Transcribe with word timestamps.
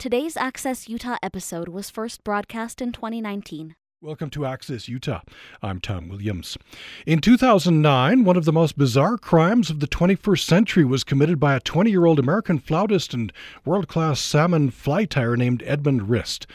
Today's 0.00 0.34
Access 0.34 0.88
Utah 0.88 1.18
episode 1.22 1.68
was 1.68 1.90
first 1.90 2.24
broadcast 2.24 2.80
in 2.80 2.90
2019. 2.90 3.76
Welcome 4.00 4.30
to 4.30 4.46
Access 4.46 4.88
Utah. 4.88 5.20
I'm 5.60 5.78
Tom 5.78 6.08
Williams. 6.08 6.56
In 7.04 7.20
2009, 7.20 8.24
one 8.24 8.38
of 8.38 8.46
the 8.46 8.50
most 8.50 8.78
bizarre 8.78 9.18
crimes 9.18 9.68
of 9.68 9.80
the 9.80 9.86
21st 9.86 10.42
century 10.42 10.86
was 10.86 11.04
committed 11.04 11.38
by 11.38 11.54
a 11.54 11.60
20 11.60 11.90
year 11.90 12.06
old 12.06 12.18
American 12.18 12.58
flautist 12.58 13.12
and 13.12 13.30
world 13.66 13.88
class 13.88 14.20
salmon 14.20 14.70
fly 14.70 15.04
tyer 15.04 15.36
named 15.36 15.62
Edmund 15.66 16.08
Rist. 16.08 16.46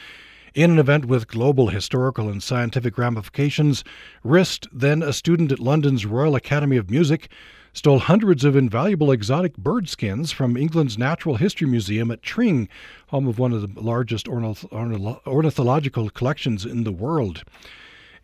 In 0.56 0.72
an 0.72 0.80
event 0.80 1.04
with 1.04 1.28
global 1.28 1.68
historical 1.68 2.28
and 2.28 2.42
scientific 2.42 2.98
ramifications, 2.98 3.84
Rist, 4.24 4.66
then 4.72 5.04
a 5.04 5.12
student 5.12 5.52
at 5.52 5.60
London's 5.60 6.04
Royal 6.04 6.34
Academy 6.34 6.78
of 6.78 6.90
Music, 6.90 7.28
stole 7.76 7.98
hundreds 7.98 8.42
of 8.42 8.56
invaluable 8.56 9.12
exotic 9.12 9.54
bird 9.58 9.86
skins 9.86 10.32
from 10.32 10.56
England's 10.56 10.96
Natural 10.96 11.36
History 11.36 11.68
Museum 11.68 12.10
at 12.10 12.22
Tring, 12.22 12.70
home 13.08 13.28
of 13.28 13.38
one 13.38 13.52
of 13.52 13.60
the 13.60 13.80
largest 13.80 14.26
ornithological 14.26 16.08
collections 16.08 16.64
in 16.64 16.84
the 16.84 16.90
world. 16.90 17.44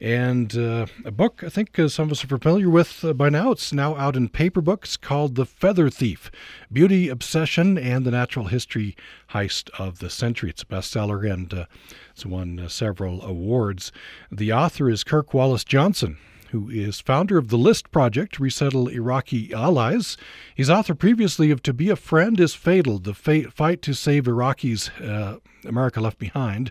And 0.00 0.56
uh, 0.56 0.86
a 1.04 1.10
book 1.10 1.44
I 1.44 1.50
think 1.50 1.78
uh, 1.78 1.88
some 1.88 2.08
of 2.08 2.12
us 2.12 2.24
are 2.24 2.28
familiar 2.28 2.70
with 2.70 3.04
uh, 3.04 3.12
by 3.12 3.28
now. 3.28 3.50
It's 3.50 3.74
now 3.74 3.94
out 3.96 4.16
in 4.16 4.30
paper 4.30 4.62
books 4.62 4.96
called 4.96 5.34
The 5.34 5.44
Feather 5.44 5.90
Thief 5.90 6.30
Beauty, 6.72 7.10
Obsession, 7.10 7.76
and 7.76 8.06
the 8.06 8.10
Natural 8.10 8.46
History 8.46 8.96
Heist 9.32 9.68
of 9.78 9.98
the 9.98 10.08
Century. 10.08 10.48
It's 10.48 10.62
a 10.62 10.66
bestseller 10.66 11.30
and 11.30 11.52
uh, 11.52 11.66
it's 12.10 12.24
won 12.24 12.58
uh, 12.58 12.68
several 12.68 13.22
awards. 13.22 13.92
The 14.30 14.50
author 14.50 14.88
is 14.88 15.04
Kirk 15.04 15.34
Wallace 15.34 15.62
Johnson 15.62 16.16
who 16.52 16.68
is 16.68 17.00
founder 17.00 17.38
of 17.38 17.48
the 17.48 17.56
List 17.56 17.90
Project 17.90 18.34
to 18.34 18.42
resettle 18.42 18.88
Iraqi 18.88 19.52
allies. 19.54 20.18
He's 20.54 20.68
author 20.68 20.94
previously 20.94 21.50
of 21.50 21.62
To 21.62 21.72
Be 21.72 21.88
a 21.88 21.96
Friend 21.96 22.38
is 22.38 22.54
Fatal, 22.54 22.98
the 22.98 23.14
fight 23.14 23.80
to 23.82 23.94
save 23.94 24.24
Iraqis 24.24 24.90
uh, 25.02 25.38
America 25.64 26.00
Left 26.00 26.18
Behind. 26.18 26.70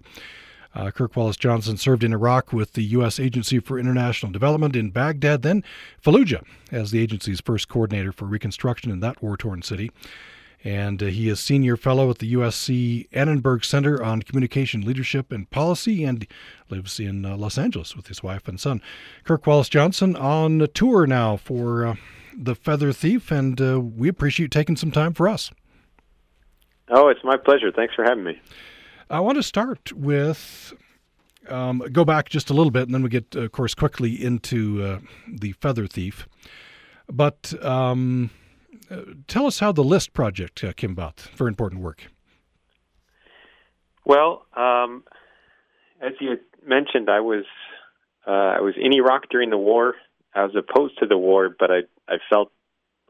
Uh, 0.74 0.92
Kirk 0.92 1.16
Wallace 1.16 1.36
Johnson 1.36 1.78
served 1.78 2.04
in 2.04 2.14
Iraq 2.14 2.54
with 2.54 2.74
the 2.74 2.84
U.S. 2.84 3.20
Agency 3.20 3.60
for 3.60 3.80
International 3.80 4.32
Development 4.32 4.76
in 4.76 4.92
Baghdad, 4.92 5.42
then 5.42 5.64
Fallujah 6.02 6.44
as 6.72 6.92
the 6.92 7.00
agency's 7.00 7.42
first 7.42 7.68
coordinator 7.68 8.12
for 8.12 8.26
reconstruction 8.26 8.92
in 8.92 9.00
that 9.02 9.22
war 9.22 9.36
torn 9.36 9.64
city 9.64 9.92
and 10.64 11.02
uh, 11.02 11.08
he 11.08 11.30
is 11.30 11.40
senior 11.40 11.76
fellow 11.76 12.10
at 12.10 12.20
the 12.20 12.34
USC 12.34 13.08
Annenberg 13.12 13.66
Center 13.66 14.02
on 14.02 14.22
Communication 14.22 14.82
Leadership 14.82 15.32
and 15.32 15.50
Policy 15.50 16.04
and 16.04 16.28
lives 16.70 17.00
in 17.00 17.26
uh, 17.26 17.36
Los 17.36 17.58
Angeles 17.58 17.96
with 17.96 18.08
his 18.08 18.22
wife 18.22 18.48
and 18.48 18.60
son. 18.60 18.82
Kirk 19.24 19.46
Wallace 19.48 19.70
Johnson 19.70 20.16
on 20.16 20.62
a 20.62 20.68
tour 20.68 21.08
now 21.08 21.38
for 21.38 21.86
uh, 21.86 21.96
The 22.38 22.56
Feather 22.56 22.94
Thief, 22.94 23.32
and 23.32 23.60
uh, 23.60 23.80
we 23.80 24.08
appreciate 24.08 24.46
you 24.46 24.50
taking 24.50 24.76
some 24.76 24.92
time 24.92 25.14
for 25.14 25.28
us. 25.28 25.52
Oh, 26.90 27.08
it's 27.08 27.24
my 27.24 27.38
pleasure. 27.38 27.72
Thanks 27.72 27.96
for 27.96 28.04
having 28.04 28.24
me. 28.24 28.40
I 29.10 29.20
want 29.20 29.38
to 29.38 29.44
start 29.44 29.92
with 29.94 30.74
um, 31.50 31.80
go 31.92 32.06
back 32.06 32.30
just 32.30 32.50
a 32.50 32.54
little 32.54 32.72
bit, 32.72 32.84
and 32.84 32.94
then 32.94 33.02
we 33.02 33.10
get, 33.10 33.36
of 33.36 33.52
course, 33.52 33.74
quickly 33.74 34.24
into 34.24 34.84
uh, 34.84 35.00
the 35.28 35.54
Feather 35.54 35.88
Thief. 35.88 36.28
But 37.10 37.54
um, 37.64 38.30
tell 39.28 39.46
us 39.46 39.60
how 39.60 39.72
the 39.72 39.84
List 39.84 40.14
project 40.14 40.64
uh, 40.64 40.74
came 40.74 40.92
about. 40.92 41.22
Very 41.36 41.50
important 41.50 41.82
work. 41.82 42.08
Well, 44.06 44.46
um, 44.56 45.04
as 46.02 46.14
you 46.20 46.38
mentioned, 46.66 47.10
I 47.10 47.20
was 47.20 47.46
uh, 48.28 48.32
I 48.32 48.62
was 48.62 48.74
in 48.78 48.94
Iraq 48.94 49.30
during 49.30 49.50
the 49.50 49.58
war. 49.58 49.96
I 50.34 50.44
was 50.44 50.56
opposed 50.56 50.98
to 51.00 51.06
the 51.06 51.18
war, 51.18 51.56
but 51.58 51.72
I 51.72 51.80
I 52.08 52.18
felt 52.30 52.52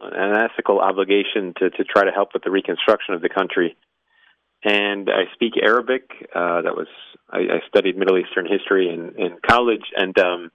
an 0.01 0.35
ethical 0.35 0.79
obligation 0.79 1.53
to 1.59 1.69
to 1.69 1.83
try 1.83 2.03
to 2.05 2.11
help 2.11 2.33
with 2.33 2.43
the 2.43 2.51
reconstruction 2.51 3.13
of 3.13 3.21
the 3.21 3.29
country. 3.29 3.77
And 4.63 5.09
I 5.09 5.23
speak 5.33 5.53
Arabic. 5.61 6.11
Uh, 6.35 6.61
that 6.61 6.75
was 6.75 6.87
I, 7.29 7.39
I 7.39 7.67
studied 7.67 7.97
Middle 7.97 8.17
Eastern 8.17 8.45
history 8.45 8.89
in, 8.89 9.15
in 9.17 9.37
college, 9.47 9.85
and 9.95 10.17
um, 10.19 10.51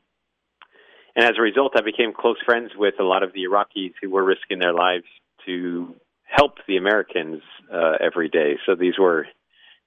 and 1.16 1.24
as 1.24 1.32
a 1.38 1.42
result, 1.42 1.72
I 1.76 1.80
became 1.80 2.12
close 2.12 2.36
friends 2.44 2.72
with 2.76 2.94
a 3.00 3.02
lot 3.02 3.22
of 3.22 3.32
the 3.32 3.44
Iraqis 3.50 3.94
who 4.02 4.10
were 4.10 4.22
risking 4.22 4.58
their 4.58 4.74
lives 4.74 5.06
to 5.46 5.96
help 6.24 6.58
the 6.68 6.76
Americans 6.76 7.42
uh, 7.72 7.94
every 8.00 8.28
day. 8.28 8.56
So 8.66 8.74
these 8.74 8.98
were 8.98 9.26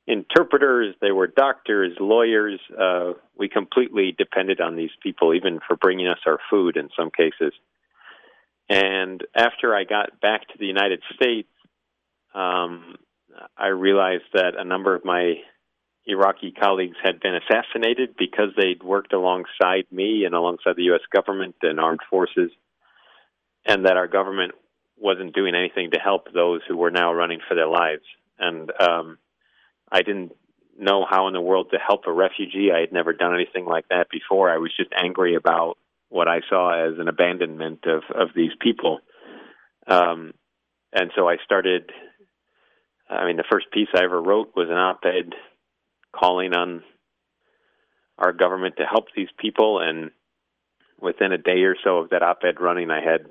interpreters, 0.08 0.96
they 1.02 1.12
were 1.12 1.28
doctors, 1.28 1.96
lawyers. 2.00 2.60
Uh, 2.76 3.14
we 3.38 3.48
completely 3.48 4.16
depended 4.18 4.60
on 4.60 4.76
these 4.76 4.90
people, 5.04 5.36
even 5.36 5.60
for 5.68 5.76
bringing 5.78 6.08
us 6.08 6.18
our 6.26 6.40
food 6.50 6.78
in 6.78 6.90
some 6.98 7.12
cases. 7.12 7.54
And 8.68 9.24
after 9.36 9.76
I 9.76 9.84
got 9.84 10.20
back 10.20 10.48
to 10.48 10.58
the 10.58 10.66
United 10.66 11.02
States, 11.14 11.50
um, 12.34 12.96
I 13.56 13.68
realized 13.68 14.24
that 14.34 14.54
a 14.58 14.64
number 14.64 14.96
of 14.96 15.06
my 15.06 15.36
Iraqi 16.10 16.52
colleagues 16.52 16.98
had 17.04 17.20
been 17.20 17.36
assassinated 17.36 18.16
because 18.18 18.50
they'd 18.58 18.82
worked 18.84 19.14
alongside 19.14 19.86
me 19.92 20.24
and 20.26 20.34
alongside 20.34 20.76
the 20.76 20.84
U.S. 20.84 21.02
government 21.14 21.56
and 21.62 21.80
armed 21.80 22.00
forces, 22.10 22.52
and 23.66 23.86
that 23.86 23.98
our 23.98 24.08
government 24.08 24.54
wasn't 24.98 25.36
doing 25.36 25.56
anything 25.56 25.92
to 25.92 26.00
help 26.00 26.34
those 26.34 26.62
who 26.68 26.76
were 26.76 26.92
now 26.92 27.14
running 27.14 27.40
for 27.48 27.56
their 27.56 27.68
lives. 27.68 28.04
And 28.40 28.72
um, 28.82 29.18
I 29.92 30.02
didn't 30.02 30.34
know 30.78 31.06
how 31.10 31.28
in 31.28 31.34
the 31.34 31.42
world 31.42 31.68
to 31.72 31.78
help 31.78 32.02
a 32.08 32.12
refugee. 32.12 32.72
I 32.76 32.80
had 32.80 32.92
never 32.92 33.14
done 33.14 33.36
anything 33.36 33.66
like 33.66 33.88
that 33.90 34.08
before. 34.10 34.50
I 34.50 34.58
was 34.58 34.72
just 34.76 34.92
angry 34.98 35.36
about 35.36 35.78
what 36.10 36.28
I 36.28 36.40
saw 36.50 36.88
as 36.88 36.98
an 36.98 37.08
abandonment 37.08 37.86
of, 37.86 38.04
of 38.14 38.30
these 38.36 38.52
people. 38.60 39.00
Um, 39.86 40.34
and 40.92 41.12
so 41.16 41.28
I 41.30 41.38
started. 41.46 41.92
I 43.10 43.26
mean, 43.26 43.38
the 43.38 43.44
first 43.52 43.72
piece 43.72 43.88
I 43.96 44.04
ever 44.04 44.22
wrote 44.22 44.56
was 44.56 44.70
an 44.70 44.78
op 44.78 45.02
ed 45.04 45.34
calling 46.12 46.54
on 46.54 46.84
our 48.18 48.34
government 48.34 48.76
to 48.78 48.86
help 48.86 49.06
these 49.16 49.30
people. 49.38 49.80
And 49.80 50.12
within 51.00 51.32
a 51.32 51.38
day 51.38 51.62
or 51.64 51.76
so 51.84 52.00
of 52.00 52.10
that 52.10 52.24
op 52.24 52.40
ed 52.44 52.60
running, 52.60 52.92
I 52.92 53.02
had 53.02 53.28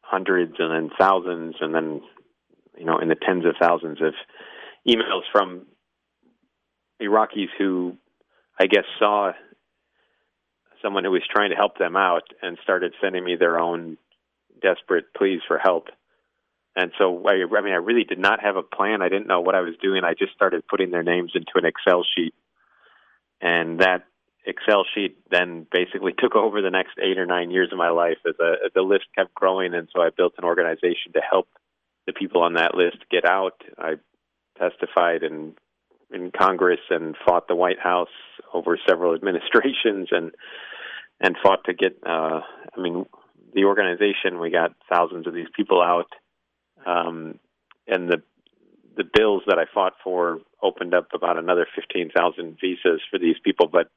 hundreds 0.00 0.54
and 0.58 0.70
then 0.70 0.90
thousands 0.98 1.56
and 1.60 1.74
then, 1.74 2.02
you 2.76 2.84
know, 2.84 2.98
in 2.98 3.08
the 3.08 3.14
tens 3.14 3.44
of 3.46 3.54
thousands 3.60 4.00
of 4.02 4.14
emails 4.86 5.22
from 5.32 5.66
Iraqis 7.00 7.48
who 7.58 7.96
I 8.58 8.66
guess 8.66 8.84
saw 8.98 9.32
someone 10.82 11.04
who 11.04 11.10
was 11.10 11.22
trying 11.30 11.50
to 11.50 11.56
help 11.56 11.78
them 11.78 11.96
out 11.96 12.24
and 12.42 12.58
started 12.62 12.92
sending 13.00 13.24
me 13.24 13.36
their 13.36 13.58
own 13.58 13.96
desperate 14.60 15.14
pleas 15.16 15.40
for 15.46 15.58
help. 15.58 15.88
And 16.74 16.92
so, 16.98 17.22
I, 17.26 17.32
I 17.56 17.60
mean, 17.60 17.72
I 17.74 17.76
really 17.76 18.04
did 18.04 18.18
not 18.18 18.42
have 18.42 18.56
a 18.56 18.62
plan. 18.62 19.02
I 19.02 19.08
didn't 19.08 19.26
know 19.26 19.40
what 19.40 19.54
I 19.54 19.60
was 19.60 19.74
doing. 19.82 20.04
I 20.04 20.14
just 20.14 20.32
started 20.32 20.66
putting 20.66 20.90
their 20.90 21.02
names 21.02 21.32
into 21.34 21.52
an 21.56 21.66
Excel 21.66 22.04
sheet. 22.16 22.34
And 23.40 23.80
that 23.80 24.04
Excel 24.46 24.84
sheet 24.94 25.18
then 25.30 25.66
basically 25.70 26.12
took 26.18 26.34
over 26.34 26.62
the 26.62 26.70
next 26.70 26.98
eight 26.98 27.18
or 27.18 27.26
nine 27.26 27.50
years 27.50 27.70
of 27.72 27.78
my 27.78 27.90
life 27.90 28.18
as, 28.26 28.34
a, 28.40 28.66
as 28.66 28.72
the 28.74 28.82
list 28.82 29.04
kept 29.14 29.34
growing. 29.34 29.74
And 29.74 29.88
so 29.94 30.00
I 30.00 30.08
built 30.16 30.34
an 30.38 30.44
organization 30.44 31.12
to 31.14 31.20
help 31.20 31.48
the 32.06 32.12
people 32.12 32.42
on 32.42 32.54
that 32.54 32.74
list 32.74 32.98
get 33.10 33.24
out. 33.24 33.60
I 33.78 33.94
testified 34.58 35.22
in 35.22 35.54
in 36.12 36.30
Congress 36.30 36.80
and 36.90 37.16
fought 37.24 37.48
the 37.48 37.54
White 37.54 37.78
House 37.78 38.08
over 38.52 38.78
several 38.86 39.14
administrations 39.14 40.08
and 40.10 40.32
and 41.20 41.36
fought 41.42 41.64
to 41.66 41.74
get. 41.74 41.98
Uh, 42.04 42.40
I 42.76 42.80
mean, 42.80 43.06
the 43.54 43.64
organization 43.64 44.40
we 44.40 44.50
got 44.50 44.74
thousands 44.92 45.26
of 45.26 45.34
these 45.34 45.48
people 45.54 45.80
out 45.80 46.08
um, 46.86 47.38
and 47.86 48.08
the 48.08 48.22
the 48.96 49.04
bills 49.04 49.42
that 49.46 49.58
I 49.58 49.64
fought 49.72 49.94
for 50.04 50.40
opened 50.62 50.94
up 50.94 51.08
about 51.14 51.38
another 51.38 51.66
15,000 51.74 52.58
visas 52.60 53.00
for 53.10 53.18
these 53.18 53.36
people. 53.42 53.66
But 53.66 53.88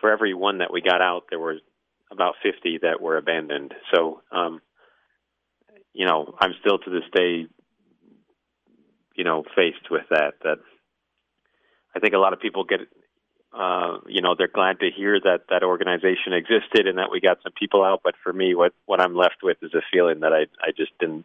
for 0.00 0.10
every 0.10 0.34
one 0.34 0.58
that 0.58 0.72
we 0.72 0.80
got 0.80 1.02
out, 1.02 1.24
there 1.30 1.38
were 1.38 1.56
about 2.10 2.34
50 2.42 2.78
that 2.82 3.00
were 3.00 3.16
abandoned. 3.16 3.74
So, 3.92 4.22
um, 4.32 4.60
you 5.92 6.06
know, 6.06 6.34
I'm 6.40 6.54
still 6.60 6.78
to 6.78 6.90
this 6.90 7.08
day, 7.12 7.46
you 9.14 9.24
know, 9.24 9.44
faced 9.54 9.90
with 9.90 10.04
that. 10.10 10.34
That 10.42 10.58
I 11.94 11.98
think 11.98 12.14
a 12.14 12.18
lot 12.18 12.32
of 12.32 12.40
people 12.40 12.64
get, 12.64 12.80
uh, 13.52 13.98
you 14.06 14.22
know, 14.22 14.34
they're 14.36 14.48
glad 14.48 14.80
to 14.80 14.90
hear 14.94 15.18
that 15.20 15.42
that 15.50 15.64
organization 15.64 16.32
existed 16.32 16.86
and 16.86 16.98
that 16.98 17.10
we 17.10 17.20
got 17.20 17.38
some 17.42 17.52
people 17.58 17.84
out. 17.84 18.00
But 18.04 18.14
for 18.22 18.32
me, 18.32 18.54
what 18.54 18.72
what 18.86 19.00
I'm 19.00 19.16
left 19.16 19.42
with 19.42 19.58
is 19.62 19.74
a 19.74 19.82
feeling 19.92 20.20
that 20.20 20.32
I 20.32 20.46
I 20.62 20.70
just 20.76 20.92
didn't 20.98 21.24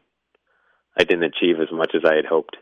I 0.97 1.03
didn't 1.03 1.23
achieve 1.23 1.59
as 1.59 1.71
much 1.71 1.93
as 1.95 2.03
I 2.05 2.15
had 2.15 2.25
hoped. 2.25 2.57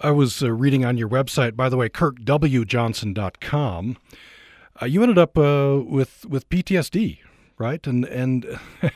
I 0.00 0.12
was 0.12 0.42
uh, 0.42 0.52
reading 0.52 0.84
on 0.84 0.96
your 0.96 1.08
website, 1.08 1.56
by 1.56 1.68
the 1.68 1.76
way, 1.76 1.88
kirkwjohnson.com. 1.88 3.96
Uh, 4.80 4.86
you 4.86 5.02
ended 5.02 5.18
up 5.18 5.36
uh, 5.36 5.80
with 5.84 6.24
with 6.26 6.48
PTSD, 6.48 7.18
right? 7.58 7.84
And 7.84 8.04
and 8.04 8.60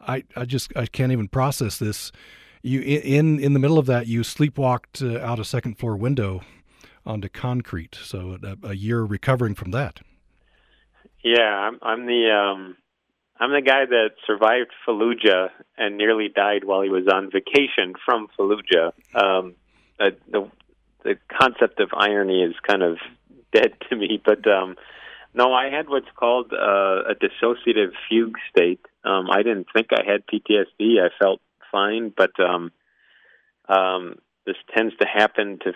I 0.00 0.24
I 0.34 0.44
just 0.44 0.76
I 0.76 0.86
can't 0.86 1.12
even 1.12 1.28
process 1.28 1.78
this. 1.78 2.10
You 2.62 2.80
in 2.80 3.38
in 3.38 3.52
the 3.52 3.60
middle 3.60 3.78
of 3.78 3.86
that, 3.86 4.08
you 4.08 4.22
sleepwalked 4.22 5.02
uh, 5.02 5.24
out 5.24 5.38
a 5.38 5.44
second 5.44 5.78
floor 5.78 5.96
window 5.96 6.40
onto 7.06 7.28
concrete. 7.28 7.96
So 8.02 8.36
a, 8.42 8.56
a 8.68 8.74
year 8.74 9.04
recovering 9.04 9.54
from 9.54 9.70
that. 9.70 10.00
Yeah, 11.22 11.42
I'm 11.42 11.78
I'm 11.82 12.06
the 12.06 12.30
um, 12.30 12.76
I'm 13.40 13.52
the 13.52 13.62
guy 13.62 13.86
that 13.86 14.10
survived 14.26 14.70
Fallujah 14.86 15.48
and 15.78 15.96
nearly 15.96 16.28
died 16.28 16.64
while 16.64 16.82
he 16.82 16.90
was 16.90 17.08
on 17.12 17.30
vacation 17.30 17.94
from 18.04 18.28
Fallujah. 18.38 18.92
Um, 19.14 19.54
uh, 19.98 20.10
the 20.30 20.50
the 21.02 21.16
concept 21.40 21.80
of 21.80 21.90
irony 21.96 22.42
is 22.42 22.54
kind 22.66 22.82
of 22.82 22.98
dead 23.54 23.72
to 23.88 23.96
me. 23.96 24.20
But 24.22 24.46
um, 24.46 24.76
no, 25.32 25.54
I 25.54 25.70
had 25.70 25.88
what's 25.88 26.10
called 26.14 26.52
uh, 26.52 27.10
a 27.10 27.14
dissociative 27.14 27.92
fugue 28.08 28.36
state. 28.50 28.84
Um, 29.04 29.30
I 29.30 29.38
didn't 29.38 29.68
think 29.74 29.88
I 29.92 30.02
had 30.04 30.26
PTSD. 30.26 31.00
I 31.02 31.08
felt 31.18 31.40
fine, 31.72 32.12
but 32.14 32.38
um, 32.38 32.70
um, 33.68 34.16
this 34.44 34.56
tends 34.76 34.94
to 34.98 35.06
happen 35.06 35.58
to 35.64 35.72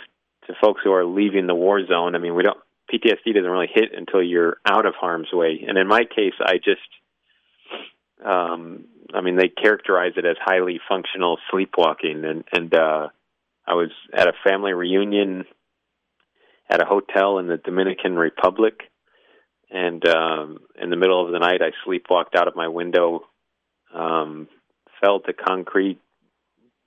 to 0.46 0.54
folks 0.60 0.82
who 0.84 0.92
are 0.92 1.06
leaving 1.06 1.46
the 1.46 1.54
war 1.54 1.80
zone. 1.86 2.14
I 2.14 2.18
mean, 2.18 2.34
we 2.34 2.42
don't 2.42 2.58
PTSD 2.92 3.34
doesn't 3.34 3.50
really 3.50 3.70
hit 3.72 3.92
until 3.96 4.22
you're 4.22 4.58
out 4.66 4.86
of 4.86 4.94
harm's 4.94 5.32
way. 5.32 5.64
And 5.66 5.78
in 5.78 5.88
my 5.88 6.04
case, 6.04 6.34
I 6.40 6.56
just, 6.56 6.80
um, 8.22 8.84
I 9.12 9.20
mean, 9.20 9.36
they 9.36 9.48
characterize 9.48 10.12
it 10.16 10.24
as 10.24 10.36
highly 10.40 10.80
functional 10.88 11.38
sleepwalking, 11.50 12.24
and 12.24 12.44
and 12.52 12.74
uh, 12.74 13.08
I 13.66 13.74
was 13.74 13.90
at 14.12 14.28
a 14.28 14.32
family 14.46 14.72
reunion 14.72 15.44
at 16.68 16.82
a 16.82 16.86
hotel 16.86 17.38
in 17.38 17.46
the 17.46 17.56
Dominican 17.56 18.16
Republic, 18.16 18.80
and 19.70 20.06
um, 20.08 20.58
in 20.80 20.90
the 20.90 20.96
middle 20.96 21.24
of 21.24 21.32
the 21.32 21.38
night, 21.38 21.60
I 21.60 21.70
sleepwalked 21.86 22.36
out 22.36 22.48
of 22.48 22.56
my 22.56 22.68
window, 22.68 23.24
um, 23.94 24.48
fell 25.00 25.20
to 25.20 25.32
concrete, 25.32 26.00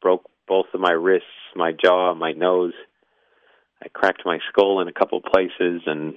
broke 0.01 0.29
both 0.47 0.67
of 0.73 0.79
my 0.79 0.91
wrists, 0.91 1.27
my 1.55 1.71
jaw, 1.71 2.13
my 2.13 2.31
nose. 2.31 2.73
I 3.83 3.89
cracked 3.89 4.23
my 4.25 4.39
skull 4.49 4.79
in 4.81 4.87
a 4.87 4.93
couple 4.93 5.21
places 5.21 5.81
and 5.85 6.15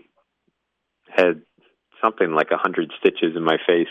had 1.08 1.42
something 2.02 2.32
like 2.32 2.50
a 2.50 2.56
hundred 2.56 2.90
stitches 2.98 3.36
in 3.36 3.42
my 3.42 3.58
face. 3.66 3.88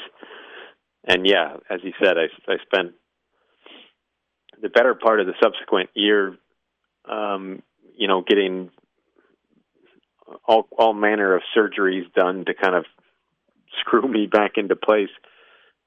And 1.09 1.25
yeah, 1.25 1.57
as 1.69 1.79
you 1.83 1.91
said, 2.01 2.17
I, 2.17 2.27
I 2.49 2.57
spent 2.61 2.93
the 4.61 4.69
better 4.69 4.93
part 4.93 5.19
of 5.19 5.25
the 5.25 5.33
subsequent 5.41 5.89
year, 5.95 6.37
um, 7.09 7.63
you 7.97 8.07
know, 8.07 8.21
getting 8.21 8.69
all 10.47 10.67
all 10.77 10.93
manner 10.93 11.35
of 11.35 11.41
surgeries 11.57 12.13
done 12.13 12.45
to 12.45 12.53
kind 12.53 12.75
of 12.75 12.85
screw 13.79 14.07
me 14.07 14.27
back 14.27 14.51
into 14.57 14.75
place. 14.75 15.09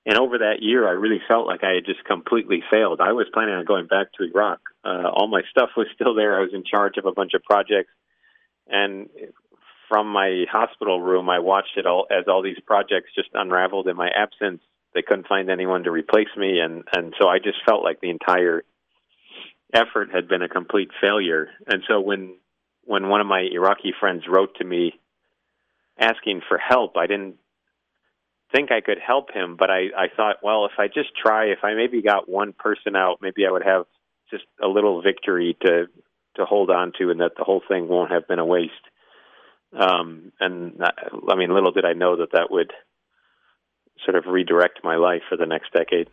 And 0.04 0.18
over 0.18 0.38
that 0.38 0.56
year, 0.60 0.88
I 0.88 0.92
really 0.92 1.22
felt 1.28 1.46
like 1.46 1.62
I 1.62 1.74
had 1.74 1.84
just 1.86 2.04
completely 2.04 2.64
failed. 2.68 3.00
I 3.00 3.12
was 3.12 3.28
planning 3.32 3.54
on 3.54 3.64
going 3.64 3.86
back 3.86 4.08
to 4.14 4.24
Iraq. 4.24 4.58
Uh, 4.84 5.08
all 5.08 5.28
my 5.28 5.42
stuff 5.48 5.70
was 5.76 5.86
still 5.94 6.16
there. 6.16 6.36
I 6.36 6.40
was 6.40 6.52
in 6.52 6.64
charge 6.64 6.96
of 6.96 7.06
a 7.06 7.12
bunch 7.12 7.34
of 7.34 7.44
projects, 7.44 7.92
and 8.66 9.08
from 9.88 10.08
my 10.08 10.46
hospital 10.50 11.00
room, 11.00 11.30
I 11.30 11.38
watched 11.38 11.76
it 11.76 11.86
all 11.86 12.08
as 12.10 12.24
all 12.26 12.42
these 12.42 12.58
projects 12.66 13.10
just 13.14 13.28
unraveled 13.34 13.86
in 13.86 13.96
my 13.96 14.08
absence. 14.08 14.60
They 14.94 15.02
couldn't 15.02 15.28
find 15.28 15.50
anyone 15.50 15.84
to 15.84 15.90
replace 15.90 16.34
me, 16.36 16.60
and 16.60 16.84
and 16.94 17.14
so 17.20 17.28
I 17.28 17.38
just 17.38 17.58
felt 17.66 17.82
like 17.82 18.00
the 18.00 18.10
entire 18.10 18.64
effort 19.72 20.10
had 20.12 20.28
been 20.28 20.42
a 20.42 20.48
complete 20.48 20.90
failure. 21.00 21.48
And 21.66 21.82
so 21.88 22.00
when 22.00 22.36
when 22.84 23.08
one 23.08 23.20
of 23.20 23.26
my 23.26 23.40
Iraqi 23.40 23.94
friends 23.98 24.24
wrote 24.28 24.56
to 24.56 24.64
me 24.64 24.98
asking 25.98 26.42
for 26.48 26.58
help, 26.58 26.96
I 26.96 27.06
didn't 27.06 27.36
think 28.52 28.70
I 28.70 28.80
could 28.80 28.98
help 28.98 29.32
him, 29.32 29.56
but 29.58 29.70
I, 29.70 29.88
I 29.96 30.08
thought, 30.14 30.36
well, 30.42 30.66
if 30.66 30.72
I 30.78 30.88
just 30.88 31.10
try, 31.16 31.46
if 31.46 31.60
I 31.62 31.74
maybe 31.74 32.02
got 32.02 32.28
one 32.28 32.52
person 32.52 32.94
out, 32.94 33.18
maybe 33.22 33.46
I 33.46 33.50
would 33.50 33.64
have 33.64 33.86
just 34.30 34.44
a 34.62 34.68
little 34.68 35.02
victory 35.02 35.56
to 35.64 35.86
to 36.36 36.46
hold 36.46 36.70
on 36.70 36.92
to, 36.98 37.10
and 37.10 37.20
that 37.20 37.32
the 37.36 37.44
whole 37.44 37.62
thing 37.66 37.88
won't 37.88 38.10
have 38.10 38.26
been 38.26 38.38
a 38.38 38.44
waste. 38.44 38.72
Um, 39.78 40.32
and 40.40 40.82
I 41.28 41.34
mean, 41.34 41.52
little 41.52 41.72
did 41.72 41.84
I 41.84 41.92
know 41.92 42.16
that 42.16 42.32
that 42.32 42.50
would 42.50 42.72
sort 44.04 44.16
of 44.16 44.26
redirect 44.26 44.80
my 44.82 44.96
life 44.96 45.22
for 45.28 45.36
the 45.36 45.46
next 45.46 45.72
decade. 45.72 46.08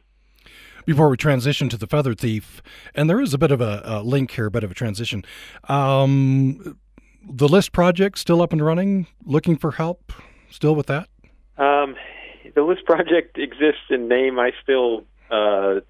Before 0.86 1.09
we 1.09 1.18
transition 1.18 1.69
to 1.69 1.77
the 1.77 1.88
feather 1.88 2.13
thief, 2.13 2.62
and 2.95 3.09
there 3.09 3.21
is 3.21 3.33
a 3.33 3.38
bit 3.38 3.51
of 3.51 3.62
a, 3.62 3.81
a 3.83 4.01
link 4.01 4.31
here, 4.31 4.47
a 4.47 4.51
bit 4.51 4.63
of 4.63 4.71
a 4.71 4.74
transition. 4.74 5.24
Um, 5.68 6.77
the 7.27 7.47
list 7.47 7.74
project 7.74 8.18
still 8.18 8.41
up 8.41 8.53
and 8.53 8.63
running. 8.65 9.07
Looking 9.25 9.57
for 9.57 9.71
help. 9.71 10.12
Still 10.50 10.75
with 10.75 10.88
that? 10.88 11.09
Um, 11.57 11.95
the 12.56 12.63
list 12.63 12.86
project 12.86 13.38
exists 13.38 13.83
in 13.89 14.07
name. 14.07 14.39
I 14.39 14.51
still 14.63 15.03
uh, 15.30 15.81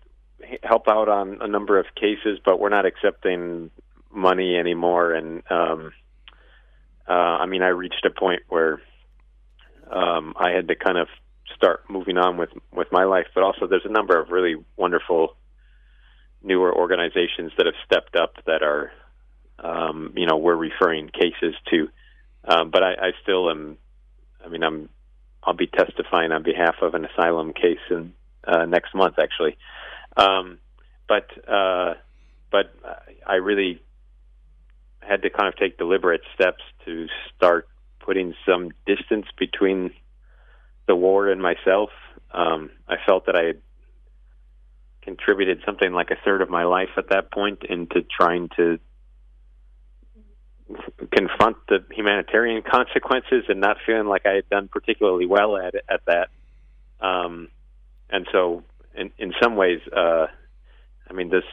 help 0.63 0.87
out 0.87 1.07
on 1.07 1.37
a 1.41 1.47
number 1.47 1.79
of 1.79 1.85
cases, 1.95 2.39
but 2.43 2.59
we're 2.59 2.69
not 2.69 2.85
accepting 2.85 3.69
money 4.11 4.57
anymore. 4.57 5.13
And 5.13 5.43
um, 5.49 5.93
uh, 7.07 7.11
I 7.11 7.45
mean, 7.45 7.61
I 7.61 7.69
reached 7.69 8.05
a 8.05 8.09
point 8.09 8.41
where 8.49 8.81
um, 9.89 10.33
I 10.37 10.51
had 10.51 10.67
to 10.67 10.75
kind 10.75 10.97
of 10.97 11.07
start 11.59 11.83
moving 11.89 12.17
on 12.17 12.37
with 12.37 12.49
with 12.73 12.87
my 12.91 13.03
life. 13.03 13.27
But 13.35 13.43
also, 13.43 13.67
there's 13.67 13.85
a 13.85 13.91
number 13.91 14.19
of 14.19 14.29
really 14.31 14.55
wonderful 14.77 15.35
newer 16.41 16.73
organizations 16.73 17.51
that 17.57 17.65
have 17.65 17.75
stepped 17.85 18.15
up 18.15 18.35
that 18.45 18.63
are, 18.63 18.91
um, 19.59 20.13
you 20.15 20.25
know, 20.25 20.37
we're 20.37 20.55
referring 20.55 21.09
cases 21.09 21.53
to. 21.69 21.89
Um, 22.45 22.71
but 22.71 22.81
I, 22.81 22.91
I 22.93 23.11
still 23.21 23.51
am. 23.51 23.77
I 24.43 24.47
mean, 24.47 24.63
I'm 24.63 24.89
I'll 25.43 25.53
be 25.53 25.67
testifying 25.67 26.31
on 26.31 26.43
behalf 26.43 26.75
of 26.81 26.93
an 26.93 27.05
asylum 27.05 27.53
case 27.53 27.85
in 27.91 28.13
uh, 28.47 28.65
next 28.65 28.95
month, 28.95 29.19
actually. 29.19 29.57
Um, 30.15 30.59
but 31.07 31.27
uh, 31.47 31.95
but 32.51 32.73
I 33.27 33.35
really 33.35 33.81
had 35.01 35.23
to 35.23 35.29
kind 35.29 35.47
of 35.47 35.57
take 35.57 35.77
deliberate 35.77 36.21
steps 36.35 36.63
to 36.85 37.07
start 37.35 37.67
putting 37.99 38.33
some 38.45 38.71
distance 38.85 39.25
between 39.37 39.91
the 40.89 40.95
war 40.95 41.29
and 41.29 41.39
myself. 41.41 41.91
Um, 42.31 42.71
I 42.87 42.95
felt 43.05 43.27
that 43.27 43.35
I 43.35 43.43
had 43.45 43.61
contributed 45.03 45.61
something 45.65 45.93
like 45.93 46.09
a 46.09 46.17
third 46.25 46.41
of 46.41 46.49
my 46.49 46.63
life 46.63 46.89
at 46.97 47.09
that 47.11 47.31
point 47.31 47.63
into 47.69 48.01
trying 48.01 48.49
to 48.57 48.79
confront 51.15 51.57
the 51.67 51.85
humanitarian 51.91 52.63
consequences 52.63 53.45
and 53.47 53.61
not 53.61 53.77
feeling 53.85 54.07
like 54.07 54.25
I 54.25 54.33
had 54.33 54.49
done 54.49 54.67
particularly 54.67 55.27
well 55.27 55.57
at 55.57 55.75
at 55.87 56.01
that. 56.07 56.29
Um, 56.99 57.49
and 58.09 58.27
so, 58.31 58.63
in 58.95 59.11
in 59.19 59.33
some 59.41 59.55
ways, 59.55 59.79
uh, 59.95 60.25
I 61.09 61.13
mean 61.13 61.29
this 61.29 61.45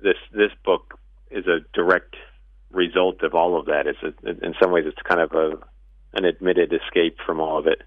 this 0.00 0.16
this 0.32 0.52
book 0.64 0.98
is 1.30 1.46
a 1.48 1.58
direct 1.74 2.14
result 2.70 3.22
of 3.22 3.34
all 3.34 3.58
of 3.58 3.66
that. 3.66 3.88
It's 3.88 4.02
a, 4.02 4.46
in 4.46 4.54
some 4.62 4.70
ways 4.70 4.84
it's 4.86 5.02
kind 5.02 5.20
of 5.20 5.32
a 5.32 5.58
an 6.12 6.24
admitted 6.24 6.72
escape 6.72 7.16
from 7.24 7.40
all 7.40 7.58
of 7.58 7.66
it. 7.66 7.82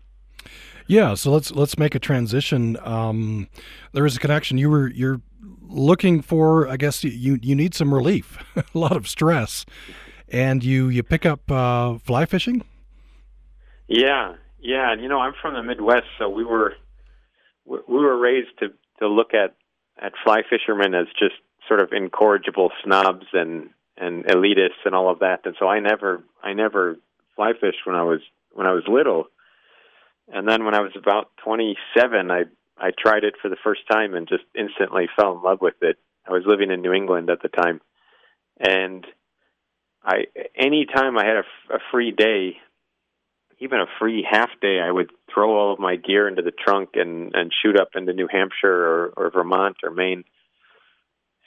Yeah, 0.87 1.13
so 1.13 1.31
let's 1.31 1.51
let's 1.51 1.77
make 1.77 1.95
a 1.95 1.99
transition. 1.99 2.77
Um, 2.81 3.47
there 3.93 4.05
is 4.05 4.17
a 4.17 4.19
connection. 4.19 4.57
You 4.57 4.69
were 4.69 4.87
you're 4.87 5.21
looking 5.61 6.21
for, 6.21 6.67
I 6.67 6.77
guess 6.77 7.03
you 7.03 7.39
you 7.41 7.55
need 7.55 7.73
some 7.73 7.93
relief, 7.93 8.37
a 8.55 8.63
lot 8.73 8.97
of 8.97 9.07
stress, 9.07 9.65
and 10.29 10.63
you 10.63 10.89
you 10.89 11.03
pick 11.03 11.25
up 11.25 11.49
uh, 11.49 11.97
fly 11.99 12.25
fishing. 12.25 12.63
Yeah, 13.87 14.35
yeah, 14.59 14.91
and 14.91 15.01
you 15.01 15.07
know 15.07 15.19
I'm 15.19 15.33
from 15.41 15.53
the 15.53 15.63
Midwest, 15.63 16.07
so 16.19 16.29
we 16.29 16.43
were 16.43 16.73
we 17.65 17.79
were 17.87 18.17
raised 18.17 18.57
to 18.59 18.69
to 18.99 19.07
look 19.07 19.33
at 19.33 19.55
at 20.01 20.13
fly 20.23 20.41
fishermen 20.49 20.93
as 20.93 21.07
just 21.17 21.35
sort 21.67 21.81
of 21.81 21.93
incorrigible 21.93 22.71
snobs 22.83 23.25
and 23.33 23.69
and 23.97 24.25
elitists 24.25 24.83
and 24.85 24.95
all 24.95 25.09
of 25.09 25.19
that, 25.19 25.41
and 25.45 25.55
so 25.59 25.67
I 25.67 25.79
never 25.79 26.23
I 26.43 26.53
never 26.53 26.97
fly 27.35 27.51
fished 27.59 27.85
when 27.85 27.95
I 27.95 28.03
was 28.03 28.21
when 28.51 28.67
I 28.67 28.73
was 28.73 28.83
little, 28.87 29.25
and 30.31 30.47
then 30.47 30.63
when 30.65 30.75
I 30.75 30.81
was 30.81 30.91
about 30.95 31.31
27, 31.43 32.31
I 32.31 32.43
I 32.77 32.91
tried 32.97 33.23
it 33.23 33.35
for 33.41 33.49
the 33.49 33.57
first 33.63 33.81
time 33.91 34.13
and 34.13 34.27
just 34.27 34.43
instantly 34.57 35.07
fell 35.15 35.35
in 35.35 35.43
love 35.43 35.61
with 35.61 35.75
it. 35.81 35.97
I 36.27 36.31
was 36.31 36.43
living 36.45 36.71
in 36.71 36.81
New 36.81 36.93
England 36.93 37.29
at 37.29 37.41
the 37.41 37.49
time, 37.49 37.81
and 38.59 39.05
I 40.03 40.25
anytime 40.55 41.17
I 41.17 41.25
had 41.25 41.37
a, 41.37 41.75
a 41.75 41.79
free 41.91 42.11
day, 42.11 42.57
even 43.59 43.79
a 43.79 43.85
free 43.99 44.25
half 44.29 44.49
day, 44.61 44.79
I 44.79 44.91
would 44.91 45.11
throw 45.33 45.57
all 45.57 45.73
of 45.73 45.79
my 45.79 45.95
gear 45.95 46.27
into 46.27 46.41
the 46.41 46.51
trunk 46.51 46.91
and 46.95 47.31
and 47.33 47.51
shoot 47.61 47.79
up 47.79 47.89
into 47.95 48.13
New 48.13 48.27
Hampshire 48.31 48.73
or, 48.73 49.13
or 49.15 49.31
Vermont 49.31 49.77
or 49.83 49.91
Maine. 49.91 50.23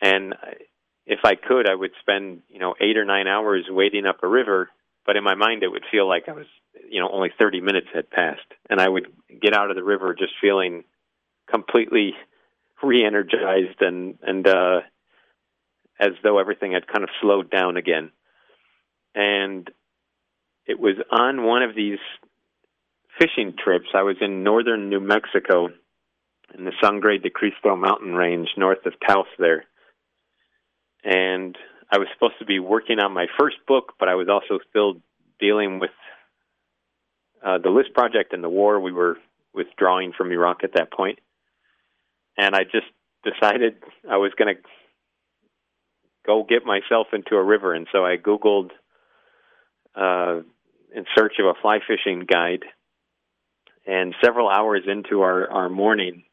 And 0.03 0.35
if 1.07 1.21
I 1.25 1.35
could, 1.35 1.69
I 1.69 1.75
would 1.75 1.93
spend 2.01 2.43
you 2.49 2.59
know 2.59 2.75
eight 2.81 2.97
or 2.97 3.05
nine 3.05 3.27
hours 3.27 3.67
wading 3.69 4.07
up 4.07 4.23
a 4.23 4.29
river. 4.29 4.71
But 5.07 5.17
in 5.17 5.25
my 5.25 5.35
mind, 5.35 5.63
it 5.63 5.69
would 5.69 5.85
feel 5.91 6.09
like 6.09 6.29
I 6.29 6.33
was 6.33 6.47
you 6.91 7.01
know 7.01 7.09
only 7.13 7.31
30 7.39 7.61
minutes 7.61 7.89
had 7.95 8.11
passed, 8.11 8.47
and 8.69 8.81
I 8.81 8.89
would 8.89 9.07
get 9.41 9.55
out 9.55 9.71
of 9.71 9.77
the 9.77 9.85
river 9.85 10.15
just 10.15 10.33
feeling 10.41 10.85
completely 11.51 12.15
re-energized 12.83 13.81
and 13.81 14.19
and 14.23 14.47
uh, 14.47 14.81
as 15.99 16.13
though 16.23 16.39
everything 16.39 16.73
had 16.73 16.87
kind 16.87 17.05
of 17.05 17.11
slowed 17.21 17.51
down 17.51 17.77
again. 17.77 18.11
And 19.15 19.71
it 20.67 20.79
was 20.79 20.97
on 21.11 21.45
one 21.45 21.63
of 21.63 21.75
these 21.75 21.99
fishing 23.19 23.55
trips. 23.63 23.87
I 23.95 24.03
was 24.03 24.17
in 24.21 24.43
northern 24.43 24.91
New 24.91 25.01
Mexico 25.01 25.69
in 26.57 26.65
the 26.65 26.73
Sangre 26.83 27.19
de 27.19 27.31
Cristo 27.31 27.77
mountain 27.77 28.15
range 28.15 28.49
north 28.57 28.85
of 28.85 28.93
Taos 29.07 29.27
there. 29.39 29.65
And 31.03 31.57
I 31.91 31.99
was 31.99 32.09
supposed 32.15 32.39
to 32.41 32.45
be 32.45 32.59
working 32.59 32.99
on 32.99 33.13
my 33.13 33.27
first 33.39 33.57
book, 33.67 33.95
but 33.99 34.09
I 34.09 34.15
was 34.15 34.29
also 34.29 34.59
still 34.71 34.95
dealing 35.39 35.79
with 35.79 35.91
uh, 37.45 37.59
the 37.59 37.71
List 37.71 37.95
Project 37.95 38.33
and 38.33 38.43
the 38.43 38.49
war. 38.49 38.81
We 38.81 38.93
were 38.93 39.19
withdrawing 39.55 40.13
from 40.17 40.33
Iraq 40.33 40.65
at 40.65 40.75
that 40.75 40.93
point. 40.93 41.19
and 42.37 42.55
I 42.55 42.65
just 42.65 42.87
decided 43.25 43.77
I 44.09 44.17
was 44.19 44.33
going 44.39 44.57
to 44.57 44.63
go 46.27 46.45
get 46.49 46.65
myself 46.65 47.09
into 47.13 47.37
a 47.37 47.43
river. 47.43 47.75
And 47.75 47.87
so 47.93 48.05
I 48.05 48.17
Googled 48.17 48.71
uh, 49.95 50.43
in 50.95 51.05
search 51.17 51.35
of 51.39 51.47
a 51.47 51.55
fly 51.61 51.79
fishing 51.87 52.27
guide. 52.31 52.65
And 53.87 54.15
several 54.25 54.49
hours 54.49 54.83
into 54.87 55.23
our, 55.23 55.49
our 55.49 55.69
morning, 55.69 56.25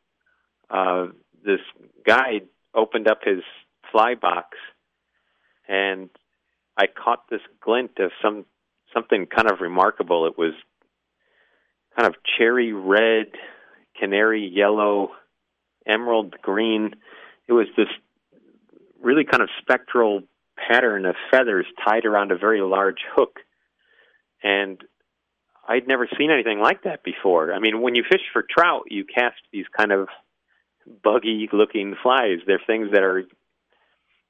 uh, 0.70 1.08
this 1.46 1.60
guide 2.06 2.48
opened 2.74 3.08
up 3.08 3.20
his 3.24 3.44
fly 3.92 4.16
box 4.16 4.58
and 5.68 6.10
I 6.78 6.86
caught 6.88 7.30
this 7.30 7.42
glint 7.62 8.00
of 8.00 8.12
some 8.22 8.46
something 8.94 9.26
kind 9.26 9.52
of 9.52 9.62
remarkable. 9.62 10.28
It 10.28 10.38
was 10.38 10.54
kind 11.98 12.08
of 12.08 12.16
cherry 12.38 12.74
red, 12.74 13.28
canary 14.00 14.48
yellow, 14.48 15.12
emerald 15.88 16.36
green. 16.42 16.96
It 17.48 17.54
was 17.54 17.68
this 17.76 17.88
really 19.02 19.26
kind 19.26 19.44
of 19.44 19.50
spectral 19.62 20.22
pattern 20.56 21.06
of 21.06 21.16
feathers 21.32 21.66
tied 21.86 22.06
around 22.06 22.32
a 22.32 22.38
very 22.38 22.62
large 22.62 23.00
hook. 23.16 23.40
And 24.44 24.82
I'd 25.68 25.88
never 25.88 26.08
seen 26.18 26.32
anything 26.32 26.60
like 26.60 26.84
that 26.84 27.04
before. 27.04 27.54
I 27.54 27.60
mean, 27.60 27.82
when 27.82 27.96
you 27.96 28.04
fish 28.10 28.22
for 28.32 28.44
trout, 28.48 28.84
you 28.90 29.06
cast 29.06 29.38
these 29.52 29.66
kind 29.76 29.92
of 29.92 30.08
buggy 31.04 31.50
looking 31.52 31.96
flies. 32.02 32.40
They're 32.46 32.62
things 32.66 32.90
that 32.92 33.04
are 33.04 33.24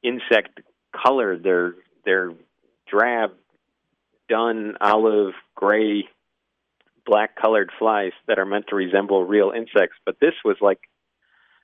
insect 0.04 0.62
colored. 0.94 1.44
They're 1.44 1.76
they're 2.06 2.34
drab, 2.90 3.32
dun, 4.30 4.78
olive, 4.80 5.34
gray, 5.56 6.08
black 7.06 7.36
colored 7.36 7.72
flies 7.80 8.12
that 8.28 8.40
are 8.40 8.46
meant 8.46 8.68
to 8.70 8.76
resemble 8.76 9.26
real 9.26 9.52
insects. 9.56 9.98
But 10.06 10.20
this 10.20 10.34
was 10.44 10.58
like 10.62 10.80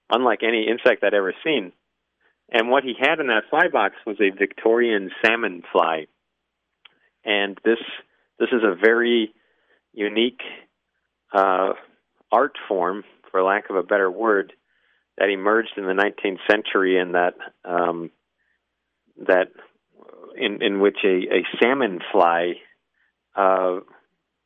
unlike 0.09 0.39
any 0.43 0.67
insect 0.67 1.03
I'd 1.03 1.13
ever 1.13 1.33
seen. 1.43 1.71
And 2.51 2.69
what 2.69 2.83
he 2.83 2.93
had 2.99 3.19
in 3.19 3.27
that 3.27 3.43
fly 3.49 3.67
box 3.71 3.95
was 4.05 4.17
a 4.19 4.35
Victorian 4.35 5.11
salmon 5.23 5.61
fly. 5.71 6.07
And 7.23 7.59
this 7.63 7.77
this 8.39 8.49
is 8.51 8.63
a 8.63 8.75
very 8.75 9.33
unique 9.93 10.41
uh, 11.33 11.73
art 12.31 12.57
form, 12.67 13.03
for 13.29 13.43
lack 13.43 13.69
of 13.69 13.75
a 13.75 13.83
better 13.83 14.09
word, 14.09 14.53
that 15.17 15.29
emerged 15.29 15.73
in 15.77 15.85
the 15.85 15.93
19th 15.93 16.39
century, 16.49 16.99
and 16.99 17.13
that 17.13 17.35
um, 17.65 18.09
that 19.27 19.47
in 20.35 20.61
in 20.61 20.79
which 20.79 20.97
a, 21.03 21.07
a 21.07 21.43
salmon 21.61 21.99
fly 22.11 22.53
uh, 23.35 23.79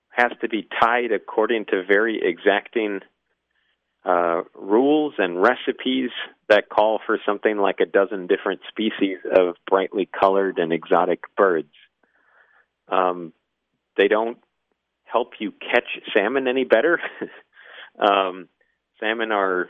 has 0.10 0.32
to 0.42 0.50
be 0.50 0.68
tied 0.82 1.12
according 1.12 1.66
to 1.66 1.84
very 1.86 2.22
exacting 2.24 3.00
uh, 4.06 4.42
rules 4.56 5.14
and 5.18 5.42
recipes 5.42 6.10
that 6.50 6.70
call 6.70 7.00
for 7.06 7.18
something 7.26 7.58
like 7.58 7.80
a 7.80 7.86
dozen 7.86 8.28
different 8.28 8.62
species 8.68 9.18
of 9.36 9.56
brightly 9.70 10.08
colored 10.20 10.60
and 10.60 10.74
exotic 10.74 11.22
birds. 11.38 11.72
Um, 12.90 13.34
they 13.98 14.08
don't 14.08 14.38
help 15.06 15.34
you 15.40 15.52
catch 15.52 15.88
salmon 16.14 16.48
any 16.48 16.66
better. 16.66 17.00
um, 18.00 18.50
salmon 19.00 19.32
are 19.32 19.70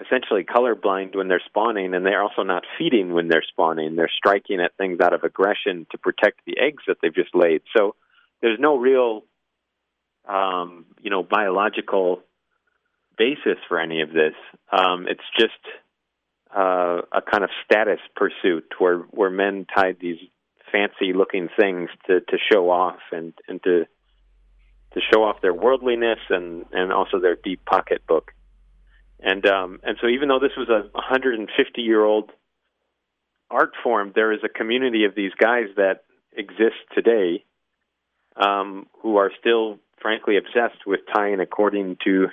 essentially 0.00 0.44
colorblind 0.44 1.14
when 1.14 1.28
they're 1.28 1.42
spawning, 1.46 1.94
and 1.94 2.04
they're 2.04 2.22
also 2.22 2.42
not 2.42 2.64
feeding 2.78 3.12
when 3.12 3.28
they're 3.28 3.44
spawning. 3.46 3.96
They're 3.96 4.10
striking 4.14 4.60
at 4.60 4.76
things 4.76 5.00
out 5.00 5.12
of 5.12 5.22
aggression 5.22 5.86
to 5.92 5.98
protect 5.98 6.40
the 6.46 6.58
eggs 6.58 6.82
that 6.88 6.96
they've 7.00 7.14
just 7.14 7.34
laid. 7.34 7.62
So 7.76 7.94
there's 8.42 8.58
no 8.58 8.76
real, 8.76 9.24
um, 10.28 10.86
you 11.00 11.10
know, 11.10 11.22
biological 11.22 12.22
basis 13.16 13.58
for 13.68 13.78
any 13.78 14.00
of 14.02 14.10
this. 14.10 14.34
Um, 14.72 15.06
it's 15.08 15.20
just 15.38 15.52
uh, 16.54 17.02
a 17.12 17.22
kind 17.22 17.44
of 17.44 17.50
status 17.64 18.00
pursuit 18.16 18.66
where 18.78 18.98
where 18.98 19.30
men 19.30 19.66
tied 19.74 19.98
these 20.00 20.18
fancy 20.72 21.12
looking 21.12 21.48
things 21.58 21.88
to 22.06 22.20
to 22.20 22.36
show 22.52 22.70
off 22.70 22.98
and 23.12 23.32
and 23.48 23.62
to 23.62 23.84
to 24.92 25.00
show 25.12 25.24
off 25.24 25.40
their 25.40 25.54
worldliness 25.54 26.18
and 26.30 26.66
and 26.72 26.92
also 26.92 27.20
their 27.20 27.36
deep 27.36 27.64
pocketbook. 27.64 28.32
And 29.24 29.46
um, 29.46 29.80
and 29.82 29.96
so 30.02 30.08
even 30.08 30.28
though 30.28 30.38
this 30.38 30.52
was 30.54 30.68
a 30.68 30.86
150 30.92 31.80
year 31.80 32.04
old 32.04 32.30
art 33.50 33.72
form, 33.82 34.12
there 34.14 34.32
is 34.32 34.40
a 34.44 34.50
community 34.50 35.04
of 35.04 35.14
these 35.14 35.32
guys 35.38 35.68
that 35.76 36.04
exists 36.36 36.84
today 36.94 37.42
um, 38.36 38.86
who 39.00 39.16
are 39.16 39.30
still, 39.40 39.78
frankly, 40.02 40.36
obsessed 40.36 40.86
with 40.86 41.00
tying 41.14 41.40
according 41.40 41.96
to 42.04 42.26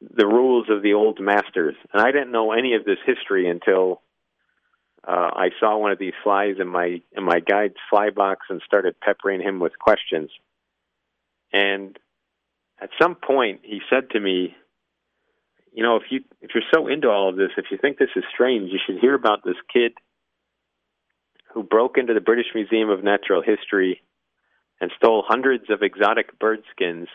the 0.00 0.26
rules 0.26 0.68
of 0.70 0.82
the 0.82 0.94
old 0.94 1.20
masters. 1.20 1.74
And 1.92 2.00
I 2.00 2.10
didn't 2.10 2.32
know 2.32 2.52
any 2.52 2.74
of 2.74 2.86
this 2.86 2.98
history 3.04 3.50
until 3.50 4.00
uh, 5.06 5.30
I 5.34 5.50
saw 5.60 5.76
one 5.76 5.92
of 5.92 5.98
these 5.98 6.14
flies 6.24 6.54
in 6.58 6.68
my 6.68 7.02
in 7.14 7.22
my 7.22 7.40
guide's 7.40 7.76
fly 7.90 8.08
box 8.08 8.46
and 8.48 8.62
started 8.64 8.98
peppering 8.98 9.42
him 9.42 9.60
with 9.60 9.78
questions. 9.78 10.30
And 11.52 11.98
at 12.80 12.88
some 12.98 13.14
point, 13.14 13.60
he 13.62 13.80
said 13.90 14.08
to 14.12 14.20
me, 14.20 14.56
you 15.72 15.82
know, 15.82 15.96
if 15.96 16.04
you 16.10 16.20
if 16.40 16.50
you're 16.54 16.64
so 16.74 16.88
into 16.88 17.08
all 17.08 17.28
of 17.28 17.36
this, 17.36 17.50
if 17.56 17.66
you 17.70 17.78
think 17.78 17.98
this 17.98 18.10
is 18.16 18.24
strange, 18.32 18.70
you 18.72 18.78
should 18.84 18.98
hear 19.00 19.14
about 19.14 19.44
this 19.44 19.56
kid 19.72 19.92
who 21.54 21.62
broke 21.62 21.98
into 21.98 22.14
the 22.14 22.20
British 22.20 22.46
Museum 22.54 22.90
of 22.90 23.02
Natural 23.04 23.42
History 23.42 24.02
and 24.80 24.90
stole 24.96 25.24
hundreds 25.26 25.64
of 25.70 25.82
exotic 25.82 26.38
bird 26.38 26.60
skins 26.70 27.08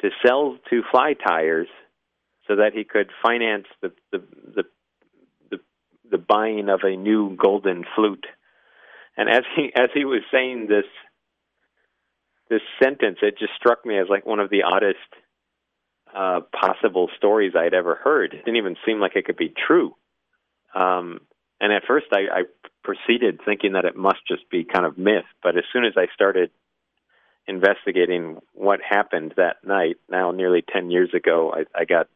to 0.00 0.10
sell 0.24 0.56
to 0.70 0.82
fly 0.90 1.14
tyers 1.14 1.68
so 2.48 2.56
that 2.56 2.72
he 2.74 2.84
could 2.84 3.10
finance 3.22 3.66
the 3.82 3.92
the 4.10 4.18
the 4.56 4.64
the, 5.50 5.60
the 6.10 6.18
buying 6.18 6.68
of 6.68 6.80
a 6.82 6.96
new 6.96 7.36
golden 7.36 7.84
flute. 7.94 8.26
And 9.16 9.28
as 9.28 9.42
he 9.54 9.70
as 9.76 9.90
he 9.94 10.04
was 10.04 10.22
saying 10.32 10.66
this 10.68 10.86
this 12.48 12.62
sentence, 12.82 13.18
it 13.22 13.38
just 13.38 13.52
struck 13.56 13.86
me 13.86 13.98
as 13.98 14.08
like 14.08 14.26
one 14.26 14.40
of 14.40 14.50
the 14.50 14.62
oddest 14.62 14.98
uh, 16.14 16.40
possible 16.52 17.08
stories 17.16 17.52
I'd 17.56 17.74
ever 17.74 17.94
heard. 17.94 18.34
It 18.34 18.44
didn't 18.44 18.56
even 18.56 18.76
seem 18.86 19.00
like 19.00 19.16
it 19.16 19.24
could 19.24 19.36
be 19.36 19.52
true. 19.66 19.94
Um, 20.74 21.20
and 21.60 21.72
at 21.72 21.82
first, 21.86 22.06
I, 22.12 22.40
I 22.40 22.42
proceeded 22.82 23.40
thinking 23.44 23.72
that 23.72 23.84
it 23.84 23.96
must 23.96 24.20
just 24.26 24.48
be 24.50 24.64
kind 24.64 24.86
of 24.86 24.98
myth. 24.98 25.24
But 25.42 25.56
as 25.56 25.64
soon 25.72 25.84
as 25.84 25.92
I 25.96 26.06
started 26.14 26.50
investigating 27.46 28.38
what 28.54 28.80
happened 28.88 29.34
that 29.36 29.56
night, 29.64 29.96
now 30.08 30.30
nearly 30.30 30.62
10 30.62 30.90
years 30.90 31.10
ago, 31.14 31.52
I, 31.54 31.80
I 31.80 31.84
got 31.84 32.08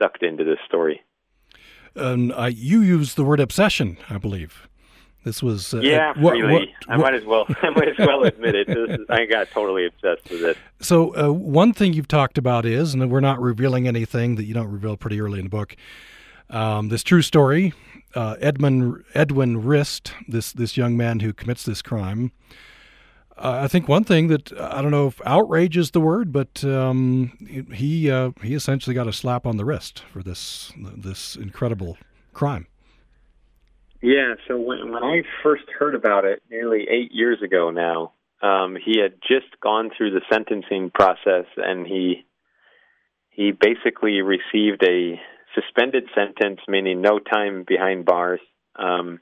sucked 0.00 0.22
into 0.22 0.44
this 0.44 0.58
story. 0.66 1.02
Uh, 1.94 2.50
you 2.52 2.80
used 2.80 3.16
the 3.16 3.24
word 3.24 3.40
obsession, 3.40 3.98
I 4.08 4.18
believe. 4.18 4.68
This 5.24 5.42
was 5.42 5.72
uh, 5.72 5.80
yeah, 5.80 6.12
what, 6.18 6.32
really. 6.32 6.52
What, 6.52 6.68
I 6.88 6.96
might 6.96 7.14
as 7.14 7.24
well. 7.24 7.46
I 7.62 7.70
might 7.70 7.88
as 7.88 7.98
well 7.98 8.24
admit 8.24 8.54
it. 8.54 8.68
Is, 8.68 9.06
I 9.08 9.24
got 9.26 9.50
totally 9.50 9.86
obsessed 9.86 10.28
with 10.30 10.42
it. 10.42 10.58
So 10.80 11.16
uh, 11.16 11.32
one 11.32 11.72
thing 11.72 11.92
you've 11.92 12.08
talked 12.08 12.38
about 12.38 12.66
is, 12.66 12.92
and 12.94 13.10
we're 13.10 13.20
not 13.20 13.40
revealing 13.40 13.86
anything 13.86 14.34
that 14.36 14.44
you 14.44 14.54
don't 14.54 14.70
reveal 14.70 14.96
pretty 14.96 15.20
early 15.20 15.38
in 15.38 15.46
the 15.46 15.50
book. 15.50 15.76
Um, 16.50 16.88
this 16.88 17.02
true 17.02 17.22
story, 17.22 17.72
uh, 18.14 18.36
Edmund 18.40 19.04
Edwin 19.14 19.62
Rist, 19.62 20.12
this 20.26 20.52
this 20.52 20.76
young 20.76 20.96
man 20.96 21.20
who 21.20 21.32
commits 21.32 21.64
this 21.64 21.82
crime. 21.82 22.32
Uh, 23.36 23.60
I 23.62 23.68
think 23.68 23.88
one 23.88 24.04
thing 24.04 24.28
that 24.28 24.52
I 24.60 24.82
don't 24.82 24.90
know 24.90 25.06
if 25.06 25.20
outrage 25.24 25.76
is 25.76 25.92
the 25.92 26.00
word, 26.00 26.32
but 26.32 26.62
um, 26.64 27.32
he 27.72 28.10
uh, 28.10 28.32
he 28.42 28.54
essentially 28.54 28.94
got 28.94 29.06
a 29.06 29.12
slap 29.12 29.46
on 29.46 29.56
the 29.56 29.64
wrist 29.64 30.02
for 30.12 30.22
this 30.22 30.72
this 30.76 31.36
incredible 31.36 31.96
crime. 32.32 32.66
Yeah, 34.02 34.34
so 34.48 34.58
when 34.58 34.90
when 34.90 35.04
I 35.04 35.22
first 35.44 35.62
heard 35.78 35.94
about 35.94 36.24
it 36.24 36.42
nearly 36.50 36.86
eight 36.90 37.12
years 37.12 37.40
ago 37.40 37.70
now, 37.70 38.12
um, 38.42 38.76
he 38.84 39.00
had 39.00 39.14
just 39.22 39.60
gone 39.62 39.90
through 39.96 40.10
the 40.10 40.22
sentencing 40.30 40.90
process, 40.90 41.46
and 41.56 41.86
he 41.86 42.24
he 43.30 43.52
basically 43.52 44.20
received 44.20 44.82
a 44.82 45.20
suspended 45.54 46.08
sentence, 46.16 46.60
meaning 46.66 47.00
no 47.00 47.20
time 47.20 47.64
behind 47.66 48.04
bars. 48.04 48.40
Um, 48.74 49.20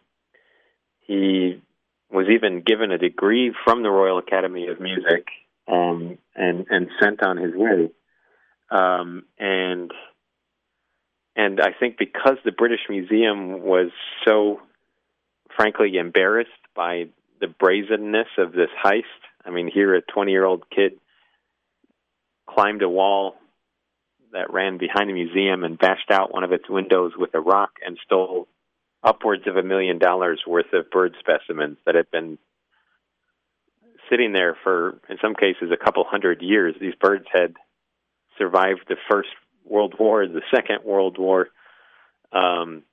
he 1.00 1.62
was 2.10 2.26
even 2.34 2.62
given 2.64 2.90
a 2.90 2.98
degree 2.98 3.52
from 3.64 3.82
the 3.82 3.90
Royal 3.90 4.16
Academy 4.18 4.68
of 4.68 4.80
Music 4.80 5.26
um, 5.68 6.16
and 6.34 6.66
and 6.70 6.88
sent 7.02 7.22
on 7.22 7.36
his 7.36 7.52
way. 7.54 7.90
Um, 8.70 9.24
and 9.38 9.92
and 11.36 11.60
I 11.60 11.72
think 11.78 11.98
because 11.98 12.38
the 12.46 12.52
British 12.52 12.80
Museum 12.88 13.60
was 13.60 13.90
so 14.26 14.60
frankly 15.60 15.98
embarrassed 15.98 16.50
by 16.74 17.04
the 17.40 17.46
brazenness 17.46 18.28
of 18.38 18.52
this 18.52 18.70
heist. 18.82 19.02
I 19.44 19.50
mean, 19.50 19.70
here 19.72 19.94
a 19.94 20.00
20 20.00 20.32
year 20.32 20.44
old 20.44 20.64
kid 20.74 20.92
climbed 22.48 22.80
a 22.80 22.88
wall 22.88 23.34
that 24.32 24.52
ran 24.52 24.78
behind 24.78 25.10
a 25.10 25.12
museum 25.12 25.62
and 25.64 25.78
bashed 25.78 26.10
out 26.10 26.32
one 26.32 26.44
of 26.44 26.52
its 26.52 26.68
windows 26.68 27.12
with 27.14 27.34
a 27.34 27.40
rock 27.40 27.72
and 27.84 27.98
stole 28.04 28.48
upwards 29.02 29.46
of 29.46 29.56
a 29.56 29.62
million 29.62 29.98
dollars 29.98 30.42
worth 30.46 30.72
of 30.72 30.90
bird 30.90 31.14
specimens 31.20 31.76
that 31.84 31.94
had 31.94 32.10
been 32.10 32.38
sitting 34.08 34.32
there 34.32 34.56
for, 34.62 34.98
in 35.10 35.18
some 35.20 35.34
cases, 35.34 35.70
a 35.72 35.84
couple 35.84 36.04
hundred 36.04 36.40
years. 36.40 36.74
These 36.80 36.94
birds 37.00 37.26
had 37.30 37.54
survived 38.38 38.84
the 38.88 38.96
First 39.10 39.28
World 39.66 39.94
War, 39.98 40.26
the 40.26 40.42
Second 40.54 40.84
World 40.84 41.18
War. 41.18 41.48
Um, 42.32 42.84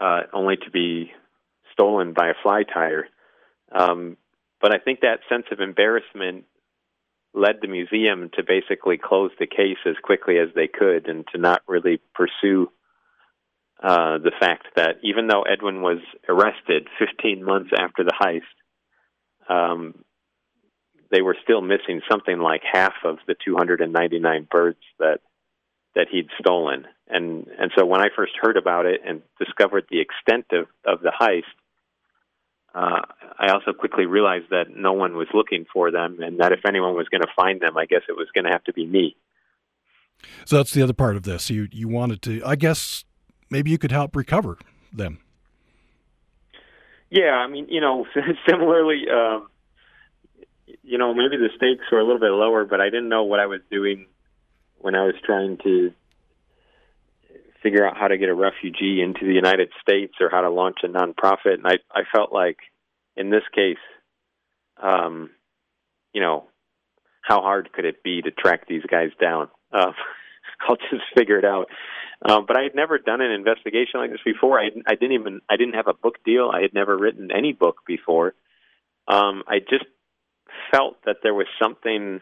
uh, 0.00 0.22
only 0.32 0.56
to 0.56 0.70
be 0.70 1.10
stolen 1.78 2.12
by 2.12 2.28
a 2.28 2.34
fly 2.42 2.62
tyer. 2.64 3.02
Um, 3.70 4.16
but 4.60 4.74
I 4.74 4.78
think 4.78 5.00
that 5.00 5.20
sense 5.28 5.46
of 5.52 5.60
embarrassment 5.60 6.44
led 7.34 7.56
the 7.60 7.68
museum 7.68 8.30
to 8.34 8.42
basically 8.42 8.98
close 8.98 9.30
the 9.38 9.46
case 9.46 9.78
as 9.86 9.94
quickly 10.02 10.38
as 10.38 10.48
they 10.54 10.66
could 10.66 11.08
and 11.08 11.24
to 11.32 11.38
not 11.38 11.62
really 11.68 12.00
pursue 12.14 12.68
uh, 13.82 14.18
the 14.18 14.32
fact 14.40 14.66
that 14.74 14.96
even 15.04 15.28
though 15.28 15.42
Edwin 15.42 15.82
was 15.82 15.98
arrested 16.28 16.88
15 16.98 17.44
months 17.44 17.70
after 17.78 18.02
the 18.02 18.12
heist, 18.20 18.42
um, 19.48 19.94
they 21.10 21.22
were 21.22 21.36
still 21.42 21.60
missing 21.60 22.00
something 22.10 22.38
like 22.38 22.62
half 22.70 22.94
of 23.04 23.18
the 23.26 23.36
299 23.44 24.48
birds 24.50 24.80
that 24.98 25.20
that 25.94 26.08
he'd 26.10 26.28
stolen. 26.40 26.86
And 27.08 27.46
and 27.58 27.70
so 27.76 27.86
when 27.86 28.00
I 28.00 28.08
first 28.14 28.32
heard 28.40 28.56
about 28.56 28.86
it 28.86 29.00
and 29.06 29.22
discovered 29.38 29.86
the 29.90 30.00
extent 30.00 30.46
of 30.52 30.66
of 30.84 31.00
the 31.00 31.12
heist, 31.18 31.44
uh, 32.74 33.00
I 33.38 33.50
also 33.50 33.72
quickly 33.72 34.06
realized 34.06 34.46
that 34.50 34.66
no 34.74 34.92
one 34.92 35.16
was 35.16 35.28
looking 35.32 35.66
for 35.72 35.90
them, 35.90 36.18
and 36.20 36.40
that 36.40 36.52
if 36.52 36.60
anyone 36.66 36.94
was 36.94 37.08
going 37.08 37.22
to 37.22 37.32
find 37.34 37.60
them, 37.60 37.76
I 37.76 37.86
guess 37.86 38.02
it 38.08 38.16
was 38.16 38.28
going 38.34 38.44
to 38.44 38.50
have 38.50 38.64
to 38.64 38.72
be 38.72 38.86
me. 38.86 39.16
So 40.44 40.56
that's 40.56 40.72
the 40.72 40.82
other 40.82 40.92
part 40.92 41.16
of 41.16 41.22
this. 41.22 41.48
You 41.50 41.68
you 41.70 41.88
wanted 41.88 42.22
to, 42.22 42.42
I 42.44 42.56
guess, 42.56 43.04
maybe 43.50 43.70
you 43.70 43.78
could 43.78 43.92
help 43.92 44.16
recover 44.16 44.58
them. 44.92 45.20
Yeah, 47.10 47.32
I 47.32 47.46
mean, 47.46 47.68
you 47.68 47.80
know, 47.80 48.06
similarly, 48.48 49.04
um, 49.10 49.48
you 50.82 50.98
know, 50.98 51.14
maybe 51.14 51.36
the 51.36 51.48
stakes 51.56 51.84
were 51.90 52.00
a 52.00 52.04
little 52.04 52.20
bit 52.20 52.30
lower, 52.30 52.64
but 52.64 52.80
I 52.80 52.86
didn't 52.86 53.08
know 53.08 53.24
what 53.24 53.40
I 53.40 53.46
was 53.46 53.60
doing 53.70 54.06
when 54.78 54.94
I 54.94 55.04
was 55.04 55.14
trying 55.24 55.58
to 55.64 55.92
figure 57.62 57.86
out 57.86 57.96
how 57.96 58.08
to 58.08 58.18
get 58.18 58.28
a 58.28 58.34
refugee 58.34 59.02
into 59.02 59.26
the 59.26 59.34
United 59.34 59.70
States 59.80 60.14
or 60.20 60.30
how 60.30 60.42
to 60.42 60.50
launch 60.50 60.78
a 60.82 60.88
nonprofit. 60.88 61.54
And 61.54 61.66
I, 61.66 61.78
I 61.92 62.02
felt 62.12 62.32
like 62.32 62.58
in 63.16 63.30
this 63.30 63.42
case, 63.54 63.76
um, 64.82 65.30
you 66.12 66.20
know, 66.20 66.44
how 67.22 67.40
hard 67.40 67.72
could 67.72 67.84
it 67.84 68.02
be 68.02 68.22
to 68.22 68.30
track 68.30 68.66
these 68.68 68.84
guys 68.90 69.10
down? 69.20 69.48
Uh, 69.72 69.92
I'll 70.68 70.76
just 70.76 71.04
figure 71.16 71.38
it 71.38 71.44
out. 71.44 71.66
Um, 72.28 72.46
but 72.46 72.56
I 72.56 72.62
had 72.62 72.74
never 72.74 72.98
done 72.98 73.20
an 73.20 73.30
investigation 73.30 74.00
like 74.00 74.10
this 74.10 74.20
before. 74.24 74.58
I, 74.58 74.70
I 74.86 74.94
didn't 74.94 75.12
even 75.12 75.40
I 75.48 75.56
didn't 75.56 75.74
have 75.74 75.86
a 75.86 75.94
book 75.94 76.24
deal. 76.24 76.50
I 76.52 76.62
had 76.62 76.74
never 76.74 76.96
written 76.96 77.30
any 77.30 77.52
book 77.52 77.78
before. 77.86 78.34
Um, 79.06 79.44
I 79.46 79.60
just 79.60 79.84
felt 80.72 80.96
that 81.06 81.18
there 81.22 81.34
was 81.34 81.46
something 81.62 82.20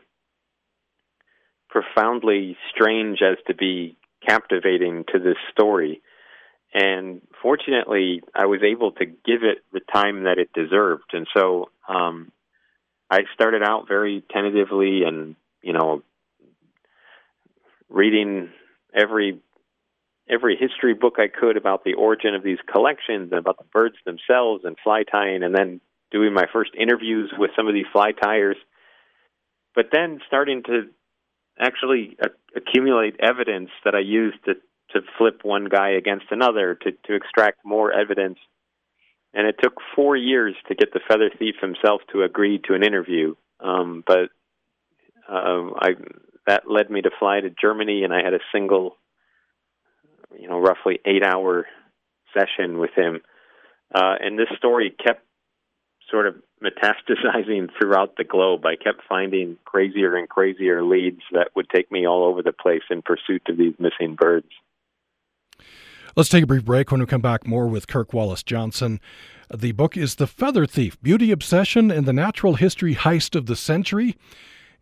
profoundly 1.70 2.56
strange 2.74 3.20
as 3.22 3.38
to 3.46 3.54
be 3.54 3.96
captivating 4.26 5.04
to 5.12 5.18
this 5.18 5.36
story. 5.52 6.02
And 6.74 7.22
fortunately, 7.40 8.22
I 8.34 8.46
was 8.46 8.60
able 8.62 8.92
to 8.92 9.06
give 9.06 9.42
it 9.42 9.58
the 9.72 9.80
time 9.80 10.24
that 10.24 10.38
it 10.38 10.52
deserved. 10.52 11.10
And 11.12 11.26
so 11.34 11.70
um, 11.88 12.32
I 13.10 13.20
started 13.34 13.62
out 13.62 13.88
very 13.88 14.22
tentatively 14.30 15.02
and, 15.04 15.36
you 15.62 15.72
know, 15.72 16.02
reading 17.88 18.50
every 18.92 19.40
every 20.28 20.56
history 20.56 20.92
book 20.92 21.14
I 21.18 21.28
could 21.28 21.56
about 21.56 21.84
the 21.84 21.94
origin 21.94 22.34
of 22.34 22.42
these 22.42 22.58
collections 22.70 23.30
and 23.30 23.38
about 23.38 23.58
the 23.58 23.64
birds 23.72 23.94
themselves 24.04 24.64
and 24.64 24.76
fly 24.82 25.04
tying, 25.04 25.44
and 25.44 25.54
then 25.54 25.80
doing 26.10 26.34
my 26.34 26.46
first 26.52 26.72
interviews 26.76 27.32
with 27.38 27.52
some 27.56 27.68
of 27.68 27.74
these 27.74 27.86
fly 27.92 28.10
tyers. 28.10 28.56
But 29.74 29.86
then 29.92 30.20
starting 30.26 30.64
to 30.64 30.88
actually 31.58 32.16
accumulate 32.54 33.16
evidence 33.20 33.70
that 33.84 33.94
I 33.94 34.00
used 34.00 34.44
to 34.44 34.54
to 34.92 35.00
flip 35.18 35.40
one 35.42 35.64
guy 35.64 35.90
against 35.90 36.26
another 36.30 36.74
to 36.74 36.92
to 36.92 37.14
extract 37.14 37.64
more 37.64 37.92
evidence. 37.92 38.38
And 39.34 39.46
it 39.46 39.56
took 39.62 39.74
four 39.94 40.16
years 40.16 40.54
to 40.68 40.74
get 40.74 40.92
the 40.92 41.00
feather 41.06 41.30
thief 41.38 41.56
himself 41.60 42.00
to 42.12 42.22
agree 42.22 42.58
to 42.66 42.74
an 42.74 42.82
interview. 42.82 43.34
Um, 43.60 44.02
but 44.06 44.30
uh, 45.28 45.70
I 45.78 45.90
that 46.46 46.70
led 46.70 46.90
me 46.90 47.02
to 47.02 47.10
fly 47.18 47.40
to 47.40 47.50
Germany, 47.50 48.04
and 48.04 48.14
I 48.14 48.22
had 48.22 48.34
a 48.34 48.40
single, 48.52 48.96
you 50.38 50.48
know, 50.48 50.60
roughly 50.60 51.00
eight 51.04 51.24
hour 51.24 51.66
session 52.32 52.78
with 52.78 52.92
him. 52.94 53.20
Uh, 53.94 54.14
and 54.20 54.38
this 54.38 54.48
story 54.56 54.94
kept 55.04 55.25
sort 56.10 56.26
of 56.26 56.36
metastasizing 56.62 57.70
throughout 57.78 58.16
the 58.16 58.24
globe. 58.24 58.64
I 58.64 58.76
kept 58.76 59.02
finding 59.08 59.56
crazier 59.64 60.16
and 60.16 60.28
crazier 60.28 60.82
leads 60.82 61.22
that 61.32 61.50
would 61.54 61.68
take 61.68 61.90
me 61.90 62.06
all 62.06 62.24
over 62.24 62.42
the 62.42 62.52
place 62.52 62.82
in 62.90 63.02
pursuit 63.02 63.42
of 63.48 63.56
these 63.56 63.74
missing 63.78 64.16
birds. 64.18 64.48
Let's 66.16 66.30
take 66.30 66.44
a 66.44 66.46
brief 66.46 66.64
break. 66.64 66.90
When 66.90 67.00
we 67.00 67.06
come 67.06 67.20
back, 67.20 67.46
more 67.46 67.66
with 67.66 67.88
Kirk 67.88 68.14
Wallace 68.14 68.42
Johnson. 68.42 69.00
The 69.54 69.72
book 69.72 69.98
is 69.98 70.14
The 70.14 70.26
Feather 70.26 70.64
Thief 70.64 71.00
Beauty 71.02 71.30
Obsession 71.30 71.90
and 71.90 72.06
the 72.06 72.12
Natural 72.14 72.54
History 72.54 72.94
Heist 72.94 73.36
of 73.36 73.44
the 73.44 73.54
Century. 73.54 74.16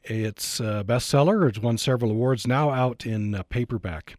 It's 0.07 0.61
bestseller. 0.61 1.49
It's 1.49 1.59
won 1.59 1.79
several 1.79 2.11
awards, 2.11 2.47
now 2.47 2.69
out 2.69 3.07
in 3.07 3.35
uh, 3.35 3.43
paperback. 3.45 4.17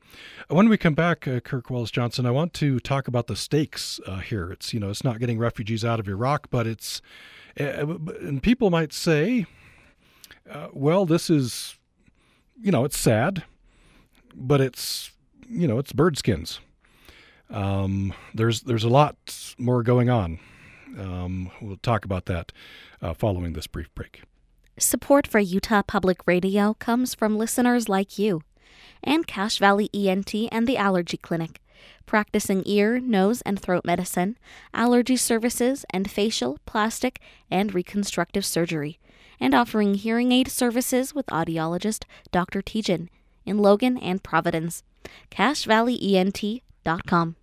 When 0.48 0.68
we 0.68 0.78
come 0.78 0.96
back, 0.96 1.28
uh, 1.28 1.40
Kirk 1.42 1.70
Wallace 1.70 1.92
Johnson, 1.92 2.26
I 2.26 2.32
want 2.32 2.54
to 2.56 2.80
talk 2.80 3.08
about 3.08 3.28
the 3.28 3.36
stakes 3.36 4.00
uh, 4.08 4.18
here. 4.18 4.52
It's, 4.52 4.74
you 4.74 4.80
know, 4.80 4.90
it's 4.90 5.04
not 5.04 5.20
getting 5.20 5.38
refugees 5.38 5.86
out 5.86 6.00
of 6.00 6.08
Iraq, 6.08 6.50
but 6.50 6.66
it's, 6.66 7.04
uh, 7.60 7.98
and 8.22 8.42
people 8.42 8.72
might 8.72 8.94
say, 8.94 9.46
uh, 10.50 10.70
well, 10.74 11.06
this 11.06 11.30
is, 11.30 11.78
you 12.60 12.72
know, 12.72 12.84
it's 12.84 12.98
sad, 12.98 13.44
but 14.34 14.62
it's, 14.62 15.12
you 15.48 15.68
know, 15.68 15.78
it's 15.78 15.94
bird 15.94 16.18
skins. 16.18 16.60
Um, 17.52 18.12
there's 18.34 18.62
there's 18.62 18.84
a 18.84 18.90
lot 18.90 19.16
more 19.60 19.84
going 19.84 20.10
on. 20.10 20.40
Um, 20.98 21.52
we'll 21.62 21.78
talk 21.78 22.06
about 22.06 22.26
that 22.26 22.52
uh, 23.04 23.14
following 23.14 23.54
this 23.54 23.68
brief 23.68 23.94
break. 23.94 24.24
Support 24.78 25.26
for 25.26 25.40
Utah 25.40 25.84
Public 25.84 26.28
Radio 26.28 26.74
comes 26.74 27.16
from 27.16 27.38
listeners 27.38 27.88
like 27.88 28.20
you 28.20 28.42
and 29.02 29.26
Cache 29.26 29.58
Valley 29.58 29.90
ENT 29.94 30.36
and 30.52 30.68
the 30.68 30.76
Allergy 30.76 31.16
Clinic, 31.16 31.62
practicing 32.06 32.62
ear, 32.66 33.00
nose, 33.00 33.42
and 33.44 33.58
throat 33.58 33.86
medicine, 33.86 34.38
allergy 34.74 35.16
services, 35.16 35.86
and 35.92 36.12
facial, 36.12 36.60
plastic, 36.66 37.22
and 37.50 37.74
reconstructive 37.74 38.46
surgery, 38.46 39.00
and 39.40 39.56
offering 39.56 39.94
hearing 39.94 40.34
aid 40.34 40.50
services 40.50 41.16
with 41.16 41.26
audiologist 41.28 42.04
Dr. 42.34 42.62
Tejan 42.62 43.08
in 43.46 43.60
Logan 43.60 43.98
and 43.98 44.24
Providence. 44.24 44.84
CacheValleyENT.com. 45.32 47.36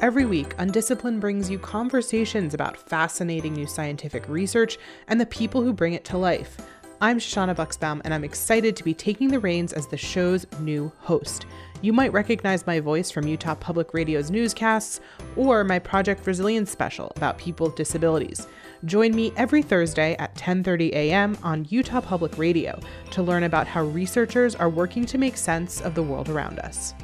Every 0.00 0.26
week, 0.26 0.54
Undisciplined 0.58 1.20
brings 1.20 1.48
you 1.48 1.58
conversations 1.58 2.52
about 2.52 2.76
fascinating 2.76 3.54
new 3.54 3.66
scientific 3.66 4.28
research 4.28 4.76
and 5.08 5.20
the 5.20 5.26
people 5.26 5.62
who 5.62 5.72
bring 5.72 5.94
it 5.94 6.04
to 6.06 6.18
life. 6.18 6.58
I'm 7.00 7.18
Shoshana 7.18 7.54
Bucksbaum, 7.54 8.00
and 8.04 8.12
I'm 8.12 8.24
excited 8.24 8.76
to 8.76 8.84
be 8.84 8.92
taking 8.92 9.28
the 9.28 9.38
reins 9.38 9.72
as 9.72 9.86
the 9.86 9.96
show's 9.96 10.46
new 10.60 10.92
host. 10.98 11.46
You 11.80 11.92
might 11.92 12.12
recognize 12.12 12.66
my 12.66 12.80
voice 12.80 13.10
from 13.10 13.26
Utah 13.26 13.54
Public 13.54 13.94
Radio's 13.94 14.30
newscasts 14.30 15.00
or 15.36 15.64
my 15.64 15.78
Project 15.78 16.26
Resilience 16.26 16.70
special 16.70 17.12
about 17.16 17.38
people 17.38 17.66
with 17.66 17.76
disabilities. 17.76 18.46
Join 18.84 19.14
me 19.14 19.32
every 19.36 19.62
Thursday 19.62 20.16
at 20.18 20.34
10:30 20.34 20.92
a.m. 20.92 21.38
on 21.42 21.66
Utah 21.70 22.00
Public 22.00 22.36
Radio 22.36 22.78
to 23.12 23.22
learn 23.22 23.44
about 23.44 23.68
how 23.68 23.84
researchers 23.84 24.54
are 24.54 24.68
working 24.68 25.06
to 25.06 25.18
make 25.18 25.36
sense 25.36 25.80
of 25.80 25.94
the 25.94 26.02
world 26.02 26.28
around 26.28 26.58
us. 26.58 26.94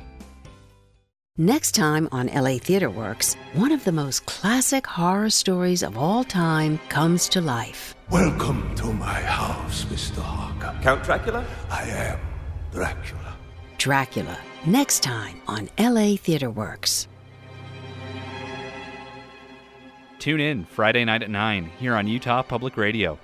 Next 1.40 1.74
time 1.74 2.06
on 2.12 2.26
LA 2.26 2.58
Theater 2.58 2.90
Works, 2.90 3.34
one 3.54 3.72
of 3.72 3.82
the 3.84 3.92
most 3.92 4.26
classic 4.26 4.86
horror 4.86 5.30
stories 5.30 5.82
of 5.82 5.96
all 5.96 6.22
time 6.22 6.78
comes 6.90 7.30
to 7.30 7.40
life. 7.40 7.94
Welcome 8.10 8.74
to 8.74 8.92
my 8.92 9.22
house, 9.22 9.86
Mr. 9.86 10.20
Harker. 10.20 10.78
Count 10.82 11.02
Dracula? 11.02 11.46
I 11.70 11.84
am 11.84 12.18
Dracula. 12.70 13.38
Dracula, 13.78 14.36
next 14.66 15.02
time 15.02 15.40
on 15.48 15.70
LA 15.78 16.16
Theater 16.16 16.50
Works. 16.50 17.08
Tune 20.18 20.40
in 20.40 20.66
Friday 20.66 21.06
night 21.06 21.22
at 21.22 21.30
9 21.30 21.70
here 21.78 21.94
on 21.94 22.06
Utah 22.06 22.42
Public 22.42 22.76
Radio. 22.76 23.18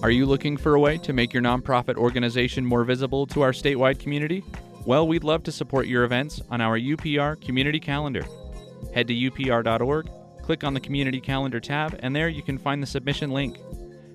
Are 0.00 0.12
you 0.12 0.26
looking 0.26 0.56
for 0.56 0.76
a 0.76 0.80
way 0.80 0.96
to 0.98 1.12
make 1.12 1.32
your 1.32 1.42
nonprofit 1.42 1.96
organization 1.96 2.64
more 2.64 2.84
visible 2.84 3.26
to 3.26 3.42
our 3.42 3.50
statewide 3.50 3.98
community? 3.98 4.44
Well, 4.86 5.08
we'd 5.08 5.24
love 5.24 5.42
to 5.42 5.52
support 5.52 5.88
your 5.88 6.04
events 6.04 6.40
on 6.50 6.60
our 6.60 6.78
UPR 6.78 7.44
community 7.44 7.80
calendar. 7.80 8.24
Head 8.94 9.08
to 9.08 9.14
upr.org, 9.14 10.08
click 10.42 10.62
on 10.62 10.72
the 10.72 10.80
community 10.80 11.20
calendar 11.20 11.58
tab, 11.58 11.98
and 11.98 12.14
there 12.14 12.28
you 12.28 12.42
can 12.42 12.58
find 12.58 12.80
the 12.80 12.86
submission 12.86 13.32
link. 13.32 13.58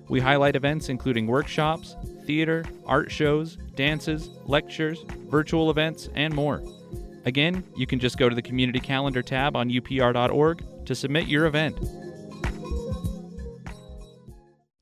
We 0.08 0.20
highlight 0.20 0.56
events 0.56 0.88
including 0.88 1.26
workshops, 1.26 1.96
theater, 2.24 2.64
art 2.86 3.10
shows, 3.10 3.58
dances, 3.74 4.30
lectures, 4.46 5.04
virtual 5.28 5.70
events, 5.70 6.08
and 6.14 6.34
more. 6.34 6.62
Again, 7.26 7.62
you 7.76 7.86
can 7.86 7.98
just 7.98 8.16
go 8.16 8.30
to 8.30 8.34
the 8.34 8.42
community 8.42 8.80
calendar 8.80 9.22
tab 9.22 9.54
on 9.54 9.68
upr.org 9.68 10.64
to 10.86 10.94
submit 10.94 11.28
your 11.28 11.44
event. 11.44 11.78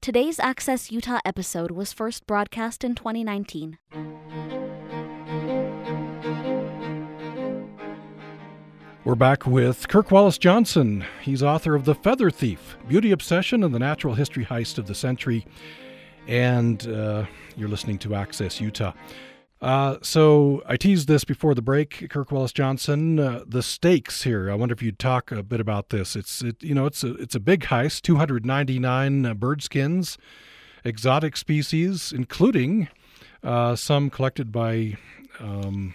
Today's 0.03 0.41
Access 0.41 0.91
Utah 0.91 1.21
episode 1.25 1.71
was 1.71 1.93
first 1.93 2.27
broadcast 2.27 2.83
in 2.83 2.97
2019. 2.97 3.79
We're 9.05 9.15
back 9.15 9.47
with 9.47 9.87
Kirk 9.87 10.11
Wallace 10.11 10.38
Johnson. 10.38 11.05
He's 11.21 11.41
author 11.41 11.77
of 11.77 11.85
The 11.85 11.95
Feather 11.95 12.33
Thief 12.33 12.77
Beauty 12.88 13.12
Obsession 13.12 13.62
and 13.62 13.73
the 13.73 13.79
Natural 13.79 14.17
History 14.17 14.45
Heist 14.45 14.77
of 14.77 14.88
the 14.88 14.95
Century. 14.97 15.47
And 16.27 16.85
uh, 16.88 17.27
you're 17.57 17.69
listening 17.69 17.99
to 17.99 18.17
Access 18.17 18.61
Utah. 18.61 18.95
Uh, 19.62 19.96
so 20.03 20.61
I 20.66 20.77
teased 20.77 21.07
this 21.07 21.22
before 21.22 21.55
the 21.55 21.62
break, 21.62 22.11
Kirk 22.11 22.33
Wallace 22.33 22.53
Johnson. 22.53 23.20
Uh, 23.20 23.44
the 23.46 23.62
stakes 23.62 24.25
here. 24.25 24.51
I 24.51 24.57
wonder 24.57 24.72
if 24.72 24.83
you'd 24.83 24.98
talk 24.98 25.31
a 25.31 25.44
bit 25.44 25.61
about 25.61 25.90
this. 25.90 26.16
It's 26.16 26.42
it, 26.42 26.61
you 26.61 26.75
know 26.75 26.85
it's 26.85 27.05
a 27.05 27.14
it's 27.14 27.37
a 27.37 27.40
big 27.40 27.62
heist. 27.62 28.03
299 28.03 29.25
uh, 29.25 29.35
bird 29.35 29.62
skins, 29.62 30.18
exotic 30.83 31.37
species, 31.37 32.12
including 32.12 32.88
uh, 33.44 33.77
some 33.77 34.11
collected 34.11 34.51
by. 34.51 34.96
Um, 35.38 35.94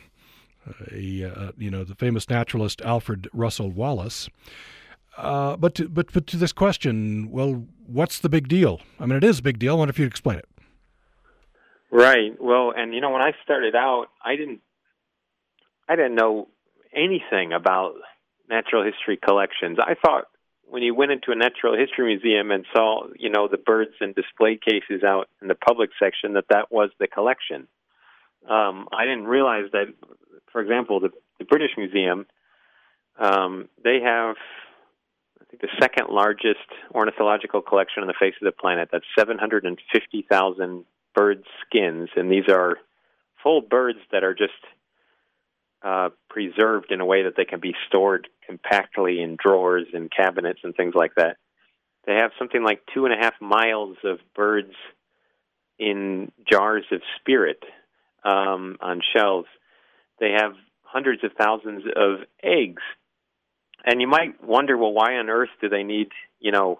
a 0.91 1.23
uh, 1.23 1.51
you 1.57 1.71
know 1.71 1.85
the 1.85 1.95
famous 1.95 2.29
naturalist 2.29 2.81
Alfred 2.81 3.29
Russel 3.31 3.71
Wallace, 3.71 4.29
but 5.17 5.75
to, 5.75 5.87
but 5.87 6.11
but 6.11 6.27
to 6.27 6.35
this 6.35 6.51
question, 6.51 7.31
well, 7.31 7.65
what's 7.85 8.19
the 8.19 8.27
big 8.27 8.49
deal? 8.49 8.81
I 8.99 9.05
mean, 9.05 9.15
it 9.15 9.23
is 9.23 9.39
a 9.39 9.41
big 9.41 9.59
deal. 9.59 9.75
I 9.75 9.77
wonder 9.77 9.91
if 9.91 9.99
you'd 9.99 10.07
explain 10.07 10.39
it. 10.39 10.49
Right. 11.91 12.31
Well, 12.39 12.73
and 12.75 12.93
you 12.93 13.01
know, 13.01 13.11
when 13.11 13.21
I 13.21 13.31
started 13.43 13.75
out, 13.75 14.07
I 14.23 14.35
didn't, 14.35 14.61
I 15.87 15.95
didn't 15.95 16.15
know 16.15 16.49
anything 16.93 17.53
about 17.53 17.93
natural 18.49 18.83
history 18.83 19.17
collections. 19.17 19.77
I 19.79 19.95
thought 19.95 20.25
when 20.69 20.83
you 20.83 20.93
went 20.93 21.11
into 21.11 21.31
a 21.31 21.35
natural 21.35 21.77
history 21.77 22.05
museum 22.15 22.51
and 22.51 22.65
saw, 22.73 23.07
you 23.17 23.29
know, 23.29 23.47
the 23.47 23.57
birds 23.57 23.91
in 24.01 24.13
display 24.13 24.59
cases 24.61 25.03
out 25.03 25.29
in 25.41 25.47
the 25.47 25.55
public 25.55 25.91
section, 26.01 26.33
that 26.33 26.45
that 26.49 26.71
was 26.71 26.89
the 26.99 27.07
collection. 27.07 27.67
Um, 28.49 28.87
I 28.91 29.05
didn't 29.05 29.25
realize 29.25 29.65
that, 29.71 29.87
for 30.51 30.61
example, 30.61 30.99
the, 30.99 31.09
the 31.39 31.45
British 31.45 31.71
Museum, 31.77 32.25
um, 33.17 33.69
they 33.83 33.99
have, 34.03 34.35
I 35.41 35.45
think, 35.49 35.61
the 35.61 35.69
second 35.81 36.09
largest 36.09 36.67
ornithological 36.93 37.61
collection 37.61 38.03
on 38.03 38.07
the 38.07 38.13
face 38.19 38.35
of 38.41 38.45
the 38.45 38.51
planet. 38.51 38.89
That's 38.91 39.05
750,000 39.17 40.85
bird 41.17 41.43
skins, 41.65 42.09
and 42.15 42.31
these 42.31 42.47
are 42.47 42.77
full 43.41 43.61
birds 43.61 43.97
that 44.11 44.23
are 44.23 44.35
just 44.35 44.53
uh, 45.83 46.09
preserved 46.29 46.91
in 46.91 47.01
a 47.01 47.05
way 47.05 47.23
that 47.23 47.33
they 47.35 47.43
can 47.43 47.59
be 47.59 47.73
stored 47.87 48.27
compactly 48.45 49.19
in 49.19 49.35
drawers 49.35 49.87
and 49.93 50.11
cabinets 50.11 50.59
and 50.63 50.75
things 50.75 50.93
like 50.93 51.15
that. 51.15 51.37
They 52.05 52.13
have 52.13 52.31
something 52.37 52.63
like 52.63 52.81
two 52.93 53.05
and 53.05 53.13
a 53.13 53.17
half 53.17 53.33
miles 53.41 53.97
of 54.03 54.19
birds 54.35 54.73
in 55.79 56.31
jars 56.49 56.85
of 56.91 57.01
spirit 57.19 57.63
um, 58.23 58.77
on 58.79 59.01
shelves. 59.15 59.47
They 60.19 60.33
have 60.37 60.53
hundreds 60.83 61.23
of 61.23 61.31
thousands 61.33 61.83
of 61.95 62.19
eggs. 62.43 62.83
And 63.83 64.01
you 64.01 64.07
might 64.07 64.43
wonder, 64.43 64.77
well, 64.77 64.93
why 64.93 65.15
on 65.15 65.29
earth 65.29 65.49
do 65.61 65.67
they 65.67 65.83
need, 65.83 66.09
you 66.39 66.51
know, 66.51 66.79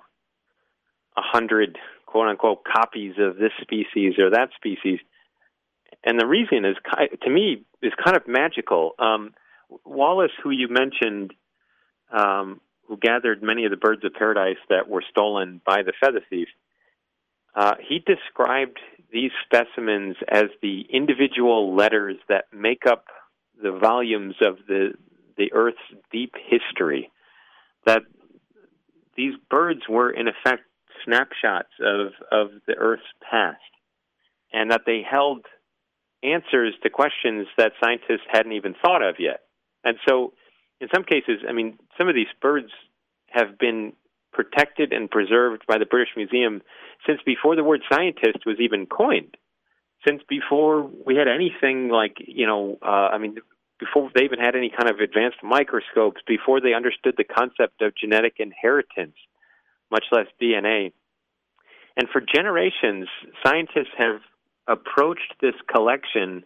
a 1.16 1.22
hundred 1.22 1.78
quote 2.08 2.28
unquote 2.30 2.64
copies 2.64 3.14
of 3.20 3.38
this 3.38 3.52
species 3.62 4.16
or 4.18 4.32
that 4.32 4.50
species. 4.56 5.00
And 6.04 6.20
the 6.20 6.26
reason 6.26 6.66
is, 6.66 6.76
to 7.22 7.30
me, 7.30 7.66
is 7.82 7.94
kind 8.04 8.18
of 8.18 8.28
magical. 8.28 8.94
Um, 8.98 9.34
Wallace, 9.86 10.32
who 10.42 10.50
you 10.50 10.68
mentioned, 10.70 11.34
um, 12.12 12.62
who 12.88 12.98
gathered 12.98 13.44
many 13.44 13.66
of 13.66 13.72
the 13.72 13.78
birds 13.78 14.04
of 14.06 14.14
paradise 14.14 14.58
that 14.70 14.88
were 14.90 15.04
stolen 15.10 15.62
by 15.66 15.84
the 15.84 15.94
feather 16.00 16.22
thief, 16.30 16.48
uh, 17.54 17.76
he 17.88 18.00
described 18.00 18.80
these 19.12 19.32
specimens 19.46 20.16
as 20.30 20.46
the 20.62 20.86
individual 20.92 21.76
letters 21.76 22.16
that 22.30 22.46
make 22.54 22.86
up 22.86 23.06
the 23.62 23.72
volumes 23.72 24.36
of 24.42 24.58
the 24.68 24.94
the 25.38 25.52
Earth's 25.54 25.78
deep 26.12 26.34
history. 26.50 27.12
That 27.86 28.02
these 29.16 29.34
birds 29.50 29.82
were, 29.90 30.10
in 30.10 30.28
effect, 30.28 30.64
snapshots 31.08 31.72
of, 31.80 32.12
of 32.32 32.50
the 32.68 32.76
Earth's 32.76 33.04
past, 33.32 33.58
and 34.54 34.72
that 34.72 34.82
they 34.86 35.02
held 35.10 35.46
answers 36.24 36.74
to 36.84 36.90
questions 36.90 37.48
that 37.58 37.72
scientists 37.82 38.28
hadn't 38.32 38.54
even 38.54 38.76
thought 38.82 39.02
of 39.02 39.16
yet. 39.20 39.42
And 39.84 39.98
so, 40.08 40.34
in 40.82 40.90
some 40.94 41.04
cases, 41.04 41.42
I 41.48 41.54
mean, 41.54 41.80
some 41.98 42.10
of 42.10 42.16
these 42.16 42.28
birds 42.42 42.70
have 43.30 43.58
been 43.58 43.94
protected 44.34 44.94
and 44.94 45.10
preserved 45.10 45.64
by 45.68 45.78
the 45.78 45.86
British 45.86 46.14
Museum 46.16 46.62
since 47.06 47.20
before 47.26 47.56
the 47.56 47.64
word 47.64 47.82
scientist 47.92 48.46
was 48.46 48.58
even 48.60 48.86
coined, 48.86 49.36
since 50.08 50.22
before 50.28 50.90
we 51.06 51.16
had 51.16 51.28
anything 51.28 51.90
like, 51.90 52.18
you 52.20 52.46
know, 52.46 52.78
uh, 52.82 53.10
I 53.14 53.18
mean, 53.18 53.38
before 53.80 54.10
they 54.14 54.24
even 54.24 54.40
had 54.40 54.56
any 54.56 54.70
kind 54.70 54.90
of 54.90 55.00
advanced 55.00 55.38
microscopes, 55.44 56.22
before 56.28 56.62
they 56.62 56.74
understood 56.74 57.16
the 57.18 57.24
concept 57.24 57.82
of 57.82 57.96
genetic 57.96 58.36
inheritance, 58.40 59.16
much 59.92 60.06
less 60.12 60.28
DNA. 60.42 60.92
And 61.96 62.08
for 62.12 62.22
generations, 62.22 63.08
scientists 63.46 63.94
have 63.98 64.22
approached 64.68 65.34
this 65.42 65.56
collection 65.74 66.44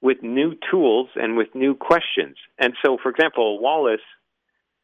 with 0.00 0.22
new 0.22 0.54
tools 0.70 1.08
and 1.16 1.36
with 1.36 1.54
new 1.54 1.74
questions. 1.74 2.36
And 2.58 2.74
so, 2.84 2.98
for 3.02 3.10
example, 3.10 3.60
Wallace, 3.60 4.00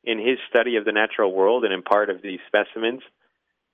in 0.06 0.18
his 0.18 0.38
study 0.48 0.76
of 0.76 0.84
the 0.84 0.92
natural 0.92 1.32
world 1.32 1.64
and 1.64 1.72
in 1.72 1.82
part 1.82 2.10
of 2.10 2.20
these 2.22 2.40
specimens, 2.46 3.00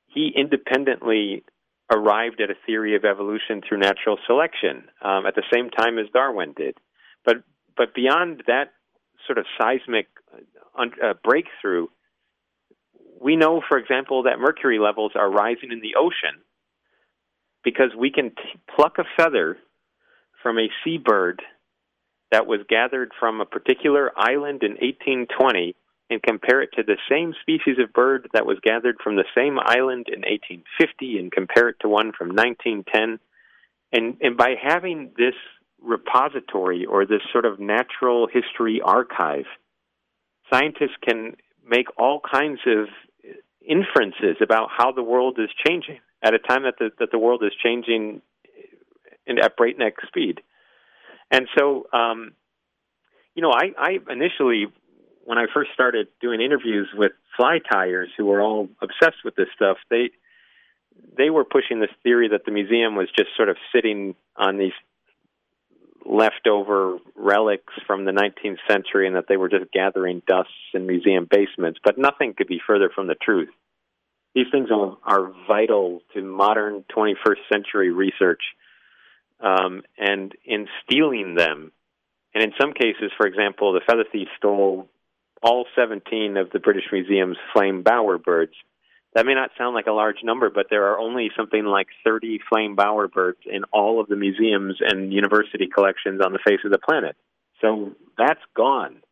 he 0.06 0.32
independently 0.34 1.44
arrived 1.90 2.40
at 2.40 2.50
a 2.50 2.54
theory 2.66 2.94
of 2.94 3.04
evolution 3.04 3.60
through 3.66 3.78
natural 3.78 4.18
selection 4.26 4.84
um, 5.02 5.26
at 5.26 5.34
the 5.34 5.42
same 5.52 5.70
time 5.70 5.98
as 5.98 6.06
Darwin 6.12 6.54
did. 6.56 6.76
But 7.24 7.38
but 7.76 7.94
beyond 7.94 8.44
that 8.46 8.72
sort 9.26 9.38
of 9.38 9.46
seismic 9.60 10.06
uh, 10.78 10.84
uh 11.02 11.14
breakthrough, 11.24 11.88
we 13.20 13.36
know, 13.36 13.62
for 13.68 13.78
example, 13.78 14.24
that 14.24 14.38
mercury 14.38 14.78
levels 14.78 15.12
are 15.14 15.30
rising 15.30 15.72
in 15.72 15.80
the 15.80 15.94
ocean 15.98 16.40
because 17.62 17.90
we 17.96 18.10
can 18.10 18.30
t- 18.30 18.36
pluck 18.74 18.96
a 18.98 19.04
feather 19.16 19.58
from 20.42 20.58
a 20.58 20.68
seabird 20.82 21.42
that 22.32 22.46
was 22.46 22.60
gathered 22.68 23.12
from 23.18 23.40
a 23.40 23.44
particular 23.44 24.10
island 24.16 24.62
in 24.62 24.72
1820 24.72 25.74
and 26.08 26.22
compare 26.22 26.62
it 26.62 26.70
to 26.74 26.82
the 26.82 26.96
same 27.08 27.34
species 27.40 27.78
of 27.78 27.92
bird 27.92 28.28
that 28.32 28.46
was 28.46 28.58
gathered 28.62 28.96
from 29.02 29.16
the 29.16 29.24
same 29.36 29.58
island 29.58 30.06
in 30.08 30.20
1850 30.22 31.18
and 31.18 31.30
compare 31.30 31.68
it 31.68 31.76
to 31.80 31.88
one 31.88 32.12
from 32.16 32.28
1910. 32.28 33.18
And, 33.92 34.16
and 34.20 34.36
by 34.36 34.54
having 34.60 35.12
this 35.16 35.34
repository 35.82 36.86
or 36.86 37.04
this 37.04 37.22
sort 37.32 37.44
of 37.44 37.60
natural 37.60 38.28
history 38.32 38.80
archive, 38.82 39.46
scientists 40.52 40.96
can 41.06 41.36
make 41.66 41.86
all 41.96 42.20
kinds 42.20 42.60
of 42.66 42.88
inferences 43.70 44.36
about 44.42 44.68
how 44.76 44.90
the 44.90 45.02
world 45.02 45.38
is 45.38 45.48
changing 45.64 46.00
at 46.22 46.34
a 46.34 46.38
time 46.38 46.64
that 46.64 46.74
the 46.78 46.90
that 46.98 47.10
the 47.12 47.18
world 47.18 47.42
is 47.44 47.52
changing 47.62 48.20
in, 49.26 49.38
at 49.38 49.56
breakneck 49.56 49.94
speed. 50.06 50.40
And 51.30 51.46
so, 51.56 51.86
um, 51.92 52.32
you 53.34 53.42
know, 53.42 53.52
I, 53.52 53.70
I 53.78 53.98
initially, 54.10 54.66
when 55.24 55.38
I 55.38 55.46
first 55.54 55.70
started 55.72 56.08
doing 56.20 56.40
interviews 56.40 56.88
with 56.92 57.12
fly 57.36 57.60
tyers 57.72 58.08
who 58.16 58.26
were 58.26 58.40
all 58.40 58.68
obsessed 58.82 59.24
with 59.24 59.36
this 59.36 59.46
stuff, 59.54 59.76
they 59.88 60.10
they 61.16 61.30
were 61.30 61.44
pushing 61.44 61.80
this 61.80 61.90
theory 62.02 62.28
that 62.28 62.44
the 62.44 62.50
museum 62.50 62.96
was 62.96 63.08
just 63.16 63.30
sort 63.36 63.48
of 63.48 63.56
sitting 63.72 64.14
on 64.36 64.58
these 64.58 64.72
leftover 66.04 66.98
relics 67.14 67.72
from 67.86 68.04
the 68.04 68.10
19th 68.10 68.58
century 68.68 69.06
and 69.06 69.16
that 69.16 69.26
they 69.28 69.36
were 69.36 69.48
just 69.48 69.70
gathering 69.72 70.22
dusts 70.26 70.52
in 70.74 70.86
museum 70.86 71.26
basements, 71.30 71.78
but 71.84 71.98
nothing 71.98 72.34
could 72.36 72.48
be 72.48 72.60
further 72.66 72.90
from 72.92 73.06
the 73.06 73.14
truth. 73.14 73.50
These 74.34 74.46
things 74.52 74.68
are, 74.70 74.96
are 75.04 75.32
vital 75.48 76.00
to 76.14 76.22
modern 76.22 76.84
21st 76.96 77.40
century 77.52 77.90
research. 77.90 78.42
Um, 79.40 79.82
and 79.98 80.34
in 80.44 80.68
stealing 80.84 81.34
them, 81.34 81.72
and 82.34 82.44
in 82.44 82.52
some 82.60 82.72
cases, 82.72 83.10
for 83.16 83.26
example, 83.26 83.72
the 83.72 83.80
feather 83.86 84.04
thief 84.10 84.28
stole 84.36 84.88
all 85.42 85.64
17 85.74 86.36
of 86.36 86.50
the 86.50 86.58
British 86.58 86.84
Museum's 86.92 87.38
flame 87.52 87.82
bowerbirds 87.82 88.52
that 89.14 89.26
may 89.26 89.34
not 89.34 89.50
sound 89.58 89.74
like 89.74 89.86
a 89.86 89.92
large 89.92 90.22
number, 90.22 90.50
but 90.50 90.66
there 90.70 90.86
are 90.92 90.98
only 90.98 91.30
something 91.36 91.64
like 91.64 91.88
30 92.04 92.40
flame 92.48 92.76
bowerbirds 92.76 93.44
in 93.44 93.64
all 93.72 94.00
of 94.00 94.08
the 94.08 94.16
museums 94.16 94.76
and 94.80 95.12
university 95.12 95.66
collections 95.66 96.20
on 96.24 96.32
the 96.32 96.38
face 96.46 96.60
of 96.64 96.70
the 96.70 96.78
planet. 96.78 97.16
So 97.60 97.92
that's 98.16 98.40
gone. 98.56 99.02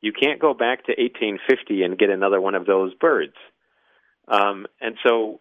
You 0.00 0.12
can't 0.12 0.40
go 0.40 0.54
back 0.54 0.84
to 0.86 0.92
1850 0.92 1.82
and 1.82 1.98
get 1.98 2.10
another 2.10 2.40
one 2.40 2.54
of 2.54 2.66
those 2.66 2.94
birds. 2.94 3.34
Um, 4.28 4.66
and 4.80 4.96
so, 5.06 5.40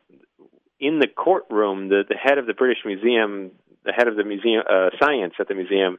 in 0.79 0.99
the 0.99 1.07
courtroom, 1.07 1.89
the, 1.89 2.03
the 2.07 2.15
head 2.15 2.37
of 2.37 2.45
the 2.45 2.53
British 2.53 2.79
Museum, 2.85 3.51
the 3.85 3.93
head 3.93 4.07
of 4.07 4.15
the 4.15 4.23
museum 4.23 4.63
uh, 4.69 4.89
science 5.01 5.33
at 5.39 5.47
the 5.47 5.55
museum, 5.55 5.97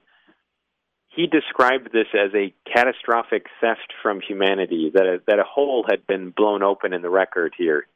he 1.08 1.26
described 1.26 1.90
this 1.92 2.08
as 2.12 2.30
a 2.34 2.52
catastrophic 2.70 3.46
theft 3.60 3.92
from 4.02 4.20
humanity, 4.20 4.90
that 4.92 5.04
a, 5.04 5.22
that 5.26 5.38
a 5.38 5.44
hole 5.44 5.84
had 5.88 6.06
been 6.06 6.30
blown 6.30 6.62
open 6.62 6.92
in 6.92 7.02
the 7.02 7.10
record 7.10 7.54
here. 7.56 7.86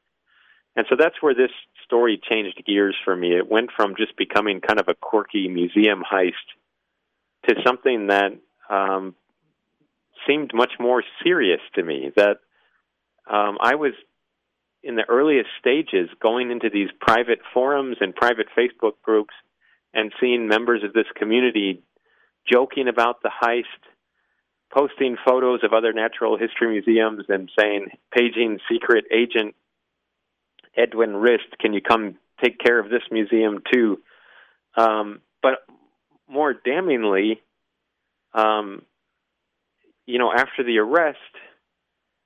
And 0.76 0.86
so 0.88 0.96
that's 0.96 1.20
where 1.20 1.34
this 1.34 1.50
story 1.84 2.20
changed 2.22 2.62
gears 2.64 2.94
for 3.04 3.16
me. 3.16 3.36
It 3.36 3.50
went 3.50 3.70
from 3.76 3.96
just 3.96 4.16
becoming 4.16 4.60
kind 4.60 4.78
of 4.78 4.88
a 4.88 4.94
quirky 4.94 5.48
museum 5.48 6.04
heist 6.08 6.32
to 7.48 7.56
something 7.66 8.06
that 8.06 8.38
um, 8.70 9.16
seemed 10.26 10.52
much 10.54 10.72
more 10.78 11.02
serious 11.24 11.60
to 11.74 11.82
me. 11.82 12.12
That 12.14 12.38
um, 13.28 13.58
I 13.60 13.74
was 13.74 13.92
in 14.82 14.94
the 14.94 15.08
earliest 15.08 15.48
stages 15.58 16.08
going 16.20 16.50
into 16.50 16.70
these 16.70 16.88
private 17.00 17.40
forums 17.52 17.96
and 18.00 18.14
private 18.14 18.46
Facebook 18.56 18.94
groups 19.02 19.34
and 19.92 20.12
seeing 20.20 20.48
members 20.48 20.84
of 20.84 20.92
this 20.92 21.06
community 21.16 21.82
joking 22.50 22.88
about 22.88 23.22
the 23.22 23.30
heist, 23.42 23.64
posting 24.72 25.16
photos 25.26 25.60
of 25.64 25.72
other 25.72 25.92
natural 25.92 26.38
history 26.38 26.70
museums 26.70 27.24
and 27.28 27.50
saying, 27.58 27.88
paging 28.12 28.58
secret 28.70 29.04
agent 29.12 29.54
Edwin 30.76 31.16
Rist, 31.16 31.58
can 31.58 31.72
you 31.72 31.80
come 31.80 32.16
take 32.42 32.58
care 32.58 32.78
of 32.78 32.88
this 32.88 33.02
museum 33.10 33.62
too? 33.72 33.98
Um, 34.76 35.20
but 35.42 35.66
more 36.28 36.54
damningly, 36.54 37.40
um, 38.32 38.82
you 40.06 40.18
know, 40.18 40.32
after 40.32 40.62
the 40.62 40.78
arrest, 40.78 41.18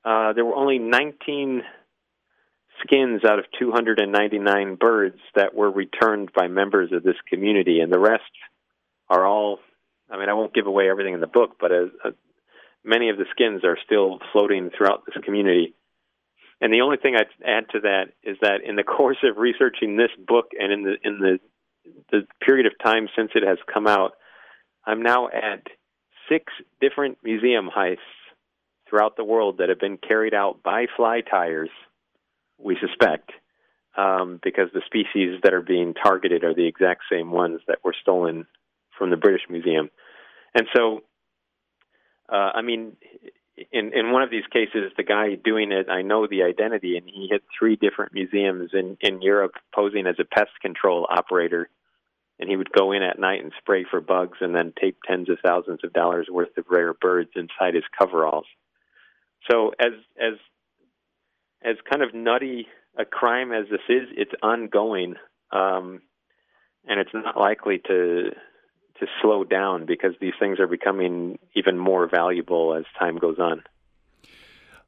uh, 0.04 0.32
there 0.34 0.44
were 0.44 0.56
only 0.56 0.78
19 0.78 1.62
skins 2.80 3.22
out 3.24 3.38
of 3.38 3.44
299 3.58 4.76
birds 4.76 5.18
that 5.34 5.54
were 5.54 5.70
returned 5.70 6.30
by 6.32 6.48
members 6.48 6.90
of 6.92 7.02
this 7.02 7.16
community, 7.28 7.80
and 7.80 7.92
the 7.92 7.98
rest 7.98 8.22
are 9.08 9.26
all. 9.26 9.58
I 10.10 10.18
mean, 10.18 10.28
I 10.28 10.34
won't 10.34 10.54
give 10.54 10.66
away 10.66 10.90
everything 10.90 11.14
in 11.14 11.20
the 11.20 11.26
book, 11.26 11.56
but 11.58 11.72
uh, 11.72 11.84
uh, 12.04 12.10
many 12.84 13.08
of 13.08 13.16
the 13.16 13.24
skins 13.30 13.64
are 13.64 13.78
still 13.84 14.18
floating 14.32 14.70
throughout 14.76 15.04
this 15.06 15.22
community. 15.24 15.74
And 16.60 16.72
the 16.72 16.82
only 16.82 16.96
thing 16.96 17.16
I'd 17.16 17.48
add 17.48 17.70
to 17.70 17.80
that 17.80 18.12
is 18.22 18.36
that 18.42 18.60
in 18.64 18.76
the 18.76 18.82
course 18.98 19.18
of 19.24 19.36
researching 19.36 19.96
this 19.96 20.10
book 20.26 20.50
and 20.58 20.72
in 20.72 20.82
the 20.82 20.94
in 21.02 21.18
the 21.18 21.38
the 22.12 22.26
period 22.44 22.66
of 22.66 22.72
time 22.84 23.08
since 23.16 23.32
it 23.34 23.42
has 23.42 23.58
come 23.72 23.86
out, 23.86 24.12
I'm 24.86 25.02
now 25.02 25.28
at 25.28 25.66
six 26.28 26.52
different 26.80 27.18
museum 27.24 27.68
heists 27.74 27.98
throughout 28.88 29.16
the 29.16 29.24
world 29.24 29.58
that 29.58 29.68
have 29.68 29.80
been 29.80 29.96
carried 29.96 30.34
out 30.34 30.62
by 30.62 30.86
fly 30.96 31.22
tyers 31.22 31.70
we 32.62 32.76
suspect, 32.80 33.30
um, 33.96 34.40
because 34.42 34.68
the 34.72 34.82
species 34.86 35.40
that 35.42 35.52
are 35.52 35.62
being 35.62 35.94
targeted 35.94 36.44
are 36.44 36.54
the 36.54 36.66
exact 36.66 37.02
same 37.10 37.30
ones 37.30 37.60
that 37.66 37.78
were 37.84 37.94
stolen 38.00 38.46
from 38.96 39.10
the 39.10 39.16
British 39.16 39.42
Museum. 39.48 39.90
And 40.54 40.66
so, 40.74 41.02
uh, 42.30 42.52
I 42.54 42.62
mean, 42.62 42.96
in 43.70 43.92
in 43.92 44.12
one 44.12 44.22
of 44.22 44.30
these 44.30 44.46
cases, 44.52 44.92
the 44.96 45.02
guy 45.02 45.34
doing 45.34 45.72
it, 45.72 45.88
I 45.90 46.02
know 46.02 46.26
the 46.26 46.42
identity, 46.42 46.96
and 46.96 47.06
he 47.08 47.28
hit 47.30 47.42
three 47.58 47.76
different 47.76 48.14
museums 48.14 48.70
in 48.72 48.96
in 49.00 49.22
Europe 49.22 49.54
posing 49.74 50.06
as 50.06 50.16
a 50.18 50.24
pest 50.24 50.52
control 50.60 51.06
operator. 51.08 51.68
And 52.38 52.48
he 52.50 52.56
would 52.56 52.72
go 52.72 52.90
in 52.90 53.02
at 53.02 53.20
night 53.20 53.42
and 53.42 53.52
spray 53.58 53.84
for 53.88 54.00
bugs, 54.00 54.38
and 54.40 54.52
then 54.54 54.72
tape 54.80 54.96
tens 55.06 55.28
of 55.28 55.38
thousands 55.44 55.80
of 55.84 55.92
dollars 55.92 56.26
worth 56.28 56.56
of 56.56 56.64
rare 56.70 56.92
birds 56.92 57.30
inside 57.36 57.74
his 57.74 57.84
coveralls. 57.96 58.46
So, 59.48 59.72
as 59.78 59.92
as 60.18 60.34
as 61.64 61.76
kind 61.90 62.02
of 62.02 62.14
nutty 62.14 62.66
a 62.98 63.04
crime 63.04 63.52
as 63.52 63.66
this 63.70 63.80
is, 63.88 64.08
it's 64.16 64.32
ongoing, 64.42 65.14
um, 65.50 66.02
and 66.86 67.00
it's 67.00 67.14
not 67.14 67.38
likely 67.38 67.78
to 67.86 68.30
to 69.00 69.06
slow 69.20 69.42
down 69.42 69.86
because 69.86 70.12
these 70.20 70.34
things 70.38 70.60
are 70.60 70.66
becoming 70.66 71.38
even 71.54 71.78
more 71.78 72.06
valuable 72.06 72.74
as 72.74 72.84
time 72.98 73.18
goes 73.18 73.38
on. 73.38 73.62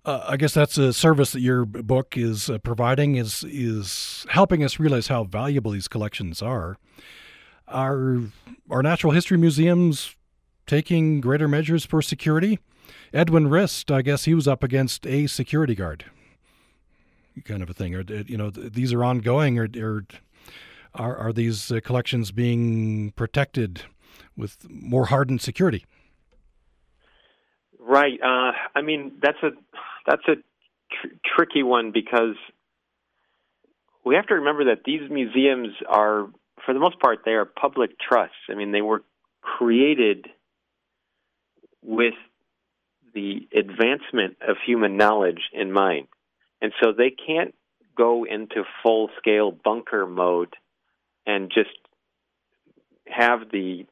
Uh, 0.04 0.22
I 0.28 0.36
guess 0.36 0.52
that's 0.52 0.76
a 0.76 0.92
service 0.92 1.32
that 1.32 1.40
your 1.40 1.64
book 1.64 2.16
is 2.16 2.50
uh, 2.50 2.58
providing 2.58 3.16
is 3.16 3.44
is 3.44 4.26
helping 4.28 4.62
us 4.62 4.78
realize 4.78 5.08
how 5.08 5.24
valuable 5.24 5.70
these 5.70 5.88
collections 5.88 6.42
are. 6.42 6.76
Are 7.66 8.20
our 8.70 8.82
natural 8.82 9.14
history 9.14 9.38
museums 9.38 10.14
taking 10.66 11.22
greater 11.22 11.48
measures 11.48 11.86
for 11.86 12.02
security? 12.02 12.58
Edwin 13.14 13.48
Rist, 13.48 13.90
I 13.90 14.02
guess 14.02 14.24
he 14.24 14.34
was 14.34 14.46
up 14.46 14.62
against 14.62 15.06
a 15.06 15.26
security 15.26 15.74
guard 15.74 16.04
kind 17.42 17.62
of 17.62 17.70
a 17.70 17.74
thing? 17.74 17.94
Or 17.94 18.02
you 18.02 18.36
know, 18.36 18.50
these 18.50 18.92
are 18.92 19.04
ongoing, 19.04 19.58
or, 19.58 19.68
or 19.76 20.04
are 20.94 21.16
are 21.16 21.32
these 21.32 21.72
uh, 21.72 21.80
collections 21.82 22.30
being 22.30 23.12
protected 23.12 23.82
with 24.36 24.66
more 24.68 25.06
hardened 25.06 25.40
security? 25.40 25.84
Right. 27.78 28.18
Uh, 28.22 28.52
I 28.74 28.82
mean, 28.82 29.12
that's 29.22 29.42
a 29.42 29.50
that's 30.06 30.26
a 30.28 30.34
tr- 30.90 31.14
tricky 31.36 31.62
one 31.62 31.92
because 31.92 32.36
we 34.04 34.14
have 34.14 34.26
to 34.26 34.34
remember 34.34 34.66
that 34.66 34.84
these 34.84 35.08
museums 35.10 35.68
are, 35.88 36.28
for 36.64 36.74
the 36.74 36.80
most 36.80 37.00
part, 37.00 37.20
they 37.24 37.32
are 37.32 37.44
public 37.44 37.98
trusts. 37.98 38.36
I 38.50 38.54
mean, 38.54 38.72
they 38.72 38.82
were 38.82 39.02
created 39.40 40.26
with 41.82 42.14
the 43.14 43.48
advancement 43.56 44.36
of 44.46 44.56
human 44.64 44.96
knowledge 44.96 45.40
in 45.52 45.72
mind. 45.72 46.08
And 46.64 46.72
so 46.82 46.92
they 46.92 47.10
can't 47.10 47.54
go 47.94 48.24
into 48.24 48.64
full 48.82 49.10
scale 49.18 49.52
bunker 49.52 50.06
mode 50.06 50.54
and 51.26 51.52
just 51.54 51.76
have 53.06 53.50
the 53.52 53.84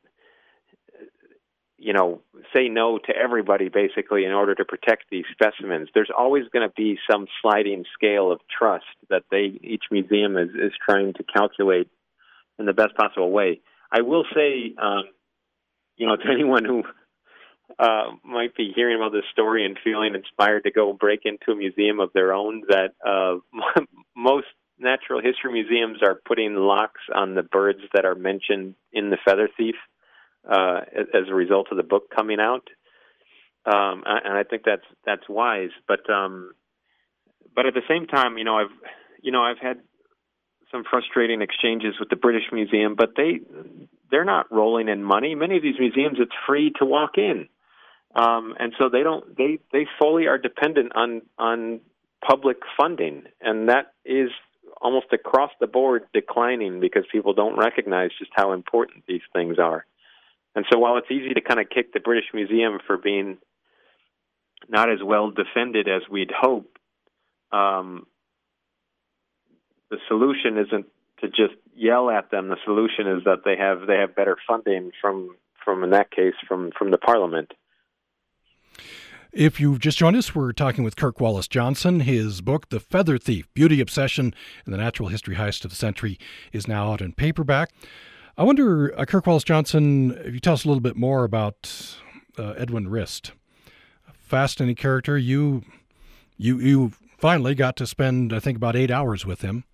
you 1.77 1.93
know 1.93 2.23
say 2.55 2.71
no 2.71 2.97
to 2.97 3.15
everybody 3.15 3.69
basically 3.69 4.25
in 4.25 4.33
order 4.33 4.55
to 4.55 4.65
protect 4.65 5.05
these 5.11 5.27
specimens. 5.33 5.91
There's 5.93 6.11
always 6.17 6.45
going 6.51 6.67
to 6.67 6.73
be 6.75 6.97
some 7.11 7.27
sliding 7.43 7.85
scale 7.93 8.33
of 8.33 8.41
trust 8.59 8.87
that 9.11 9.25
they 9.31 9.61
each 9.63 9.85
museum 9.91 10.39
is 10.39 10.49
is 10.55 10.73
trying 10.83 11.13
to 11.13 11.25
calculate 11.25 11.91
in 12.59 12.65
the 12.65 12.73
best 12.73 12.97
possible 12.97 13.31
way. 13.31 13.61
I 13.95 14.01
will 14.01 14.25
say 14.35 14.75
um 14.83 15.03
you 15.99 16.07
know 16.07 16.17
to 16.17 16.27
anyone 16.33 16.65
who 16.65 16.85
uh, 17.79 18.13
might 18.25 18.55
be 18.57 18.73
hearing 18.75 18.97
about 18.97 19.13
this 19.13 19.25
story 19.33 19.65
and 19.65 19.79
feeling 19.83 20.15
inspired 20.15 20.65
to 20.65 20.71
go 20.71 20.93
break 20.93 21.21
into 21.25 21.53
a 21.53 21.57
museum 21.57 22.01
of 22.01 22.11
their 22.13 22.33
own, 22.33 22.63
that 22.69 22.95
uh, 23.07 23.39
most 24.17 24.47
natural 24.79 25.21
history 25.21 25.53
museums 25.53 25.99
are 26.03 26.21
putting 26.27 26.55
locks 26.55 27.01
on 27.15 27.35
the 27.35 27.43
birds 27.43 27.81
that 27.95 28.05
are 28.05 28.15
mentioned 28.15 28.75
in 28.93 29.11
the 29.11 29.19
Feather 29.25 29.49
Thief 29.57 29.77
uh, 30.51 30.81
as 30.97 31.29
a 31.29 31.35
result 31.35 31.69
of 31.71 31.77
the 31.77 31.83
book 31.83 32.05
coming 32.15 32.41
out. 32.41 32.69
Um, 33.65 34.03
and 34.05 34.37
I 34.37 34.43
think 34.43 34.63
that's 34.65 34.83
that's 35.07 35.29
wise, 35.29 35.71
but 35.87 36.11
um, 36.11 36.53
but 37.55 37.67
at 37.67 37.75
the 37.75 37.83
same 37.89 38.07
time, 38.09 38.37
you 38.37 38.45
know, 38.45 38.57
I've 38.57 38.75
you 39.23 39.31
know 39.31 39.43
I've 39.43 39.61
had 39.63 39.79
some 40.73 40.83
frustrating 40.91 41.43
exchanges 41.43 41.95
with 42.01 42.09
the 42.09 42.17
British 42.17 42.51
Museum, 42.51 42.97
but 42.97 43.11
they 43.17 43.41
they're 44.11 44.25
not 44.25 44.51
rolling 44.51 44.89
in 44.89 45.05
money. 45.05 45.37
Many 45.37 45.59
of 45.59 45.63
these 45.63 45.79
museums, 45.79 46.19
it's 46.19 46.33
free 46.45 46.73
to 46.81 46.85
walk 46.85 47.19
in 47.19 47.49
um, 48.14 48.55
and 48.59 48.72
so 48.79 48.88
they 48.88 49.03
don't 49.03 49.37
they 49.37 49.59
they 49.72 49.87
fully 49.98 50.27
are 50.27 50.38
dependent 50.38 50.92
on 50.94 51.22
on 51.38 51.81
public 52.27 52.59
funding, 52.77 53.25
and 53.40 53.68
that 53.68 53.94
is 54.05 54.31
almost 54.81 55.07
across 55.12 55.51
the 55.61 55.66
board 55.66 56.03
declining 56.12 56.81
because 56.81 57.05
people 57.11 57.35
don't 57.35 57.57
recognize 57.57 58.11
just 58.18 58.31
how 58.35 58.53
important 58.53 59.05
these 59.07 59.22
things 59.33 59.59
are. 59.59 59.87
And 60.55 60.66
so 60.70 60.79
while 60.79 60.98
it's 60.98 61.11
easy 61.11 61.35
to 61.35 61.40
kind 61.40 61.61
of 61.61 61.70
kick 61.70 61.92
the 61.92 62.01
British 62.01 62.27
Museum 62.35 62.79
for 62.87 62.98
being 62.98 63.38
not 64.68 64.90
as 64.90 64.98
well 65.03 65.31
defended 65.31 65.88
as 65.88 66.03
we'd 66.11 66.31
hope, 66.37 66.77
um, 67.53 68.07
the 69.90 69.98
solution 70.09 70.59
isn't 70.59 70.87
to 71.20 71.29
just 71.29 71.55
yell 71.75 72.11
at 72.11 72.31
them. 72.31 72.48
The 72.48 72.57
solution 72.64 73.07
is 73.07 73.25
that 73.25 73.42
they 73.44 73.57
have 73.57 73.87
they 73.87 73.96
have 73.96 74.14
better 74.14 74.37
funding 74.46 74.90
from 75.01 75.37
from 75.64 75.85
in 75.85 75.90
that 75.90 76.11
case 76.11 76.35
from 76.46 76.72
from 76.77 76.90
the 76.90 76.98
Parliament. 76.98 77.53
If 79.33 79.59
you've 79.59 79.79
just 79.79 79.97
joined 79.97 80.16
us, 80.16 80.35
we're 80.35 80.53
talking 80.53 80.85
with 80.85 80.95
Kirk 80.95 81.18
Wallace 81.18 81.49
Johnson. 81.49 82.01
His 82.01 82.42
book, 82.42 82.68
The 82.68 82.79
Feather 82.79 83.16
Thief 83.16 83.49
Beauty 83.55 83.81
Obsession 83.81 84.35
and 84.66 84.75
the 84.75 84.77
Natural 84.77 85.09
History 85.09 85.37
Heist 85.37 85.64
of 85.64 85.71
the 85.71 85.77
Century, 85.77 86.18
is 86.53 86.68
now 86.68 86.92
out 86.92 87.01
in 87.01 87.14
paperback. 87.14 87.71
I 88.37 88.42
wonder, 88.42 88.92
uh, 88.95 89.07
Kirk 89.07 89.27
Wallace 89.27 89.42
Johnson, 89.42 90.11
if 90.23 90.35
you 90.35 90.40
tell 90.40 90.53
us 90.53 90.66
a 90.66 90.68
little 90.68 90.83
bit 90.83 90.97
more 90.97 91.25
about 91.25 91.97
uh, 92.38 92.53
Edwin 92.59 92.88
Rist. 92.88 93.33
Fascinating 94.12 94.77
character. 94.77 95.16
You, 95.16 95.64
you, 96.37 96.59
you 96.61 96.92
finally 97.16 97.55
got 97.55 97.75
to 97.77 97.87
spend, 97.87 98.35
I 98.35 98.38
think, 98.38 98.59
about 98.59 98.77
eight 98.77 98.90
hours 98.90 99.25
with 99.25 99.40
him. 99.40 99.64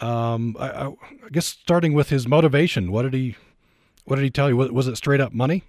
Um, 0.00 0.56
I, 0.60 0.68
I, 0.68 0.92
guess 1.32 1.46
starting 1.46 1.92
with 1.92 2.10
his 2.10 2.28
motivation, 2.28 2.92
what 2.92 3.02
did 3.02 3.14
he, 3.14 3.34
what 4.04 4.14
did 4.14 4.22
he 4.22 4.30
tell 4.30 4.48
you? 4.48 4.56
Was 4.56 4.86
it 4.86 4.96
straight 4.96 5.20
up 5.20 5.32
money? 5.32 5.64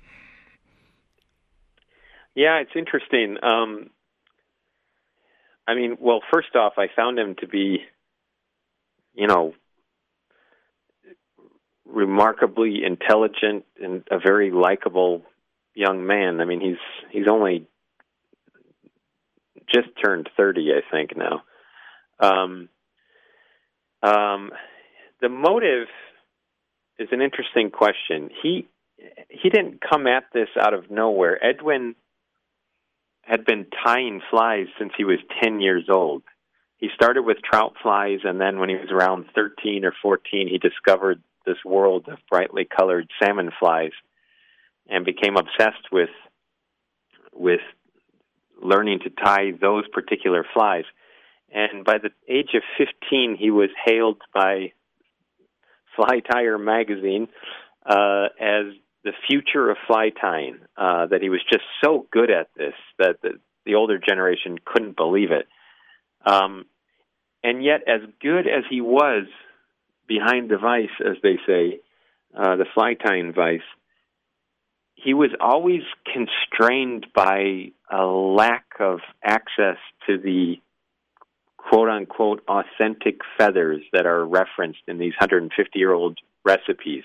Yeah, 2.38 2.60
it's 2.60 2.76
interesting. 2.76 3.38
Um, 3.41 3.89
I 5.67 5.73
mean, 5.73 5.97
well, 6.00 6.21
first 6.32 6.56
off, 6.56 6.73
I 6.78 6.86
found 6.95 7.17
him 7.17 7.36
to 7.39 7.47
be, 7.47 7.80
you 9.15 9.26
know, 9.26 9.56
remarkably 11.88 12.84
intelligent 12.86 13.65
and 13.82 14.04
a 14.12 14.19
very 14.19 14.52
likable 14.52 15.23
young 15.73 16.06
man. 16.06 16.39
I 16.39 16.45
mean, 16.45 16.62
he's 16.62 16.78
he's 17.12 17.28
only 17.28 17.65
just 19.73 19.89
turned 20.06 20.30
thirty, 20.38 20.69
I 20.73 20.82
think 20.91 21.17
now. 21.17 21.41
Um, 22.19 22.69
Um, 24.04 24.52
the 25.21 25.30
motive 25.30 25.88
is 27.00 27.10
an 27.12 27.21
interesting 27.21 27.71
question. 27.71 28.30
He 28.43 28.67
he 29.30 29.50
didn't 29.50 29.82
come 29.82 30.08
at 30.08 30.26
this 30.34 30.50
out 30.60 30.76
of 30.76 30.91
nowhere. 30.91 31.43
Edwin 31.43 31.95
had 33.28 33.46
been 33.46 33.66
tying 33.84 34.22
flies 34.30 34.68
since 34.80 34.94
he 34.98 35.04
was 35.04 35.20
10 35.44 35.60
years 35.60 35.86
old. 35.90 36.24
He 36.78 36.90
started 36.96 37.24
with 37.24 37.38
trout 37.42 37.74
flies, 37.82 38.20
and 38.24 38.40
then 38.40 38.60
when 38.60 38.70
he 38.70 38.76
was 38.76 38.90
around 38.92 39.26
13 39.36 39.84
or 39.84 39.94
14, 40.02 40.48
he 40.48 40.58
discovered 40.58 41.22
this 41.46 41.58
world 41.66 42.08
of 42.08 42.20
brightly 42.30 42.66
colored 42.66 43.10
salmon 43.22 43.52
flies 43.60 43.92
and 44.88 45.06
became 45.06 45.36
obsessed 45.36 45.92
with 45.92 46.10
with 47.34 47.62
learning 48.62 49.00
to 49.00 49.10
tie 49.10 49.52
those 49.60 49.88
particular 49.90 50.46
flies. 50.54 50.86
And 51.54 51.86
by 51.86 51.98
the 52.00 52.10
age 52.28 52.50
of 52.56 52.63
15, 52.78 53.38
he 53.40 53.52
was 53.52 53.70
hailed 53.86 54.22
by 54.34 54.74
Fly 55.96 56.22
Tyer 56.22 56.58
magazine 56.58 57.28
uh, 57.86 58.28
as 58.40 58.66
the 59.03 59.13
future 59.27 59.69
of 59.69 59.77
fly 59.88 60.10
tying. 60.10 60.60
Uh, 60.75 61.07
that 61.07 61.21
he 61.21 61.29
was 61.29 61.41
just 61.49 61.63
so 61.83 62.05
good 62.12 62.31
at 62.31 62.49
this 62.57 62.73
that 62.99 63.21
the, 63.21 63.39
the 63.65 63.75
older 63.75 63.97
generation 63.97 64.57
couldn't 64.63 64.95
believe 64.95 65.31
it. 65.31 65.47
Um, 66.25 66.65
and 67.43 67.63
yet, 67.63 67.81
as 67.88 68.01
good 68.21 68.47
as 68.47 68.63
he 68.69 68.81
was 68.81 69.27
behind 70.07 70.49
the 70.49 70.57
vice, 70.57 70.89
as 70.99 71.17
they 71.21 71.38
say, 71.45 71.79
uh, 72.36 72.55
the 72.55 72.65
fly 72.73 72.93
tying 72.93 73.33
vice, 73.33 73.62
he 74.95 75.13
was 75.13 75.29
always 75.39 75.83
constrained 76.12 77.07
by 77.13 77.71
a 77.91 78.03
lack 78.03 78.65
of 78.79 78.99
access 79.23 79.77
to 80.07 80.17
the 80.17 80.55
quote 81.57 81.89
unquote 81.89 82.43
authentic 82.47 83.19
feathers 83.38 83.83
that 83.93 84.05
are 84.05 84.25
referenced 84.25 84.81
in 84.88 84.97
these 84.97 85.13
150 85.19 85.79
year 85.79 85.93
old 85.93 86.19
recipes. 86.43 87.03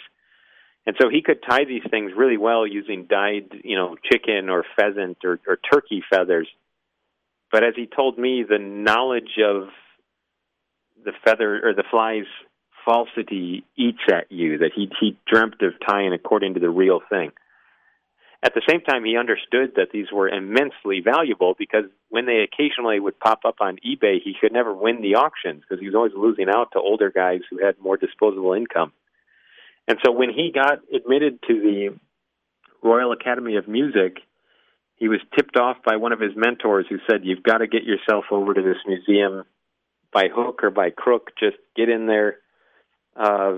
And 0.86 0.96
so 1.00 1.08
he 1.08 1.22
could 1.22 1.42
tie 1.48 1.64
these 1.64 1.82
things 1.90 2.12
really 2.16 2.36
well 2.36 2.66
using 2.66 3.06
dyed, 3.08 3.50
you 3.62 3.76
know, 3.76 3.96
chicken 4.10 4.48
or 4.48 4.64
pheasant 4.76 5.18
or, 5.24 5.38
or 5.46 5.58
turkey 5.72 6.02
feathers. 6.10 6.48
But 7.52 7.62
as 7.62 7.74
he 7.76 7.86
told 7.86 8.18
me, 8.18 8.44
the 8.48 8.58
knowledge 8.58 9.38
of 9.44 9.68
the 11.04 11.12
feather 11.24 11.66
or 11.66 11.74
the 11.74 11.84
fly's 11.90 12.26
falsity 12.84 13.64
eats 13.76 14.02
at 14.10 14.30
you, 14.32 14.58
that 14.58 14.72
he, 14.74 14.90
he 15.00 15.16
dreamt 15.26 15.62
of 15.62 15.74
tying 15.86 16.12
according 16.12 16.54
to 16.54 16.60
the 16.60 16.70
real 16.70 17.00
thing. 17.08 17.30
At 18.44 18.54
the 18.54 18.62
same 18.68 18.80
time, 18.80 19.04
he 19.04 19.16
understood 19.16 19.74
that 19.76 19.90
these 19.92 20.10
were 20.12 20.28
immensely 20.28 21.00
valuable 21.00 21.54
because 21.56 21.84
when 22.08 22.26
they 22.26 22.40
occasionally 22.40 22.98
would 22.98 23.20
pop 23.20 23.40
up 23.44 23.56
on 23.60 23.78
eBay, 23.86 24.20
he 24.22 24.34
could 24.40 24.52
never 24.52 24.74
win 24.74 25.00
the 25.00 25.14
auctions 25.14 25.62
because 25.62 25.80
he 25.80 25.86
was 25.86 25.94
always 25.94 26.12
losing 26.16 26.48
out 26.48 26.72
to 26.72 26.80
older 26.80 27.10
guys 27.10 27.42
who 27.48 27.64
had 27.64 27.78
more 27.78 27.96
disposable 27.96 28.54
income. 28.54 28.92
And 29.88 29.98
so 30.04 30.12
when 30.12 30.30
he 30.30 30.52
got 30.54 30.78
admitted 30.94 31.40
to 31.48 31.54
the 31.54 31.98
Royal 32.82 33.12
Academy 33.12 33.56
of 33.56 33.68
Music, 33.68 34.18
he 34.96 35.08
was 35.08 35.20
tipped 35.36 35.56
off 35.56 35.78
by 35.84 35.96
one 35.96 36.12
of 36.12 36.20
his 36.20 36.32
mentors 36.36 36.86
who 36.88 36.98
said, 37.10 37.24
You've 37.24 37.42
got 37.42 37.58
to 37.58 37.66
get 37.66 37.82
yourself 37.84 38.26
over 38.30 38.54
to 38.54 38.62
this 38.62 38.76
museum 38.86 39.44
by 40.12 40.28
hook 40.32 40.62
or 40.62 40.70
by 40.70 40.90
crook. 40.90 41.30
Just 41.40 41.56
get 41.74 41.88
in 41.88 42.06
there. 42.06 42.36
Uh, 43.16 43.56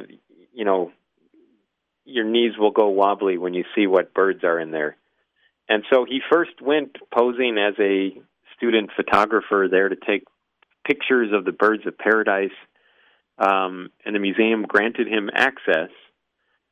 you 0.52 0.64
know, 0.64 0.92
your 2.04 2.24
knees 2.24 2.52
will 2.58 2.70
go 2.70 2.88
wobbly 2.88 3.38
when 3.38 3.54
you 3.54 3.64
see 3.74 3.87
what 3.87 4.14
birds 4.14 4.44
are 4.44 4.58
in 4.58 4.70
there. 4.70 4.96
And 5.68 5.84
so 5.92 6.04
he 6.04 6.20
first 6.30 6.60
went 6.60 6.96
posing 7.12 7.58
as 7.58 7.74
a 7.78 8.10
student 8.56 8.90
photographer 8.94 9.68
there 9.70 9.88
to 9.88 9.96
take 9.96 10.24
pictures 10.87 11.30
of 11.32 11.44
the 11.44 11.52
birds 11.52 11.87
of 11.87 11.96
paradise. 11.98 12.56
Um, 13.38 13.90
and 14.04 14.14
the 14.14 14.20
museum 14.20 14.62
granted 14.62 15.08
him 15.08 15.28
access. 15.34 15.90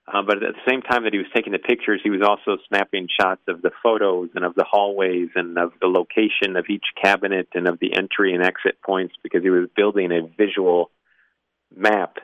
Uh, 0.07 0.23
but 0.27 0.43
at 0.43 0.55
the 0.55 0.71
same 0.71 0.83
time 0.83 1.05
that 1.05 1.13
he 1.13 1.19
was 1.19 1.29
taking 1.35 1.53
the 1.53 1.59
pictures, 1.59 2.01
he 2.03 2.11
was 2.11 2.23
also 2.23 2.61
snapping 2.69 3.07
shots 3.21 3.43
of 3.47 3.63
the 3.63 3.71
photos 3.83 4.31
and 4.35 4.45
of 4.45 4.55
the 4.55 4.65
hallways 4.69 5.29
and 5.37 5.57
of 5.57 5.73
the 5.81 5.87
location 5.87 6.57
of 6.57 6.67
each 6.69 6.87
cabinet 7.01 7.49
and 7.55 7.69
of 7.69 7.79
the 7.79 7.95
entry 7.97 8.35
and 8.35 8.43
exit 8.43 8.83
points 8.85 9.15
because 9.23 9.43
he 9.43 9.51
was 9.51 9.69
building 9.77 10.11
a 10.11 10.27
visual 10.37 10.91
map 11.75 12.17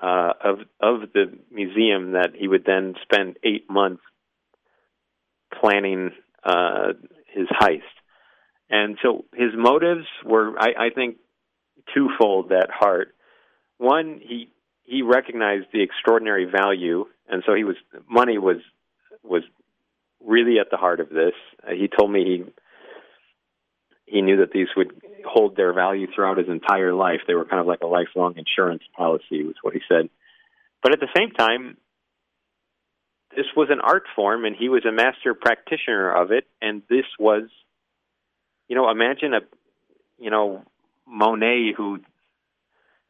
uh, 0.00 0.32
of 0.42 0.58
of 0.80 1.12
the 1.12 1.38
museum 1.50 2.12
that 2.12 2.30
he 2.34 2.48
would 2.48 2.64
then 2.64 2.94
spend 3.02 3.36
eight 3.44 3.70
months 3.70 4.02
planning 5.60 6.10
uh, 6.44 6.94
his 7.28 7.46
heist. 7.48 7.80
And 8.70 8.96
so 9.02 9.26
his 9.34 9.50
motives 9.54 10.06
were, 10.24 10.54
I, 10.58 10.86
I 10.86 10.90
think, 10.94 11.16
twofold 11.94 12.50
at 12.52 12.70
heart. 12.70 13.14
One, 13.76 14.20
he 14.22 14.48
he 14.84 15.02
recognized 15.02 15.66
the 15.72 15.82
extraordinary 15.82 16.44
value, 16.44 17.06
and 17.28 17.42
so 17.46 17.54
he 17.54 17.64
was 17.64 17.76
money 18.08 18.38
was 18.38 18.58
was 19.22 19.42
really 20.24 20.58
at 20.58 20.70
the 20.70 20.76
heart 20.76 21.00
of 21.00 21.08
this. 21.08 21.34
Uh, 21.66 21.72
he 21.72 21.88
told 21.88 22.10
me 22.10 22.24
he 22.24 22.52
he 24.06 24.22
knew 24.22 24.38
that 24.38 24.52
these 24.52 24.68
would 24.76 24.92
hold 25.24 25.56
their 25.56 25.72
value 25.72 26.06
throughout 26.12 26.38
his 26.38 26.48
entire 26.48 26.92
life. 26.92 27.20
They 27.26 27.34
were 27.34 27.44
kind 27.44 27.60
of 27.60 27.66
like 27.66 27.80
a 27.82 27.86
lifelong 27.86 28.36
insurance 28.36 28.82
policy, 28.96 29.42
was 29.42 29.54
what 29.62 29.74
he 29.74 29.80
said. 29.88 30.10
But 30.82 30.92
at 30.92 31.00
the 31.00 31.08
same 31.16 31.30
time, 31.30 31.76
this 33.34 33.46
was 33.56 33.68
an 33.70 33.80
art 33.80 34.04
form, 34.14 34.44
and 34.44 34.54
he 34.54 34.68
was 34.68 34.84
a 34.84 34.92
master 34.92 35.34
practitioner 35.34 36.12
of 36.12 36.32
it. 36.32 36.46
And 36.60 36.82
this 36.90 37.06
was, 37.18 37.44
you 38.68 38.76
know, 38.76 38.90
imagine 38.90 39.32
a, 39.32 39.40
you 40.18 40.30
know, 40.30 40.62
Monet 41.06 41.72
who 41.76 42.00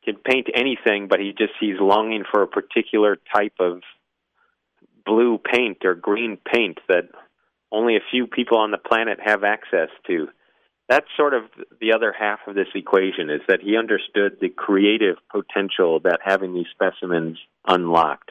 can 0.05 0.17
paint 0.17 0.49
anything, 0.55 1.09
but 1.09 1.21
he 1.21 1.33
just 1.37 1.53
he's 1.61 1.81
longing 1.81 2.25
for 2.31 2.43
a 2.43 2.49
particular 2.49 3.19
type 3.35 3.55
of 3.61 3.83
blue 5.05 5.38
paint 5.38 5.79
or 5.85 5.95
green 5.95 6.37
paint 6.37 6.79
that 6.88 7.09
only 7.71 7.97
a 7.97 8.01
few 8.11 8.27
people 8.27 8.59
on 8.59 8.71
the 8.71 8.79
planet 8.79 9.19
have 9.25 9.45
access 9.45 9.88
to 10.07 10.29
that's 10.93 11.07
sort 11.17 11.33
of 11.33 11.45
the 11.81 11.95
other 11.95 12.12
half 12.12 12.41
of 12.47 12.55
this 12.55 12.67
equation 12.75 13.31
is 13.31 13.41
that 13.49 13.61
he 13.62 13.79
understood 13.79 14.37
the 14.41 14.51
creative 14.51 15.17
potential 15.31 16.01
that 16.01 16.21
having 16.23 16.53
these 16.53 16.67
specimens 16.71 17.38
unlocked. 17.67 18.31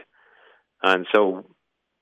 And 0.83 1.07
so, 1.11 1.45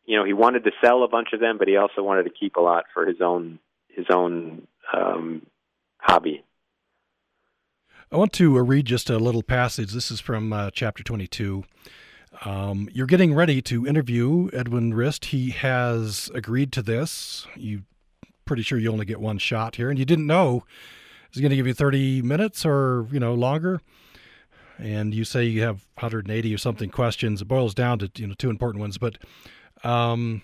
you 0.06 0.18
know, 0.18 0.26
he 0.26 0.34
wanted 0.34 0.66
to 0.66 0.72
sell 0.84 1.04
a 1.04 1.08
bunch 1.08 1.30
of 1.32 1.40
them, 1.40 1.58
but 1.58 1.70
he 1.70 1.78
also 1.78 2.04
wanted 2.04 2.24
to 2.24 2.32
keep 2.32 2.58
a 2.58 2.62
lot 2.62 2.86
for 2.94 3.06
his 3.06 3.22
own 3.22 3.60
his 3.88 4.08
own 4.14 4.68
um, 4.94 5.46
hobby. 5.98 6.44
I 8.12 8.18
want 8.18 8.34
to 8.34 8.58
uh, 8.58 8.62
read 8.62 8.88
just 8.88 9.12
a 9.12 9.20
little 9.20 9.44
passage. 9.44 9.92
This 9.92 10.10
is 10.10 10.20
from 10.20 10.52
uh, 10.52 10.72
chapter 10.72 11.04
22. 11.04 11.64
Um, 12.44 12.90
you're 12.92 13.06
getting 13.06 13.36
ready 13.36 13.62
to 13.64 13.86
interview 13.86 14.50
Edwin 14.52 14.96
Rist. 14.96 15.26
He 15.26 15.52
has 15.52 16.32
agreed 16.34 16.72
to 16.72 16.82
this. 16.82 17.46
You 17.56 17.84
pretty 18.46 18.64
sure 18.64 18.80
you 18.80 18.92
only 18.92 19.06
get 19.06 19.20
one 19.20 19.38
shot 19.38 19.76
here, 19.76 19.92
and 19.92 20.00
you 20.00 20.06
didn't 20.06 20.26
know 20.26 20.64
is 21.30 21.36
he 21.36 21.42
going 21.42 21.52
to 21.52 21.56
give 21.56 21.68
you 21.68 21.74
30 21.76 22.24
minutes 22.24 22.66
or 22.66 23.06
you 23.12 23.20
know 23.20 23.36
longer. 23.36 23.80
And 24.80 25.14
you 25.14 25.24
say 25.24 25.44
you 25.44 25.62
have 25.62 25.86
180 25.94 26.52
or 26.52 26.58
something 26.58 26.90
questions. 26.90 27.44
It 27.44 27.48
boils 27.48 27.76
down 27.76 28.00
to 28.00 28.10
you 28.16 28.26
know 28.26 28.34
two 28.36 28.50
important 28.50 28.82
ones, 28.82 28.98
but 28.98 29.20
um, 29.84 30.42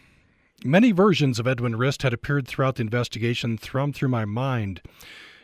many 0.64 0.92
versions 0.92 1.40
of 1.40 1.48
Edwin 1.48 1.76
Rist 1.78 2.04
had 2.04 2.14
appeared 2.14 2.48
throughout 2.48 2.76
the 2.76 2.82
investigation, 2.82 3.58
thrummed 3.58 3.96
through 3.96 4.10
my 4.10 4.26
mind. 4.26 4.82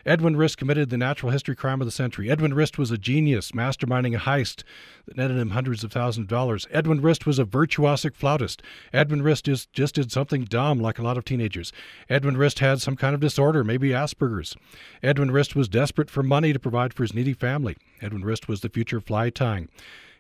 Edwin 0.06 0.36
Rist 0.36 0.58
committed 0.58 0.90
the 0.90 0.98
natural 0.98 1.32
history 1.32 1.56
crime 1.56 1.82
of 1.82 1.88
the 1.88 1.92
century. 1.92 2.30
Edwin 2.30 2.54
Rist 2.54 2.78
was 2.78 2.92
a 2.92 2.98
genius, 2.98 3.52
masterminding 3.52 4.16
a 4.16 4.20
heist 4.20 4.64
that 5.06 5.18
netted 5.18 5.38
him 5.38 5.52
hundreds 5.52 5.84
of 5.84 5.92
thousands 5.92 6.26
of 6.26 6.30
dollars. 6.30 6.68
Edwin 6.72 7.02
Rist 7.02 7.26
was 7.26 7.40
a 7.40 7.46
virtuosic 7.46 8.16
flautist. 8.16 8.62
Edwin 8.94 9.22
Rist 9.22 9.46
just, 9.46 9.96
did 9.96 10.12
something 10.12 10.46
dumb 10.46 10.80
like 10.80 11.00
a 11.00 11.04
lot 11.04 11.18
of 11.18 11.26
teenagers. 11.26 11.72
Edwin 12.10 12.38
Rist 12.38 12.60
had 12.60 12.82
some 12.82 12.96
kind 12.96 13.14
of 13.14 13.22
disorder, 13.22 13.64
maybe 13.64 13.90
Asperger's. 13.90 14.56
Edwin 15.04 15.32
Rist 15.32 15.56
was 15.56 15.68
desperate 15.68 16.10
for 16.10 16.24
money 16.24 16.54
to 16.54 16.60
provide 16.60 16.94
for 16.94 17.04
his 17.04 17.14
needy 17.14 17.34
family. 17.34 17.76
Edwin 18.02 18.24
Rist 18.24 18.48
was 18.48 18.62
the 18.62 18.70
future 18.70 19.02
fly 19.02 19.30
tying. 19.30 19.70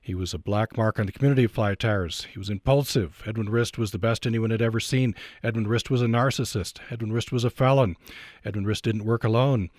He 0.03 0.15
was 0.15 0.33
a 0.33 0.39
black 0.39 0.75
mark 0.75 0.99
on 0.99 1.05
the 1.05 1.11
community 1.11 1.43
of 1.43 1.51
fly 1.51 1.75
tyers. 1.75 2.25
He 2.33 2.39
was 2.39 2.49
impulsive. 2.49 3.21
Edwin 3.27 3.49
Rist 3.49 3.77
was 3.77 3.91
the 3.91 3.99
best 3.99 4.25
anyone 4.25 4.49
had 4.49 4.61
ever 4.61 4.79
seen. 4.79 5.13
Edwin 5.43 5.67
Rist 5.67 5.91
was 5.91 6.01
a 6.01 6.07
narcissist. 6.07 6.79
Edwin 6.89 7.13
Rist 7.13 7.31
was 7.31 7.43
a 7.43 7.51
felon. 7.51 7.95
Edwin 8.43 8.65
Rist 8.65 8.83
didn't 8.83 9.05
work 9.05 9.23
alone. 9.23 9.69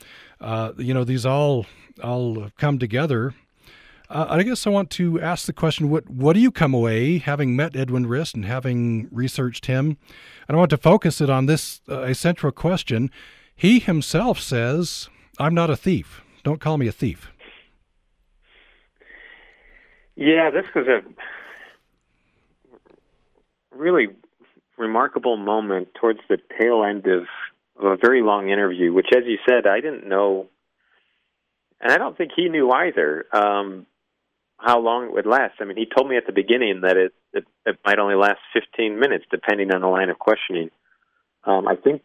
Uh, 0.41 0.73
you 0.79 0.95
know, 0.95 1.03
these 1.03 1.27
all 1.27 1.67
all 2.03 2.51
come 2.57 2.79
together. 2.79 3.35
Uh, 4.09 4.27
I 4.29 4.43
guess 4.45 4.65
I 4.65 4.71
want 4.71 4.91
to 4.91 5.21
ask 5.21 5.47
the 5.47 5.53
question: 5.53 5.91
What 5.91 6.09
what 6.09 6.35
do 6.35 6.41
you 6.41 6.53
come 6.53 6.73
away 6.73 7.19
having 7.19 7.57
met 7.57 7.75
Edwin 7.75 8.07
Rist 8.07 8.37
and 8.37 8.45
having 8.45 9.09
researched 9.11 9.67
him? 9.67 9.97
And 10.47 10.57
I 10.57 10.59
want 10.59 10.71
to 10.71 10.77
focus 10.77 11.21
it 11.21 11.31
on 11.31 11.47
this 11.47 11.81
uh, 11.89 12.03
a 12.03 12.15
central 12.15 12.53
question. 12.53 13.11
He 13.57 13.81
himself 13.81 14.39
says, 14.39 15.09
"I'm 15.39 15.55
not 15.55 15.69
a 15.69 15.77
thief. 15.77 16.23
Don't 16.45 16.61
call 16.61 16.79
me 16.79 16.87
a 16.87 16.93
thief." 16.93 17.32
Yeah, 20.17 20.51
this 20.51 20.67
was 20.75 20.87
a 20.87 21.01
really 23.77 24.09
remarkable 24.77 25.37
moment 25.37 25.89
towards 26.01 26.21
the 26.29 26.39
tail 26.61 26.85
end 26.85 27.07
of, 27.07 27.25
of 27.79 27.93
a 27.93 27.97
very 27.97 28.23
long 28.23 28.51
interview, 28.51 28.93
which, 28.93 29.09
as 29.17 29.25
you 29.27 29.39
said, 29.49 29.67
I 29.67 29.81
didn't 29.81 30.09
know, 30.09 30.49
and 31.81 31.93
I 31.93 31.99
don't 31.99 32.17
think 32.17 32.33
he 32.37 32.49
knew 32.49 32.71
either. 32.71 33.25
Um, 33.33 33.87
how 34.63 34.79
long 34.79 35.07
it 35.07 35.13
would 35.13 35.27
last. 35.27 35.55
I 35.61 35.65
mean, 35.65 35.77
he 35.77 35.87
told 35.87 36.09
me 36.09 36.17
at 36.17 36.27
the 36.27 36.33
beginning 36.33 36.83
that 36.83 36.97
it 36.97 37.13
it, 37.33 37.45
it 37.67 37.79
might 37.85 37.99
only 37.99 38.15
last 38.15 38.39
15 38.53 38.99
minutes, 38.99 39.25
depending 39.31 39.73
on 39.73 39.81
the 39.81 39.89
line 39.89 40.11
of 40.11 40.19
questioning. 40.19 40.71
Um, 41.45 41.67
I 41.67 41.77
think 41.77 42.03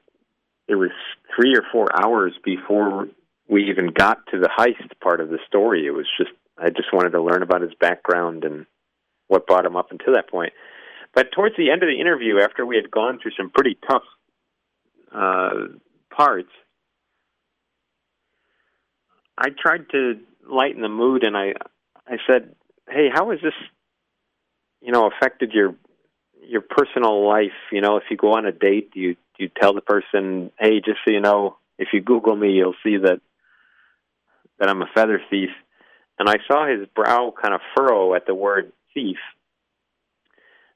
it 0.67 0.75
was 0.75 0.91
three 1.35 1.55
or 1.55 1.63
four 1.71 1.87
hours 1.93 2.33
before 2.43 3.07
we 3.47 3.69
even 3.69 3.91
got 3.93 4.25
to 4.31 4.39
the 4.39 4.49
heist 4.49 4.99
part 5.01 5.21
of 5.21 5.29
the 5.29 5.39
story. 5.47 5.85
It 5.85 5.91
was 5.91 6.07
just 6.17 6.31
I 6.57 6.69
just 6.69 6.91
wanted 6.91 7.11
to 7.11 7.21
learn 7.21 7.43
about 7.43 7.61
his 7.61 7.73
background 7.79 8.43
and 8.43 8.65
what 9.27 9.47
brought 9.47 9.65
him 9.65 9.75
up 9.75 9.91
until 9.91 10.13
that 10.13 10.29
point. 10.29 10.53
But 11.13 11.31
towards 11.31 11.55
the 11.57 11.71
end 11.71 11.83
of 11.83 11.89
the 11.89 11.99
interview, 11.99 12.39
after 12.39 12.65
we 12.65 12.75
had 12.75 12.91
gone 12.91 13.19
through 13.21 13.31
some 13.37 13.49
pretty 13.49 13.77
tough 13.89 14.03
uh, 15.13 15.77
parts, 16.15 16.49
I 19.37 19.49
tried 19.49 19.89
to 19.91 20.19
lighten 20.49 20.81
the 20.81 20.89
mood, 20.89 21.23
and 21.23 21.37
I 21.37 21.53
I 22.07 22.17
said, 22.27 22.55
"Hey, 22.89 23.09
how 23.13 23.31
has 23.31 23.39
this, 23.41 23.53
you 24.81 24.91
know, 24.91 25.09
affected 25.09 25.51
your 25.53 25.75
your 26.41 26.61
personal 26.61 27.27
life? 27.27 27.57
You 27.71 27.81
know, 27.81 27.97
if 27.97 28.03
you 28.09 28.17
go 28.17 28.33
on 28.33 28.45
a 28.45 28.51
date, 28.51 28.91
do 28.93 28.99
you 28.99 29.13
do 29.13 29.43
you 29.43 29.49
tell 29.49 29.73
the 29.73 29.81
person, 29.81 30.51
"Hey, 30.59 30.79
just 30.79 30.99
so 31.05 31.11
you 31.11 31.21
know, 31.21 31.57
if 31.77 31.89
you 31.93 32.01
Google 32.01 32.35
me, 32.35 32.51
you'll 32.51 32.75
see 32.83 32.97
that 32.97 33.21
that 34.59 34.69
I'm 34.69 34.81
a 34.81 34.89
feather 34.93 35.21
thief." 35.29 35.51
And 36.19 36.27
I 36.29 36.37
saw 36.47 36.67
his 36.67 36.87
brow 36.95 37.33
kind 37.39 37.53
of 37.53 37.61
furrow 37.75 38.15
at 38.15 38.25
the 38.25 38.35
word 38.35 38.71
thief. 38.93 39.17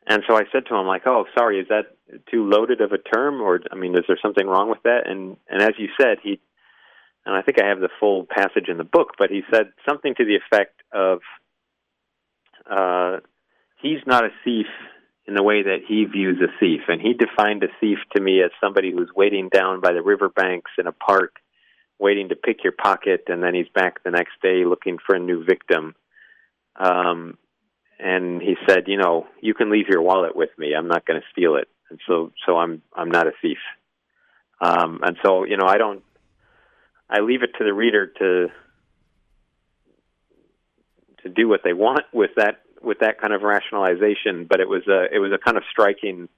And 0.07 0.23
so 0.27 0.35
I 0.35 0.43
said 0.51 0.65
to 0.67 0.75
him, 0.75 0.87
like, 0.87 1.05
"Oh, 1.05 1.25
sorry, 1.37 1.59
is 1.59 1.67
that 1.69 1.95
too 2.31 2.49
loaded 2.49 2.81
of 2.81 2.91
a 2.91 2.97
term, 2.97 3.41
or 3.41 3.59
I 3.71 3.75
mean, 3.75 3.95
is 3.95 4.03
there 4.07 4.17
something 4.21 4.47
wrong 4.47 4.69
with 4.69 4.81
that?" 4.83 5.07
And 5.07 5.37
and 5.47 5.61
as 5.61 5.73
you 5.77 5.89
said, 5.99 6.17
he 6.23 6.39
and 7.25 7.35
I 7.35 7.41
think 7.41 7.61
I 7.61 7.67
have 7.67 7.79
the 7.79 7.89
full 7.99 8.25
passage 8.25 8.67
in 8.67 8.77
the 8.77 8.83
book, 8.83 9.13
but 9.17 9.29
he 9.29 9.43
said 9.53 9.73
something 9.87 10.15
to 10.15 10.25
the 10.25 10.35
effect 10.35 10.81
of, 10.91 11.21
uh, 12.69 13.19
"He's 13.77 14.05
not 14.07 14.25
a 14.25 14.33
thief 14.43 14.67
in 15.27 15.35
the 15.35 15.43
way 15.43 15.61
that 15.61 15.83
he 15.87 16.05
views 16.05 16.41
a 16.41 16.51
thief," 16.59 16.81
and 16.87 16.99
he 16.99 17.13
defined 17.13 17.63
a 17.63 17.67
thief 17.79 17.99
to 18.15 18.21
me 18.21 18.41
as 18.41 18.51
somebody 18.59 18.91
who's 18.91 19.13
waiting 19.15 19.49
down 19.49 19.81
by 19.81 19.93
the 19.93 20.01
riverbanks 20.01 20.71
in 20.79 20.87
a 20.87 20.91
park, 20.91 21.35
waiting 22.01 22.29
to 22.29 22.35
pick 22.35 22.63
your 22.63 22.73
pocket, 22.73 23.25
and 23.27 23.41
then 23.43 23.53
he's 23.53 23.69
back 23.69 24.03
the 24.03 24.11
next 24.11 24.33
day 24.41 24.65
looking 24.65 24.97
for 25.05 25.15
a 25.15 25.19
new 25.19 25.45
victim. 25.45 25.95
Um, 26.75 27.37
and 27.99 28.41
he 28.41 28.55
said, 28.67 28.87
"You 28.87 28.97
know, 28.97 29.27
you 29.39 29.53
can 29.53 29.71
leave 29.71 29.87
your 29.87 30.01
wallet 30.01 30.35
with 30.35 30.49
me. 30.57 30.73
I'm 30.73 30.87
not 30.87 31.05
going 31.05 31.21
to 31.21 31.27
steal 31.31 31.55
it." 31.55 31.69
And 31.89 31.99
so, 32.07 32.31
so 32.45 32.57
I'm 32.57 32.81
I'm 32.93 33.11
not 33.11 33.27
a 33.27 33.33
thief. 33.41 33.59
Um, 34.59 34.99
and 35.03 35.17
so, 35.23 35.43
you 35.43 35.57
know, 35.57 35.67
I 35.67 35.77
don't 35.77 36.03
I 37.09 37.19
leave 37.19 37.43
it 37.43 37.51
to 37.57 37.63
the 37.63 37.73
reader 37.73 38.07
to 38.07 38.47
to 41.23 41.29
do 41.29 41.47
what 41.47 41.61
they 41.63 41.73
want 41.73 42.05
with 42.11 42.31
that 42.37 42.61
with 42.81 42.99
that 42.99 43.21
kind 43.21 43.33
of 43.33 43.43
rationalization. 43.43 44.45
But 44.49 44.59
it 44.59 44.67
was 44.67 44.87
a 44.87 45.13
it 45.13 45.19
was 45.19 45.31
a 45.31 45.37
kind 45.37 45.57
of 45.57 45.63
striking 45.69 46.29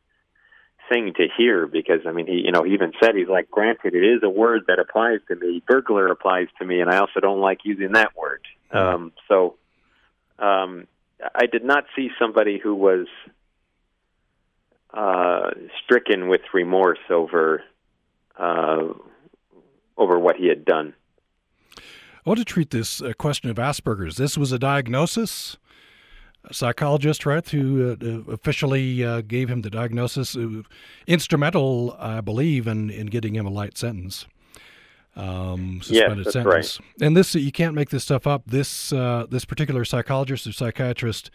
thing 0.93 1.13
to 1.17 1.27
hear 1.35 1.65
because 1.65 2.01
I 2.05 2.11
mean 2.11 2.27
he 2.27 2.43
you 2.45 2.51
know 2.51 2.63
he 2.63 2.73
even 2.73 2.93
said 3.01 3.15
he's 3.15 3.27
like 3.27 3.49
granted 3.49 3.95
it 3.95 4.03
is 4.03 4.21
a 4.23 4.29
word 4.29 4.65
that 4.67 4.79
applies 4.79 5.19
to 5.27 5.35
me 5.35 5.63
burglar 5.67 6.07
applies 6.07 6.47
to 6.59 6.65
me 6.65 6.81
and 6.81 6.89
I 6.89 6.97
also 6.97 7.19
don't 7.19 7.39
like 7.39 7.59
using 7.63 7.93
that 7.93 8.15
word 8.15 8.41
um, 8.71 9.11
so 9.27 9.55
um, 10.39 10.87
I 11.35 11.45
did 11.45 11.63
not 11.63 11.85
see 11.95 12.09
somebody 12.19 12.59
who 12.61 12.75
was 12.75 13.07
uh, 14.93 15.51
stricken 15.83 16.27
with 16.27 16.41
remorse 16.53 16.99
over 17.09 17.63
uh, 18.37 18.93
over 19.97 20.19
what 20.19 20.35
he 20.35 20.47
had 20.47 20.65
done. 20.65 20.93
I 21.77 22.29
want 22.29 22.39
to 22.39 22.45
treat 22.45 22.71
this 22.71 23.01
uh, 23.01 23.13
question 23.17 23.49
of 23.49 23.57
Asperger's. 23.57 24.17
This 24.17 24.37
was 24.37 24.51
a 24.51 24.59
diagnosis. 24.59 25.57
Psychologist, 26.51 27.25
right, 27.25 27.47
who 27.47 27.91
uh, 27.91 28.31
officially 28.31 29.03
uh, 29.03 29.21
gave 29.21 29.49
him 29.49 29.61
the 29.61 29.69
diagnosis, 29.69 30.35
uh, 30.35 30.61
instrumental, 31.07 31.95
I 31.99 32.21
believe, 32.21 32.67
in, 32.67 32.89
in 32.89 33.07
getting 33.07 33.35
him 33.35 33.45
a 33.45 33.49
light 33.49 33.77
sentence. 33.77 34.25
Um, 35.15 35.79
suspended 35.81 36.25
yes, 36.25 36.33
sentence. 36.33 36.79
Right. 36.79 37.05
And 37.05 37.15
this, 37.15 37.35
you 37.35 37.51
can't 37.51 37.75
make 37.75 37.91
this 37.91 38.03
stuff 38.03 38.25
up. 38.25 38.43
This 38.47 38.91
uh, 38.91 39.27
this 39.29 39.45
particular 39.45 39.85
psychologist 39.85 40.47
or 40.47 40.51
psychiatrist 40.51 41.29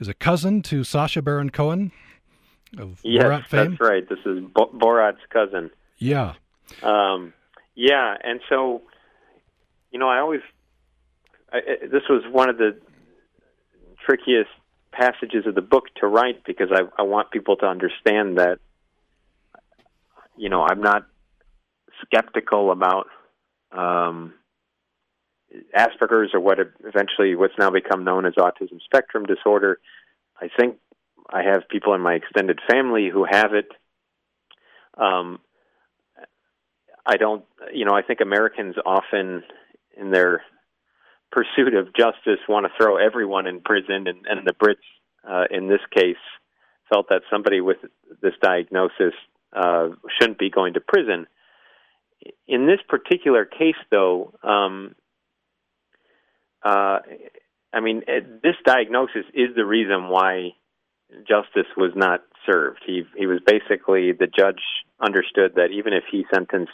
is 0.00 0.08
a 0.08 0.14
cousin 0.14 0.62
to 0.62 0.82
Sacha 0.82 1.22
Baron 1.22 1.50
Cohen 1.50 1.92
of 2.76 3.00
yes, 3.02 3.24
Borat 3.24 3.46
fame. 3.46 3.70
that's 3.70 3.80
right. 3.80 4.08
This 4.08 4.18
is 4.26 4.40
Bo- 4.52 4.72
Borat's 4.74 5.20
cousin. 5.30 5.70
Yeah. 5.98 6.34
Um, 6.82 7.32
yeah, 7.74 8.16
and 8.22 8.40
so, 8.48 8.82
you 9.90 9.98
know, 9.98 10.08
I 10.08 10.18
always 10.18 10.40
I, 11.52 11.60
this 11.90 12.02
was 12.08 12.22
one 12.30 12.48
of 12.48 12.58
the 12.58 12.76
trickiest 14.04 14.50
passages 14.92 15.46
of 15.46 15.54
the 15.54 15.62
book 15.62 15.84
to 16.00 16.06
write 16.06 16.44
because 16.44 16.68
I, 16.72 16.82
I 16.98 17.04
want 17.04 17.30
people 17.30 17.56
to 17.56 17.66
understand 17.66 18.38
that, 18.38 18.58
you 20.36 20.48
know, 20.48 20.62
I'm 20.62 20.80
not 20.80 21.06
skeptical 22.02 22.72
about 22.72 23.06
um, 23.72 24.34
Asperger's 25.76 26.30
or 26.34 26.40
what 26.40 26.58
eventually 26.84 27.34
what's 27.34 27.54
now 27.58 27.70
become 27.70 28.04
known 28.04 28.26
as 28.26 28.34
autism 28.34 28.80
spectrum 28.84 29.26
disorder. 29.26 29.78
I 30.40 30.48
think 30.58 30.76
I 31.28 31.42
have 31.42 31.68
people 31.68 31.94
in 31.94 32.00
my 32.00 32.14
extended 32.14 32.60
family 32.68 33.08
who 33.12 33.26
have 33.30 33.54
it. 33.54 33.68
Um, 34.96 35.38
I 37.06 37.16
don't, 37.16 37.44
you 37.72 37.84
know, 37.84 37.94
I 37.94 38.02
think 38.02 38.20
Americans 38.20 38.76
often, 38.84 39.42
in 39.96 40.10
their 40.10 40.42
pursuit 41.30 41.74
of 41.74 41.94
justice, 41.94 42.40
want 42.48 42.66
to 42.66 42.72
throw 42.76 42.96
everyone 42.96 43.46
in 43.46 43.60
prison, 43.60 44.06
and, 44.06 44.26
and 44.26 44.46
the 44.46 44.52
Brits, 44.52 44.76
uh, 45.28 45.44
in 45.50 45.68
this 45.68 45.80
case, 45.94 46.16
felt 46.88 47.08
that 47.08 47.22
somebody 47.30 47.60
with 47.60 47.78
this 48.20 48.34
diagnosis 48.42 49.14
uh, 49.52 49.88
shouldn't 50.18 50.38
be 50.38 50.50
going 50.50 50.74
to 50.74 50.80
prison. 50.80 51.26
In 52.46 52.66
this 52.66 52.80
particular 52.88 53.44
case, 53.44 53.76
though, 53.90 54.34
um, 54.42 54.94
uh, 56.62 56.98
I 57.72 57.80
mean, 57.80 58.02
this 58.42 58.56
diagnosis 58.64 59.24
is 59.32 59.54
the 59.54 59.64
reason 59.64 60.08
why 60.08 60.50
justice 61.28 61.70
was 61.76 61.92
not 61.94 62.20
served. 62.50 62.80
He 62.86 63.02
he 63.16 63.26
was 63.26 63.40
basically 63.44 64.12
the 64.12 64.26
judge 64.26 64.62
understood 65.00 65.54
that 65.56 65.70
even 65.72 65.92
if 65.92 66.04
he 66.10 66.24
sentenced 66.32 66.72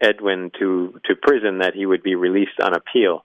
Edwin 0.00 0.50
to 0.58 1.00
to 1.04 1.14
prison, 1.14 1.58
that 1.58 1.74
he 1.74 1.86
would 1.86 2.02
be 2.02 2.14
released 2.14 2.60
on 2.62 2.74
appeal. 2.74 3.24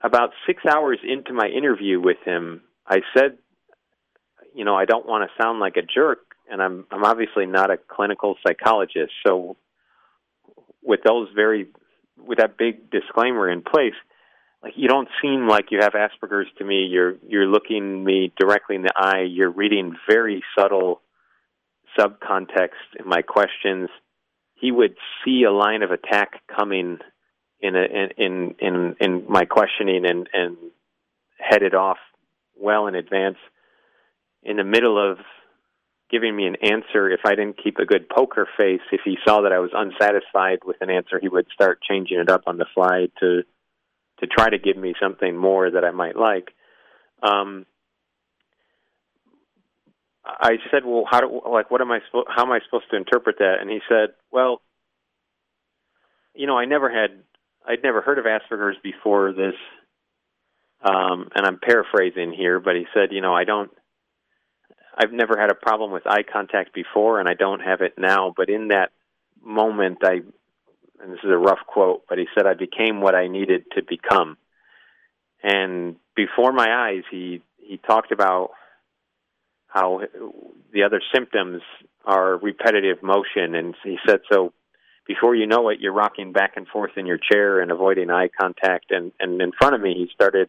About 0.00 0.30
six 0.46 0.62
hours 0.64 0.98
into 1.02 1.32
my 1.32 1.46
interview 1.46 2.00
with 2.00 2.18
him, 2.24 2.62
I 2.86 3.00
said, 3.16 3.38
"You 4.54 4.64
know, 4.64 4.76
I 4.76 4.84
don't 4.84 5.06
want 5.06 5.28
to 5.28 5.42
sound 5.42 5.58
like 5.58 5.76
a 5.76 5.82
jerk, 5.82 6.20
and 6.50 6.62
I'm 6.62 6.86
I'm 6.90 7.04
obviously 7.04 7.46
not 7.46 7.70
a 7.70 7.78
clinical 7.78 8.36
psychologist. 8.46 9.12
So, 9.26 9.56
with 10.82 11.00
those 11.04 11.28
very 11.34 11.68
with 12.16 12.38
that 12.38 12.56
big 12.56 12.90
disclaimer 12.90 13.50
in 13.50 13.62
place." 13.62 13.94
like 14.62 14.74
you 14.76 14.88
don't 14.88 15.08
seem 15.22 15.46
like 15.46 15.70
you 15.70 15.78
have 15.80 15.92
Asperger's 15.92 16.48
to 16.58 16.64
me. 16.64 16.86
You're 16.90 17.14
you're 17.28 17.46
looking 17.46 18.02
me 18.02 18.32
directly 18.36 18.74
in 18.74 18.82
the 18.82 18.92
eye. 18.96 19.22
You're 19.28 19.50
reading 19.50 19.94
very 20.08 20.42
subtle 20.58 21.00
subcontext 21.96 22.98
in 22.98 23.06
my 23.06 23.22
questions. 23.22 23.88
He 24.58 24.72
would 24.72 24.96
see 25.24 25.44
a 25.44 25.52
line 25.52 25.82
of 25.82 25.90
attack 25.90 26.40
coming 26.54 26.98
in 27.60 27.76
a 27.76 27.84
in 27.84 28.10
in 28.16 28.54
in, 28.58 28.96
in 29.00 29.24
my 29.28 29.44
questioning 29.44 30.04
and 30.06 30.28
and 30.32 30.56
head 31.38 31.62
it 31.62 31.74
off 31.74 31.98
well 32.58 32.86
in 32.86 32.94
advance. 32.94 33.38
In 34.42 34.56
the 34.56 34.64
middle 34.64 34.98
of 34.98 35.18
giving 36.10 36.36
me 36.36 36.46
an 36.46 36.56
answer, 36.62 37.10
if 37.10 37.20
I 37.24 37.30
didn't 37.30 37.62
keep 37.62 37.78
a 37.78 37.84
good 37.84 38.08
poker 38.08 38.46
face, 38.56 38.80
if 38.92 39.00
he 39.04 39.16
saw 39.26 39.42
that 39.42 39.52
I 39.52 39.58
was 39.58 39.70
unsatisfied 39.74 40.60
with 40.64 40.76
an 40.80 40.90
answer, 40.90 41.18
he 41.20 41.28
would 41.28 41.46
start 41.52 41.80
changing 41.82 42.18
it 42.18 42.30
up 42.30 42.42
on 42.46 42.58
the 42.58 42.66
fly 42.74 43.08
to 43.20 43.42
to 44.20 44.26
try 44.26 44.48
to 44.48 44.58
give 44.58 44.76
me 44.76 44.94
something 45.00 45.36
more 45.36 45.70
that 45.70 45.84
I 45.84 45.90
might 45.90 46.16
like. 46.16 46.48
Um, 47.22 47.66
I 50.26 50.56
said, 50.70 50.84
"Well, 50.84 51.04
how 51.08 51.20
do 51.20 51.40
like 51.50 51.70
what 51.70 51.80
am 51.80 51.92
I 51.92 52.00
supposed? 52.06 52.28
How 52.34 52.42
am 52.42 52.52
I 52.52 52.60
supposed 52.64 52.90
to 52.90 52.96
interpret 52.96 53.38
that?" 53.38 53.56
And 53.60 53.70
he 53.70 53.80
said, 53.88 54.14
"Well, 54.30 54.60
you 56.34 56.46
know, 56.46 56.58
I 56.58 56.64
never 56.64 56.90
had, 56.90 57.22
I'd 57.66 57.82
never 57.82 58.00
heard 58.00 58.18
of 58.18 58.24
Asperger's 58.24 58.78
before 58.82 59.32
this." 59.32 59.54
Um, 60.82 61.30
and 61.34 61.46
I'm 61.46 61.58
paraphrasing 61.58 62.32
here, 62.32 62.60
but 62.60 62.76
he 62.76 62.86
said, 62.92 63.12
"You 63.12 63.20
know, 63.20 63.34
I 63.34 63.44
don't, 63.44 63.70
I've 64.96 65.12
never 65.12 65.38
had 65.38 65.50
a 65.50 65.54
problem 65.54 65.90
with 65.92 66.06
eye 66.06 66.22
contact 66.22 66.74
before, 66.74 67.20
and 67.20 67.28
I 67.28 67.34
don't 67.34 67.60
have 67.60 67.80
it 67.80 67.94
now. 67.96 68.32
But 68.36 68.48
in 68.50 68.68
that 68.68 68.90
moment, 69.42 69.98
I 70.02 70.22
and 71.02 71.12
this 71.12 71.20
is 71.22 71.30
a 71.30 71.36
rough 71.36 71.60
quote, 71.66 72.04
but 72.08 72.18
he 72.18 72.26
said, 72.34 72.46
I 72.46 72.54
became 72.54 73.00
what 73.00 73.14
I 73.14 73.28
needed 73.28 73.64
to 73.76 73.82
become. 73.82 74.36
And 75.42 75.96
before 76.14 76.52
my 76.52 76.68
eyes, 76.68 77.02
he, 77.10 77.42
he 77.58 77.78
talked 77.78 78.12
about 78.12 78.50
how 79.76 80.00
the 80.72 80.84
other 80.84 81.02
symptoms 81.14 81.60
are 82.06 82.38
repetitive 82.38 83.02
motion. 83.02 83.54
And 83.54 83.74
he 83.84 83.98
said, 84.06 84.20
so 84.32 84.54
before 85.06 85.34
you 85.34 85.46
know 85.46 85.68
it, 85.68 85.80
you're 85.80 85.92
rocking 85.92 86.32
back 86.32 86.54
and 86.56 86.66
forth 86.66 86.92
in 86.96 87.04
your 87.04 87.18
chair 87.18 87.60
and 87.60 87.70
avoiding 87.70 88.10
eye 88.10 88.30
contact. 88.40 88.86
And, 88.90 89.12
and 89.20 89.40
in 89.42 89.52
front 89.52 89.74
of 89.74 89.82
me, 89.82 89.92
he 89.94 90.08
started 90.14 90.48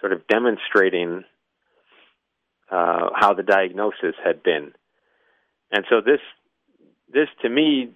sort 0.00 0.12
of 0.12 0.26
demonstrating 0.28 1.24
uh, 2.70 3.10
how 3.14 3.34
the 3.34 3.42
diagnosis 3.42 4.14
had 4.24 4.42
been. 4.44 4.72
And 5.72 5.84
so 5.90 6.00
this 6.00 6.20
this 7.12 7.28
to 7.42 7.48
me 7.48 7.90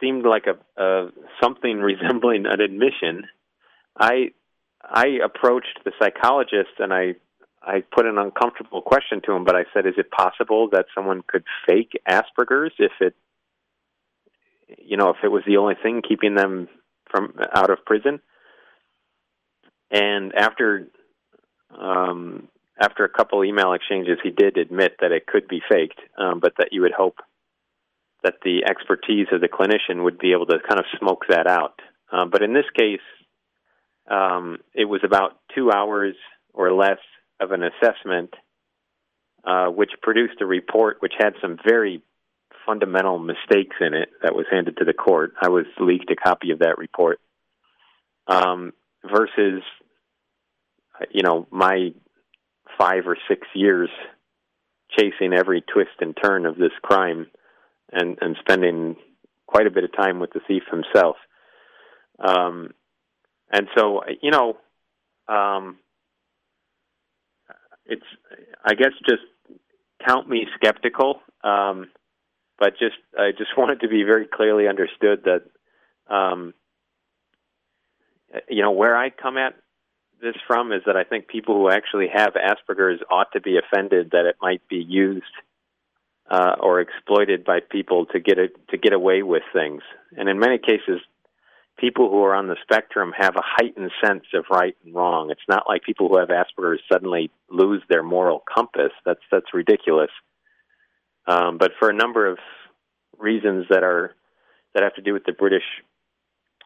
seemed 0.00 0.24
like 0.24 0.46
a, 0.46 0.82
a 0.82 1.08
something 1.42 1.78
resembling 1.92 2.46
an 2.46 2.60
admission. 2.60 3.24
I 3.98 4.30
I 4.80 5.18
approached 5.24 5.80
the 5.84 5.92
psychologist 6.00 6.78
and 6.78 6.92
I 6.92 7.14
I 7.66 7.82
put 7.92 8.06
an 8.06 8.16
uncomfortable 8.16 8.80
question 8.80 9.20
to 9.26 9.32
him, 9.32 9.44
but 9.44 9.56
I 9.56 9.64
said, 9.74 9.86
"Is 9.86 9.98
it 9.98 10.10
possible 10.10 10.68
that 10.70 10.86
someone 10.94 11.22
could 11.26 11.44
fake 11.66 12.00
Asperger's 12.08 12.74
if 12.78 12.92
it, 13.00 13.16
you 14.78 14.96
know, 14.96 15.10
if 15.10 15.16
it 15.24 15.28
was 15.28 15.42
the 15.46 15.56
only 15.56 15.74
thing 15.74 16.02
keeping 16.06 16.36
them 16.36 16.68
from 17.10 17.34
out 17.52 17.70
of 17.70 17.84
prison?" 17.84 18.20
And 19.90 20.32
after 20.34 20.86
um, 21.76 22.48
after 22.80 23.04
a 23.04 23.08
couple 23.08 23.44
email 23.44 23.72
exchanges, 23.72 24.18
he 24.22 24.30
did 24.30 24.58
admit 24.58 24.96
that 25.00 25.12
it 25.12 25.26
could 25.26 25.48
be 25.48 25.60
faked, 25.68 26.00
um, 26.16 26.40
but 26.40 26.54
that 26.58 26.68
you 26.72 26.82
would 26.82 26.92
hope 26.92 27.18
that 28.22 28.34
the 28.44 28.64
expertise 28.64 29.26
of 29.32 29.40
the 29.40 29.48
clinician 29.48 30.04
would 30.04 30.18
be 30.18 30.32
able 30.32 30.46
to 30.46 30.58
kind 30.68 30.78
of 30.78 30.86
smoke 30.98 31.24
that 31.28 31.46
out. 31.46 31.80
Um, 32.12 32.30
but 32.30 32.42
in 32.42 32.52
this 32.52 32.64
case, 32.76 33.00
um, 34.08 34.58
it 34.74 34.84
was 34.84 35.00
about 35.04 35.38
two 35.54 35.70
hours 35.72 36.14
or 36.52 36.72
less 36.72 36.98
of 37.40 37.52
an 37.52 37.62
assessment, 37.62 38.34
uh, 39.44 39.66
which 39.66 39.90
produced 40.02 40.40
a 40.40 40.46
report 40.46 40.98
which 41.00 41.14
had 41.18 41.34
some 41.40 41.58
very 41.64 42.02
fundamental 42.64 43.18
mistakes 43.18 43.76
in 43.80 43.94
it 43.94 44.08
that 44.22 44.34
was 44.34 44.46
handed 44.50 44.76
to 44.78 44.84
the 44.84 44.92
court. 44.92 45.32
I 45.40 45.48
was 45.48 45.66
leaked 45.78 46.10
a 46.10 46.16
copy 46.16 46.50
of 46.50 46.58
that 46.60 46.78
report. 46.78 47.20
Um, 48.26 48.72
versus, 49.04 49.62
you 51.10 51.22
know, 51.22 51.46
my 51.50 51.92
five 52.78 53.06
or 53.06 53.16
six 53.28 53.46
years 53.54 53.88
chasing 54.98 55.32
every 55.32 55.62
twist 55.62 55.90
and 56.00 56.16
turn 56.20 56.46
of 56.46 56.56
this 56.56 56.72
crime 56.82 57.26
and, 57.92 58.18
and 58.20 58.36
spending 58.40 58.96
quite 59.46 59.66
a 59.66 59.70
bit 59.70 59.84
of 59.84 59.94
time 59.94 60.18
with 60.18 60.32
the 60.32 60.40
thief 60.46 60.62
himself. 60.70 61.16
Um, 62.18 62.70
and 63.52 63.68
so, 63.76 64.02
you 64.22 64.30
know, 64.30 64.56
um, 65.28 65.78
it's 67.88 68.06
I 68.64 68.74
guess 68.74 68.92
just 69.08 69.22
count 70.06 70.28
me 70.28 70.46
skeptical, 70.56 71.20
um, 71.42 71.90
but 72.58 72.72
just 72.78 72.96
I 73.18 73.30
just 73.36 73.50
wanted 73.56 73.80
to 73.80 73.88
be 73.88 74.02
very 74.02 74.26
clearly 74.26 74.68
understood 74.68 75.24
that 75.24 76.14
um, 76.14 76.54
you 78.48 78.62
know 78.62 78.72
where 78.72 78.96
I 78.96 79.10
come 79.10 79.36
at 79.36 79.54
this 80.20 80.36
from 80.46 80.72
is 80.72 80.82
that 80.86 80.96
I 80.96 81.04
think 81.04 81.28
people 81.28 81.54
who 81.54 81.70
actually 81.70 82.08
have 82.12 82.34
Asperger's 82.34 83.02
ought 83.10 83.32
to 83.32 83.40
be 83.40 83.58
offended 83.58 84.12
that 84.12 84.24
it 84.24 84.36
might 84.40 84.66
be 84.68 84.76
used 84.76 85.24
uh, 86.30 86.56
or 86.58 86.80
exploited 86.80 87.44
by 87.44 87.60
people 87.60 88.06
to 88.06 88.18
get 88.20 88.38
it 88.38 88.52
to 88.70 88.78
get 88.78 88.92
away 88.92 89.22
with 89.22 89.42
things, 89.52 89.82
and 90.16 90.28
in 90.28 90.38
many 90.38 90.58
cases 90.58 91.00
people 91.78 92.10
who 92.10 92.22
are 92.22 92.34
on 92.34 92.48
the 92.48 92.56
spectrum 92.62 93.12
have 93.16 93.36
a 93.36 93.42
heightened 93.44 93.90
sense 94.04 94.24
of 94.34 94.44
right 94.50 94.76
and 94.84 94.94
wrong. 94.94 95.30
It's 95.30 95.40
not 95.48 95.64
like 95.68 95.82
people 95.82 96.08
who 96.08 96.18
have 96.18 96.28
Asperger's 96.28 96.80
suddenly 96.90 97.30
lose 97.50 97.82
their 97.88 98.02
moral 98.02 98.42
compass. 98.52 98.92
That's 99.04 99.20
that's 99.30 99.52
ridiculous. 99.54 100.10
Um, 101.26 101.58
but 101.58 101.72
for 101.78 101.90
a 101.90 101.94
number 101.94 102.26
of 102.26 102.38
reasons 103.18 103.66
that 103.70 103.82
are 103.82 104.14
that 104.74 104.82
have 104.82 104.94
to 104.94 105.02
do 105.02 105.12
with 105.12 105.24
the 105.24 105.32
British 105.32 105.64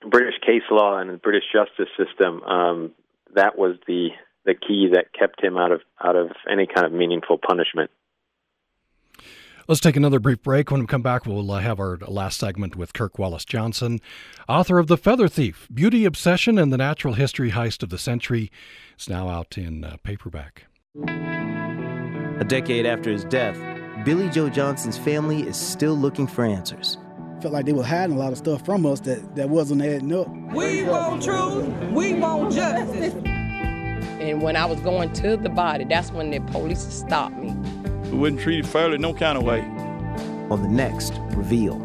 British 0.08 0.34
case 0.40 0.62
law 0.70 0.98
and 0.98 1.10
the 1.10 1.16
British 1.16 1.44
justice 1.52 1.92
system, 1.96 2.42
um, 2.42 2.92
that 3.34 3.58
was 3.58 3.76
the 3.86 4.08
the 4.44 4.54
key 4.54 4.88
that 4.92 5.12
kept 5.18 5.42
him 5.42 5.56
out 5.56 5.72
of 5.72 5.80
out 6.02 6.16
of 6.16 6.28
any 6.50 6.66
kind 6.66 6.86
of 6.86 6.92
meaningful 6.92 7.38
punishment. 7.38 7.90
Let's 9.70 9.78
take 9.78 9.94
another 9.94 10.18
brief 10.18 10.42
break. 10.42 10.72
When 10.72 10.80
we 10.80 10.88
come 10.88 11.00
back, 11.00 11.26
we'll 11.26 11.48
uh, 11.48 11.60
have 11.60 11.78
our 11.78 11.96
last 11.98 12.40
segment 12.40 12.74
with 12.74 12.92
Kirk 12.92 13.20
Wallace 13.20 13.44
Johnson, 13.44 14.00
author 14.48 14.80
of 14.80 14.88
The 14.88 14.96
Feather 14.96 15.28
Thief 15.28 15.68
Beauty 15.72 16.04
Obsession 16.04 16.58
and 16.58 16.72
the 16.72 16.76
Natural 16.76 17.14
History 17.14 17.52
Heist 17.52 17.84
of 17.84 17.88
the 17.88 17.96
Century. 17.96 18.50
It's 18.94 19.08
now 19.08 19.28
out 19.28 19.56
in 19.56 19.84
uh, 19.84 19.98
paperback. 20.02 20.64
A 21.06 22.44
decade 22.48 22.84
after 22.84 23.12
his 23.12 23.22
death, 23.26 23.56
Billy 24.04 24.28
Joe 24.28 24.48
Johnson's 24.48 24.98
family 24.98 25.42
is 25.42 25.56
still 25.56 25.94
looking 25.94 26.26
for 26.26 26.44
answers. 26.44 26.98
Felt 27.40 27.54
like 27.54 27.64
they 27.64 27.72
were 27.72 27.84
hiding 27.84 28.16
a 28.16 28.18
lot 28.18 28.32
of 28.32 28.38
stuff 28.38 28.66
from 28.66 28.84
us 28.84 28.98
that, 29.02 29.36
that 29.36 29.50
wasn't 29.50 29.82
adding 29.82 30.12
up. 30.12 30.26
We 30.52 30.82
want 30.82 31.22
truth, 31.22 31.68
we 31.92 32.14
want 32.14 32.52
justice. 32.52 33.14
And 33.14 34.42
when 34.42 34.56
I 34.56 34.64
was 34.64 34.80
going 34.80 35.12
to 35.12 35.36
the 35.36 35.48
body, 35.48 35.84
that's 35.84 36.10
when 36.10 36.30
the 36.32 36.40
police 36.50 36.80
stopped 36.92 37.36
me. 37.36 37.54
We 38.10 38.18
wasn't 38.18 38.40
treated 38.40 38.66
fairly, 38.66 38.98
no 38.98 39.14
kind 39.14 39.38
of 39.38 39.44
way. 39.44 39.60
On 40.50 40.62
the 40.62 40.68
next 40.68 41.14
Reveal. 41.36 41.78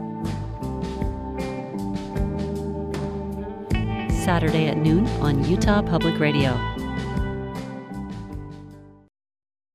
Saturday 4.24 4.68
at 4.68 4.78
noon 4.78 5.06
on 5.22 5.46
Utah 5.46 5.84
Public 5.84 6.20
Radio. 6.20 6.52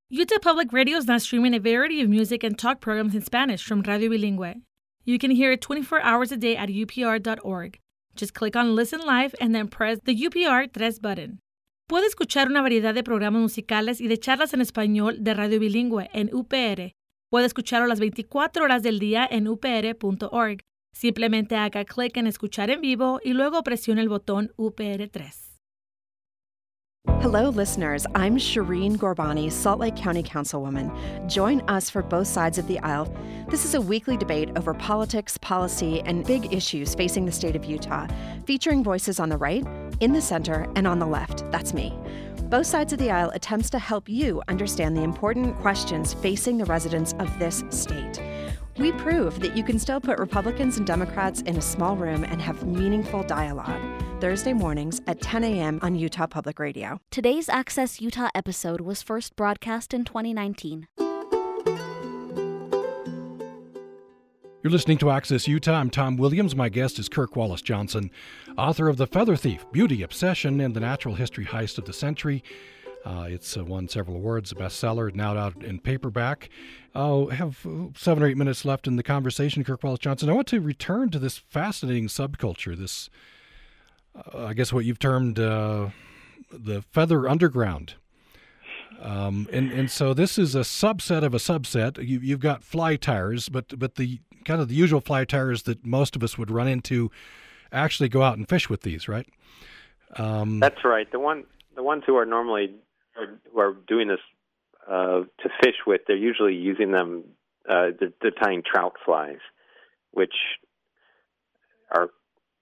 Utah 0.09 0.39
Public 0.43 0.73
Radio 0.73 0.99
is 0.99 1.07
now 1.07 1.19
streaming 1.19 1.55
a 1.55 1.61
variety 1.61 2.01
of 2.01 2.09
music 2.09 2.43
and 2.43 2.59
talk 2.59 2.81
programs 2.81 3.15
in 3.15 3.23
Spanish 3.23 3.65
from 3.65 3.83
Radio 3.83 4.11
Bilingüe. 4.11 4.61
You 5.05 5.19
can 5.19 5.31
hear 5.31 5.53
it 5.53 5.61
24 5.61 6.03
hours 6.03 6.33
a 6.33 6.37
day 6.37 6.57
at 6.57 6.69
upr.org. 6.69 7.79
Just 8.17 8.35
click 8.35 8.57
on 8.57 8.75
Listen 8.75 9.01
Live 9.07 9.37
and 9.41 9.55
then 9.55 9.69
press 9.69 9.99
the 10.05 10.17
UPR 10.17 10.73
3 10.75 10.91
button. 11.01 11.39
Puede 11.91 12.07
escuchar 12.07 12.47
una 12.47 12.63
variedad 12.63 12.95
de 12.95 13.03
programas 13.03 13.43
musicales 13.43 14.01
y 14.01 14.07
de 14.07 14.17
charlas 14.17 14.55
en 14.55 14.61
español 14.61 15.25
de 15.25 15.35
Radio 15.35 15.59
Bilingüe 15.59 16.09
en 16.13 16.33
UPR. 16.33 16.95
Puede 17.29 17.47
escucharlo 17.47 17.89
las 17.89 17.99
24 17.99 18.63
horas 18.63 18.85
del 18.85 19.01
día 19.01 19.27
en 19.29 19.49
upr.org. 19.49 20.61
Simplemente 20.93 21.57
haga 21.57 21.85
clic 21.85 22.17
en 22.17 22.29
Escuchar 22.29 22.71
en 22.71 22.81
vivo 22.81 23.21
y 23.25 23.33
luego 23.33 23.65
presione 23.65 24.03
el 24.03 24.09
botón 24.09 24.53
UPR3. 24.57 25.50
Hello, 27.07 27.49
listeners. 27.49 28.07
I'm 28.15 28.37
Shireen 28.37 28.97
Ghorbani, 28.97 29.53
Salt 29.53 29.79
Lake 29.79 29.95
County 29.95 30.23
Councilwoman. 30.23 31.29
Join 31.29 31.61
us 31.69 31.89
for 31.89 32.03
Both 32.03 32.29
Sides 32.29 32.59
of 32.59 32.67
the 32.67 32.79
Aisle. 32.81 33.15
This 33.49 33.65
is 33.65 33.75
a 33.75 33.81
weekly 33.81 34.17
debate 34.17 34.51
over 34.57 34.75
politics, 34.75 35.39
policy, 35.39 36.01
and 36.03 36.27
big 36.27 36.53
issues 36.53 36.95
facing 36.95 37.27
the 37.27 37.33
state 37.33 37.57
of 37.57 37.65
Utah, 37.65 38.07
featuring 38.47 38.83
voices 38.83 39.21
on 39.21 39.29
the 39.29 39.37
right, 39.37 39.67
in 40.01 40.13
the 40.13 40.21
center, 40.21 40.67
and 40.77 40.87
on 40.87 40.99
the 40.99 41.07
left. 41.07 41.45
That's 41.51 41.73
me. 41.73 41.95
Both 42.45 42.67
Sides 42.67 42.93
of 42.93 42.99
the 42.99 43.11
Aisle 43.11 43.31
attempts 43.31 43.71
to 43.71 43.79
help 43.79 44.09
you 44.09 44.43
understand 44.49 44.97
the 44.97 45.03
important 45.03 45.59
questions 45.59 46.15
facing 46.15 46.59
the 46.59 46.65
residents 46.65 47.15
of 47.19 47.39
this 47.39 47.63
state. 47.71 48.19
We 48.79 48.93
prove 48.93 49.41
that 49.41 49.57
you 49.57 49.65
can 49.65 49.79
still 49.79 50.01
put 50.01 50.19
Republicans 50.19 50.79
and 50.79 50.87
Democrats 50.87 51.43
in 51.43 51.57
a 51.57 51.61
small 51.61 51.97
room 51.97 52.25
and 52.25 52.41
have 52.41 52.67
meaningful 52.67 53.23
dialogue. 53.23 53.81
Thursday 54.21 54.53
mornings 54.53 55.01
at 55.07 55.21
10 55.21 55.45
a.m. 55.45 55.79
on 55.83 55.97
Utah 55.97 56.27
Public 56.27 56.59
Radio. 56.59 57.01
Today's 57.11 57.49
Access 57.49 58.01
Utah 58.01 58.29
episode 58.35 58.81
was 58.81 59.03
first 59.03 59.35
broadcast 59.35 59.93
in 59.93 60.05
2019. 60.05 60.89
You're 64.63 64.71
listening 64.71 64.99
to 64.99 65.11
Access 65.11 65.49
Utah. 65.49 65.73
I'm 65.73 65.89
Tom 65.89 66.19
Williams. 66.19 66.55
My 66.55 66.69
guest 66.69 66.99
is 66.99 67.09
Kirk 67.09 67.35
Wallace 67.35 67.63
Johnson, 67.63 68.11
author 68.59 68.89
of 68.89 68.99
The 68.99 69.07
Feather 69.07 69.35
Thief 69.35 69.65
Beauty, 69.73 70.03
Obsession, 70.03 70.61
and 70.61 70.77
the 70.77 70.81
Natural 70.81 71.15
History 71.15 71.47
Heist 71.47 71.79
of 71.79 71.87
the 71.87 71.95
Century. 71.95 72.45
Uh, 73.05 73.27
it's 73.29 73.57
uh, 73.57 73.65
won 73.65 73.89
several 73.89 74.17
awards, 74.17 74.53
a 74.53 74.55
bestseller, 74.55 75.15
now 75.15 75.37
out 75.37 75.63
in 75.63 75.79
paperback. 75.79 76.51
Oh, 76.95 77.29
have 77.29 77.67
seven 77.97 78.23
or 78.23 78.27
eight 78.27 78.37
minutes 78.37 78.65
left 78.65 78.87
in 78.87 78.97
the 78.97 79.03
conversation, 79.03 79.65
Kirk 79.65 79.83
Wallace 79.83 80.01
Johnson. 80.01 80.29
I 80.29 80.33
want 80.33 80.49
to 80.49 80.61
return 80.61 81.09
to 81.11 81.19
this 81.19 81.39
fascinating 81.39 82.09
subculture, 82.09 82.77
this, 82.77 83.09
uh, 84.15 84.47
I 84.47 84.55
guess, 84.55 84.73
what 84.73 84.85
you've 84.85 84.99
termed 84.99 85.39
uh, 85.39 85.89
the 86.53 86.83
feather 86.83 87.29
underground. 87.29 87.95
Um, 89.01 89.49
and 89.51 89.73
and 89.73 89.91
so 89.91 90.13
this 90.13 90.37
is 90.37 90.55
a 90.55 90.61
subset 90.61 91.23
of 91.23 91.33
a 91.33 91.39
subset. 91.39 91.97
You, 92.07 92.21
you've 92.21 92.41
got 92.41 92.63
fly 92.63 92.97
tyers, 92.97 93.49
but 93.49 93.79
but 93.79 93.95
the 93.95 94.21
kind 94.45 94.61
of 94.61 94.69
the 94.69 94.75
usual 94.75 95.01
fly 95.01 95.25
tyers 95.25 95.63
that 95.63 95.87
most 95.87 96.17
of 96.17 96.23
us 96.23 96.37
would 96.37 96.51
run 96.51 96.69
into 96.69 97.11
actually 97.73 98.09
go 98.09 98.23
out 98.23 98.37
and 98.37 98.49
fish 98.49 98.69
with 98.69 98.83
these, 98.83 99.09
right? 99.09 99.27
Um, 100.17 100.61
That's 100.61 100.85
right. 100.85 101.11
The 101.11 101.21
one 101.21 101.45
the 101.77 101.83
ones 101.83 102.03
who 102.07 102.17
are 102.17 102.27
normally 102.27 102.75
who 103.15 103.61
are 103.61 103.75
doing 103.87 104.09
this 104.09 104.21
uh, 104.89 105.21
to 105.43 105.49
fish 105.63 105.77
with, 105.87 106.03
they're 106.07 106.17
usually 106.17 106.55
using 106.55 106.93
them. 106.93 107.25
Uh, 107.69 107.89
they're, 107.99 108.13
they're 108.21 108.31
tying 108.31 108.63
trout 108.65 108.95
flies, 109.05 109.39
which 110.13 110.35
are 111.95 112.11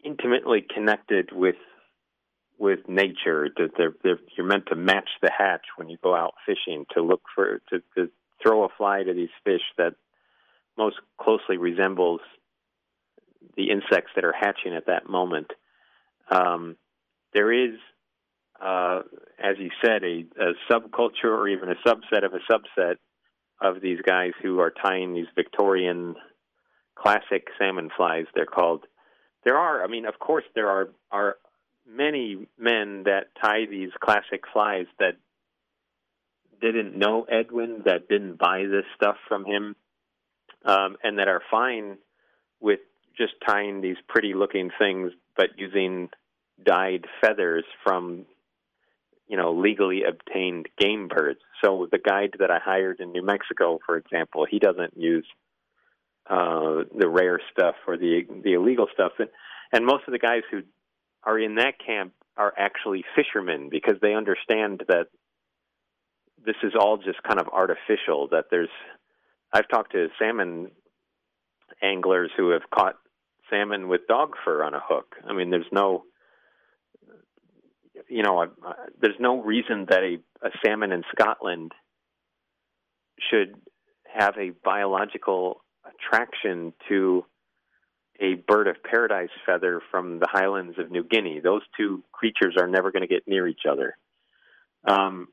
intimately 0.05 0.65
connected 0.75 1.31
with 1.33 1.57
with 2.59 2.81
nature. 2.89 3.49
They're, 3.57 3.93
they're, 4.03 4.19
you're 4.37 4.47
meant 4.47 4.67
to 4.67 4.75
match 4.75 5.09
the 5.23 5.31
hatch 5.37 5.67
when 5.77 5.89
you 5.89 5.97
go 6.03 6.15
out 6.15 6.35
fishing 6.45 6.87
to 6.95 7.03
look 7.03 7.23
for 7.35 7.61
to, 7.71 7.83
to 7.97 8.11
throw 8.43 8.65
a 8.65 8.69
fly 8.77 9.05
to 9.05 9.15
these 9.15 9.29
fish 9.45 9.63
that 9.77 9.95
most 10.77 10.97
closely 11.21 11.57
resembles 11.57 12.21
the 13.57 13.71
insects 13.71 14.13
that 14.15 14.25
are 14.25 14.35
hatching 14.39 14.75
at 14.75 14.87
that 14.87 15.09
moment. 15.09 15.53
Um, 16.31 16.77
there 17.33 17.53
is 17.53 17.79
uh, 18.63 19.01
as 19.39 19.57
you 19.59 19.71
said, 19.85 20.03
a, 20.03 20.25
a 20.41 20.53
subculture 20.71 21.25
or 21.25 21.49
even 21.49 21.69
a 21.69 21.89
subset 21.89 22.25
of 22.25 22.33
a 22.35 22.53
subset 22.53 22.97
of 23.61 23.81
these 23.81 23.99
guys 24.05 24.33
who 24.43 24.61
are 24.61 24.71
tying 24.71 25.15
these 25.15 25.27
Victorian 25.35 26.17
classic 26.97 27.49
salmon 27.59 27.91
flies. 27.97 28.27
They're 28.35 28.47
called. 28.47 28.85
There 29.45 29.57
are, 29.57 29.85
I 29.85 29.87
mean, 29.87 30.05
of 30.07 30.19
course, 30.19 30.45
there 30.55 30.69
are 30.69 30.89
are 31.11 31.37
many 31.89 32.47
men 32.59 33.05
that 33.05 33.29
tie 33.41 33.67
these 33.71 33.91
classic 34.01 34.43
flies 34.53 34.87
that 34.99 35.17
didn't 36.61 36.97
know 36.99 37.25
Edwin, 37.25 37.83
that 37.85 38.09
didn't 38.09 38.39
buy 38.39 38.65
this 38.69 38.85
stuff 38.97 39.17
from 39.29 39.45
him, 39.45 39.77
um, 40.65 40.97
and 41.03 41.19
that 41.19 41.29
are 41.29 41.43
fine 41.51 41.99
with 42.61 42.81
just 43.17 43.35
tying 43.47 43.81
these 43.81 43.97
pretty 44.09 44.35
looking 44.35 44.71
things, 44.79 45.13
but 45.37 45.51
using 45.57 46.09
dyed 46.65 47.07
feathers 47.21 47.65
from 47.85 48.27
you 49.29 49.37
know 49.37 49.53
legally 49.53 50.03
obtained 50.05 50.69
game 50.79 51.09
birds. 51.09 51.41
So 51.63 51.87
the 51.91 51.99
guide 51.99 52.37
that 52.39 52.51
I 52.51 52.59
hired 52.59 53.01
in 53.01 53.13
New 53.13 53.25
Mexico, 53.25 53.79
for 53.85 53.97
example, 53.97 54.47
he 54.49 54.59
doesn't 54.59 54.97
use 54.97 55.27
uh, 56.29 56.85
the 56.97 57.09
rare 57.09 57.41
stuff 57.53 57.77
or 57.87 57.97
the 57.97 58.27
the 58.45 58.55
illegal 58.55 58.89
stuff, 58.93 59.13
and, 59.19 59.29
and 59.73 59.87
most 59.87 60.05
of 60.07 60.13
the 60.13 60.19
guys 60.19 60.43
who 60.51 60.63
are 61.25 61.39
in 61.39 61.57
that 61.57 61.75
camp 61.85 62.13
are 62.37 62.55
actually 62.57 63.05
fishermen 63.17 63.69
because 63.69 63.97
they 64.01 64.15
understand 64.15 64.85
that 64.89 65.09
this 66.45 66.55
is 66.63 66.73
all 66.79 66.97
just 66.97 67.23
kind 67.23 67.41
of 67.41 67.49
artificial. 67.49 68.29
That 68.31 68.47
there's, 68.51 68.69
I've 69.53 69.69
talked 69.69 69.93
to 69.93 70.09
salmon 70.19 70.71
anglers 71.83 72.31
who 72.37 72.51
have 72.51 72.63
caught 72.73 72.97
salmon 73.51 73.89
with 73.89 74.07
dog 74.07 74.35
fur 74.45 74.63
on 74.63 74.75
a 74.75 74.81
hook. 74.83 75.17
I 75.29 75.33
mean, 75.33 75.51
there's 75.51 75.67
no, 75.73 76.05
you 78.09 78.23
know, 78.23 78.43
uh, 78.43 78.73
there's 79.01 79.19
no 79.19 79.41
reason 79.43 79.87
that 79.89 80.03
a, 80.03 80.47
a 80.47 80.51
salmon 80.65 80.93
in 80.93 81.03
Scotland 81.13 81.73
should 83.31 83.55
have 84.05 84.37
a 84.39 84.51
biological 84.65 85.63
attraction 85.85 86.73
to 86.89 87.25
a 88.21 88.35
bird 88.35 88.67
of 88.67 88.77
paradise 88.83 89.31
feather 89.47 89.81
from 89.91 90.19
the 90.19 90.27
highlands 90.29 90.79
of 90.79 90.91
New 90.91 91.05
Guinea. 91.05 91.41
Those 91.41 91.63
two 91.77 92.03
creatures 92.13 92.57
are 92.59 92.67
never 92.67 92.91
going 92.91 93.03
to 93.03 93.09
get 93.09 93.29
near 93.29 93.47
each 93.47 93.63
other. 93.71 93.97
Um, 94.87 95.29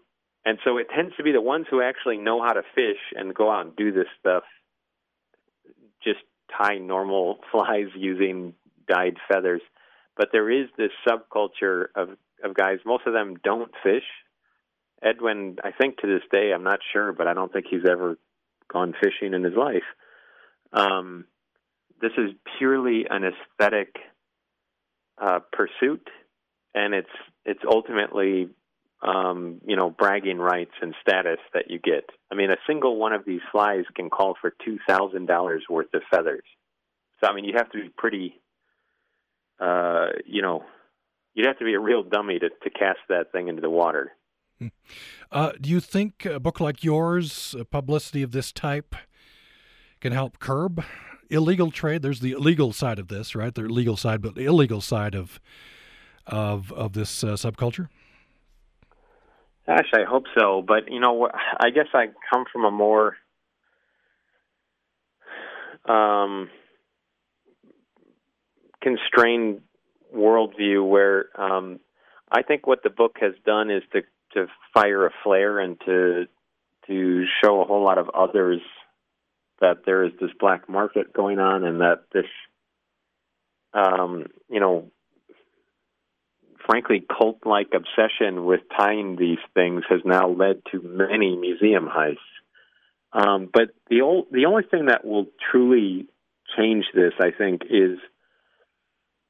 and 0.46 0.60
so 0.64 0.78
it 0.78 0.88
tends 0.96 1.16
to 1.18 1.24
be 1.24 1.32
the 1.32 1.42
ones 1.42 1.66
who 1.70 1.82
actually 1.82 2.18
know 2.18 2.42
how 2.44 2.54
to 2.54 2.62
fish 2.76 3.00
and 3.16 3.34
go 3.34 3.50
out 3.50 3.66
and 3.66 3.76
do 3.76 3.92
this 3.92 4.08
stuff, 4.20 4.44
just 6.04 6.20
tie 6.56 6.78
normal 6.78 7.40
flies 7.52 7.88
using 7.96 8.54
dyed 8.88 9.18
feathers. 9.28 9.62
But 10.16 10.30
there 10.32 10.50
is 10.50 10.68
this 10.78 10.92
subculture 11.08 11.88
of, 11.96 12.10
of 12.44 12.54
guys, 12.54 12.80
most 12.86 13.08
of 13.08 13.14
them 13.14 13.36
don't 13.44 13.72
fish. 13.84 14.04
Edwin, 15.04 15.58
I 15.64 15.72
think 15.72 15.98
to 15.98 16.08
this 16.08 16.24
day, 16.32 16.52
I'm 16.54 16.64
not 16.64 16.80
sure, 16.94 17.14
but 17.14 17.28
I 17.28 17.34
don't 17.34 17.52
think 17.52 17.66
he's 17.70 17.88
ever 17.90 18.18
gone 18.72 18.94
fishing 19.02 19.34
in 19.34 19.44
his 19.44 19.54
life. 19.56 19.84
Um, 20.74 21.26
this 22.02 22.12
is 22.18 22.32
purely 22.58 23.06
an 23.10 23.24
aesthetic 23.24 23.96
uh, 25.22 25.40
pursuit, 25.52 26.08
and 26.74 26.94
it's 26.94 27.08
it's 27.46 27.62
ultimately 27.70 28.50
um, 29.02 29.62
you 29.66 29.76
know 29.76 29.90
bragging 29.90 30.38
rights 30.38 30.74
and 30.82 30.94
status 31.02 31.40
that 31.54 31.70
you 31.70 31.80
get. 31.80 32.10
I 32.32 32.36
mean, 32.36 32.52
a 32.52 32.58
single 32.68 32.98
one 32.98 33.14
of 33.14 33.26
these 33.26 33.42
flies 33.52 33.86
can 33.96 34.10
call 34.10 34.36
for 34.40 34.54
two 34.64 34.78
thousand 34.88 35.28
dollars 35.28 35.64
worth 35.70 35.94
of 35.94 36.02
feathers. 36.12 36.44
So 37.22 37.30
I 37.30 37.34
mean, 37.34 37.46
you 37.46 37.54
have 37.56 37.72
to 37.72 37.82
be 37.82 37.90
pretty, 37.96 38.42
uh, 39.60 40.08
you 40.26 40.42
know, 40.42 40.64
you'd 41.36 41.46
have 41.46 41.60
to 41.60 41.66
be 41.66 41.76
a 41.76 41.80
real 41.80 42.02
dummy 42.02 42.40
to 42.40 42.50
to 42.50 42.70
cast 42.72 43.00
that 43.10 43.32
thing 43.32 43.48
into 43.48 43.62
the 43.62 43.70
water. 43.70 44.14
Hmm. 44.58 44.68
Uh, 45.32 45.52
do 45.62 45.70
you 45.70 45.80
think 45.80 46.26
a 46.26 46.40
book 46.40 46.60
like 46.60 46.84
yours, 46.84 47.56
publicity 47.70 48.24
of 48.24 48.32
this 48.32 48.52
type, 48.52 48.96
can 50.00 50.14
help 50.14 50.40
curb 50.40 50.84
illegal 51.30 51.72
trade. 51.72 52.02
There's 52.02 52.20
the 52.20 52.32
illegal 52.32 52.74
side 52.74 53.00
of 53.00 53.08
this, 53.08 53.36
right? 53.36 53.54
The 53.54 53.64
legal 53.64 53.98
side, 53.98 54.22
but 54.22 54.36
the 54.36 54.46
illegal 54.46 54.82
side 54.82 55.16
of 55.16 55.40
of 56.28 56.72
of 56.72 56.94
this 56.94 57.24
uh, 57.24 57.34
subculture. 57.34 57.90
Gosh, 59.68 59.90
I 59.94 60.04
hope 60.08 60.26
so. 60.38 60.64
But 60.66 60.92
you 60.92 61.00
know, 61.00 61.30
I 61.60 61.70
guess 61.70 61.88
I 61.94 62.08
come 62.32 62.46
from 62.52 62.66
a 62.66 62.72
more 62.72 63.18
um, 65.86 66.50
constrained 68.82 69.62
worldview 70.16 70.88
where 70.88 71.26
um, 71.40 71.80
I 72.32 72.42
think 72.42 72.66
what 72.66 72.84
the 72.84 72.90
book 72.90 73.18
has 73.22 73.34
done 73.46 73.70
is 73.70 73.84
to 73.94 74.02
to 74.34 74.48
fire 74.74 75.06
a 75.06 75.12
flare 75.24 75.60
and 75.60 75.80
to 75.86 76.26
to 76.88 77.26
show 77.44 77.62
a 77.62 77.66
whole 77.66 77.84
lot 77.84 77.98
of 77.98 78.10
others 78.10 78.62
that 79.62 79.86
there 79.86 80.04
is 80.04 80.12
this 80.20 80.32
black 80.40 80.70
market 80.70 81.14
going 81.14 81.40
on 81.40 81.64
and 81.64 81.82
that 81.82 82.04
this, 82.14 82.26
um, 83.74 84.26
you 84.50 84.60
know, 84.60 84.92
frankly, 86.66 87.04
cult 87.18 87.40
like 87.46 87.70
obsession 87.74 88.46
with 88.46 88.62
tying 88.78 89.16
these 89.16 89.40
things 89.54 89.84
has 89.90 90.02
now 90.04 90.30
led 90.30 90.62
to 90.72 90.82
many 90.82 91.36
museum 91.36 91.88
heists. 91.88 92.18
Um, 93.14 93.50
but 93.52 93.70
the, 93.90 94.02
old, 94.02 94.28
the 94.32 94.46
only 94.46 94.64
thing 94.64 94.88
that 94.88 95.06
will 95.06 95.28
truly 95.52 96.08
change 96.58 96.86
this, 96.94 97.14
I 97.20 97.32
think, 97.32 97.62
is 97.70 97.98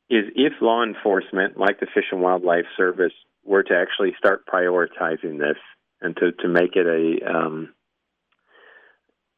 is 0.10 0.26
if 0.36 0.54
law 0.62 0.84
enforcement, 0.84 1.58
like 1.58 1.80
the 1.80 1.88
Fish 1.94 2.06
and 2.12 2.22
Wildlife 2.22 2.66
Service, 2.78 3.14
were 3.44 3.64
to 3.64 3.76
actually 3.76 4.14
start 4.18 4.46
prioritizing 4.46 5.40
this 5.40 5.58
and 6.02 6.16
to, 6.18 6.32
to 6.32 6.48
make 6.48 6.76
it 6.76 6.86
a 6.86 7.30
um, 7.30 7.70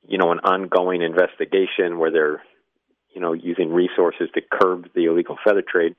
you 0.07 0.17
know, 0.17 0.31
an 0.31 0.39
ongoing 0.39 1.01
investigation 1.01 1.99
where 1.99 2.11
they're, 2.11 2.41
you 3.13 3.21
know, 3.21 3.33
using 3.33 3.71
resources 3.71 4.29
to 4.33 4.41
curb 4.41 4.87
the 4.95 5.05
illegal 5.05 5.37
feather 5.43 5.63
trade, 5.67 5.95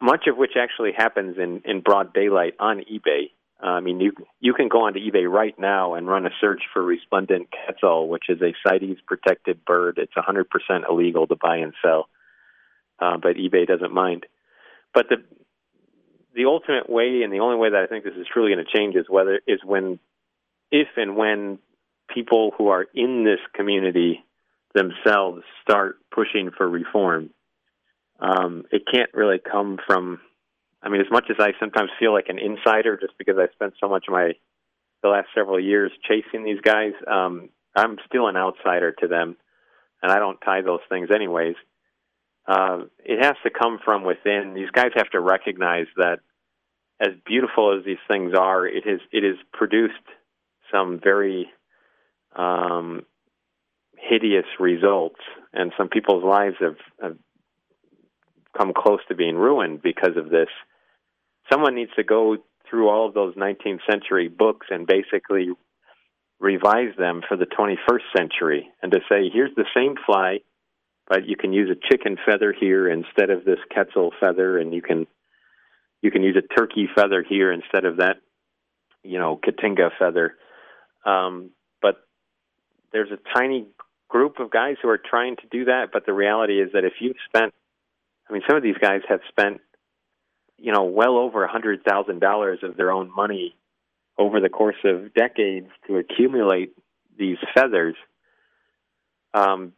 much 0.00 0.26
of 0.26 0.36
which 0.36 0.52
actually 0.58 0.92
happens 0.96 1.36
in, 1.38 1.62
in 1.64 1.80
broad 1.80 2.14
daylight 2.14 2.54
on 2.58 2.78
eBay. 2.90 3.30
Uh, 3.62 3.66
I 3.66 3.80
mean, 3.80 4.00
you 4.00 4.12
you 4.40 4.54
can 4.54 4.68
go 4.68 4.86
onto 4.86 5.00
eBay 5.00 5.28
right 5.28 5.58
now 5.58 5.94
and 5.94 6.06
run 6.06 6.26
a 6.26 6.30
search 6.40 6.62
for 6.72 6.82
resplendent 6.82 7.48
quetzal, 7.50 8.08
which 8.08 8.24
is 8.28 8.40
a 8.40 8.54
CITES 8.66 9.00
protected 9.06 9.64
bird. 9.64 9.98
It's 9.98 10.14
100% 10.14 10.44
illegal 10.88 11.26
to 11.26 11.36
buy 11.36 11.56
and 11.56 11.74
sell, 11.82 12.08
uh, 13.00 13.16
but 13.16 13.36
eBay 13.36 13.66
doesn't 13.66 13.92
mind. 13.92 14.26
But 14.94 15.06
the 15.08 15.16
the 16.34 16.44
ultimate 16.44 16.88
way 16.88 17.22
and 17.24 17.32
the 17.32 17.40
only 17.40 17.56
way 17.56 17.70
that 17.70 17.82
I 17.82 17.86
think 17.86 18.04
this 18.04 18.14
is 18.14 18.26
truly 18.32 18.54
going 18.54 18.64
to 18.64 18.78
change 18.78 18.94
is 18.94 19.06
whether 19.08 19.40
is 19.46 19.60
when, 19.64 19.98
if 20.70 20.88
and 20.96 21.16
when 21.16 21.58
people 22.12 22.52
who 22.56 22.68
are 22.68 22.86
in 22.94 23.24
this 23.24 23.40
community 23.54 24.24
themselves 24.74 25.42
start 25.62 25.98
pushing 26.14 26.50
for 26.56 26.68
reform. 26.68 27.30
Um, 28.20 28.64
it 28.70 28.82
can't 28.92 29.10
really 29.14 29.38
come 29.38 29.78
from. 29.86 30.20
I 30.82 30.88
mean, 30.88 31.00
as 31.00 31.10
much 31.10 31.24
as 31.30 31.36
I 31.40 31.52
sometimes 31.58 31.90
feel 31.98 32.12
like 32.12 32.28
an 32.28 32.38
insider, 32.38 32.96
just 32.96 33.18
because 33.18 33.36
I 33.38 33.52
spent 33.52 33.74
so 33.80 33.88
much 33.88 34.04
of 34.08 34.12
my 34.12 34.32
the 35.02 35.08
last 35.08 35.28
several 35.34 35.60
years 35.60 35.92
chasing 36.08 36.44
these 36.44 36.60
guys, 36.60 36.92
um, 37.06 37.50
I'm 37.76 37.98
still 38.06 38.26
an 38.26 38.36
outsider 38.36 38.92
to 39.00 39.08
them, 39.08 39.36
and 40.02 40.10
I 40.10 40.18
don't 40.18 40.40
tie 40.40 40.62
those 40.62 40.80
things 40.88 41.08
anyways. 41.14 41.54
Uh, 42.48 42.84
it 43.04 43.22
has 43.22 43.34
to 43.42 43.50
come 43.50 43.78
from 43.84 44.04
within. 44.04 44.54
These 44.54 44.70
guys 44.70 44.92
have 44.96 45.10
to 45.10 45.20
recognize 45.20 45.86
that, 45.96 46.20
as 46.98 47.12
beautiful 47.26 47.78
as 47.78 47.84
these 47.84 47.98
things 48.08 48.32
are, 48.34 48.66
it 48.66 48.86
has 48.86 49.00
it 49.12 49.22
has 49.22 49.36
produced 49.52 49.94
some 50.72 50.98
very 51.02 51.50
um, 52.34 53.02
hideous 53.98 54.46
results, 54.58 55.20
and 55.52 55.72
some 55.76 55.88
people's 55.88 56.24
lives 56.24 56.56
have, 56.60 56.76
have 57.02 57.18
come 58.56 58.72
close 58.74 59.00
to 59.08 59.14
being 59.14 59.36
ruined 59.36 59.82
because 59.82 60.16
of 60.16 60.30
this. 60.30 60.48
Someone 61.52 61.74
needs 61.74 61.92
to 61.96 62.02
go 62.02 62.38
through 62.68 62.88
all 62.88 63.06
of 63.06 63.14
those 63.14 63.34
19th 63.34 63.80
century 63.90 64.28
books 64.28 64.66
and 64.70 64.86
basically 64.86 65.50
revise 66.40 66.94
them 66.98 67.22
for 67.26 67.36
the 67.36 67.46
21st 67.46 68.16
century 68.16 68.68
and 68.82 68.92
to 68.92 69.00
say, 69.08 69.28
here's 69.32 69.54
the 69.56 69.64
same 69.74 69.94
fly, 70.06 70.38
but 71.08 71.26
you 71.26 71.36
can 71.36 71.52
use 71.52 71.70
a 71.70 71.88
chicken 71.88 72.18
feather 72.26 72.54
here 72.58 72.86
instead 72.88 73.30
of 73.30 73.44
this 73.44 73.58
quetzal 73.72 74.12
feather, 74.20 74.58
and 74.58 74.74
you 74.74 74.82
can 74.82 75.06
you 76.02 76.10
can 76.10 76.22
use 76.22 76.36
a 76.36 76.54
turkey 76.54 76.88
feather 76.94 77.24
here 77.26 77.50
instead 77.50 77.84
of 77.84 77.96
that, 77.96 78.18
you 79.02 79.18
know, 79.18 79.40
cotinga 79.42 79.90
feather. 79.98 80.36
Um, 81.04 81.50
but 81.82 81.96
there's 82.92 83.10
a 83.10 83.18
tiny 83.36 83.66
group 84.08 84.38
of 84.38 84.50
guys 84.50 84.76
who 84.80 84.88
are 84.90 84.98
trying 84.98 85.36
to 85.36 85.46
do 85.50 85.64
that, 85.64 85.88
but 85.92 86.06
the 86.06 86.12
reality 86.12 86.60
is 86.60 86.70
that 86.72 86.84
if 86.84 86.94
you've 87.00 87.16
spent, 87.26 87.52
I 88.28 88.32
mean, 88.32 88.42
some 88.46 88.56
of 88.56 88.62
these 88.62 88.78
guys 88.80 89.00
have 89.08 89.20
spent, 89.28 89.60
you 90.56 90.72
know, 90.72 90.84
well 90.84 91.16
over 91.16 91.42
a 91.42 91.50
hundred 91.50 91.82
thousand 91.84 92.20
dollars 92.20 92.60
of 92.62 92.76
their 92.76 92.92
own 92.92 93.10
money 93.14 93.56
over 94.18 94.40
the 94.40 94.48
course 94.48 94.76
of 94.84 95.14
decades 95.14 95.68
to 95.86 95.96
accumulate 95.96 96.72
these 97.18 97.38
feathers. 97.54 97.94
Um, 99.32 99.72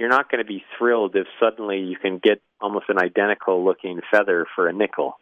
you're 0.00 0.08
not 0.08 0.30
going 0.30 0.42
to 0.42 0.48
be 0.48 0.64
thrilled 0.78 1.14
if 1.14 1.26
suddenly 1.38 1.80
you 1.80 1.94
can 1.94 2.18
get 2.18 2.40
almost 2.58 2.86
an 2.88 2.98
identical 2.98 3.62
looking 3.62 4.00
feather 4.10 4.46
for 4.56 4.66
a 4.66 4.72
nickel. 4.72 5.12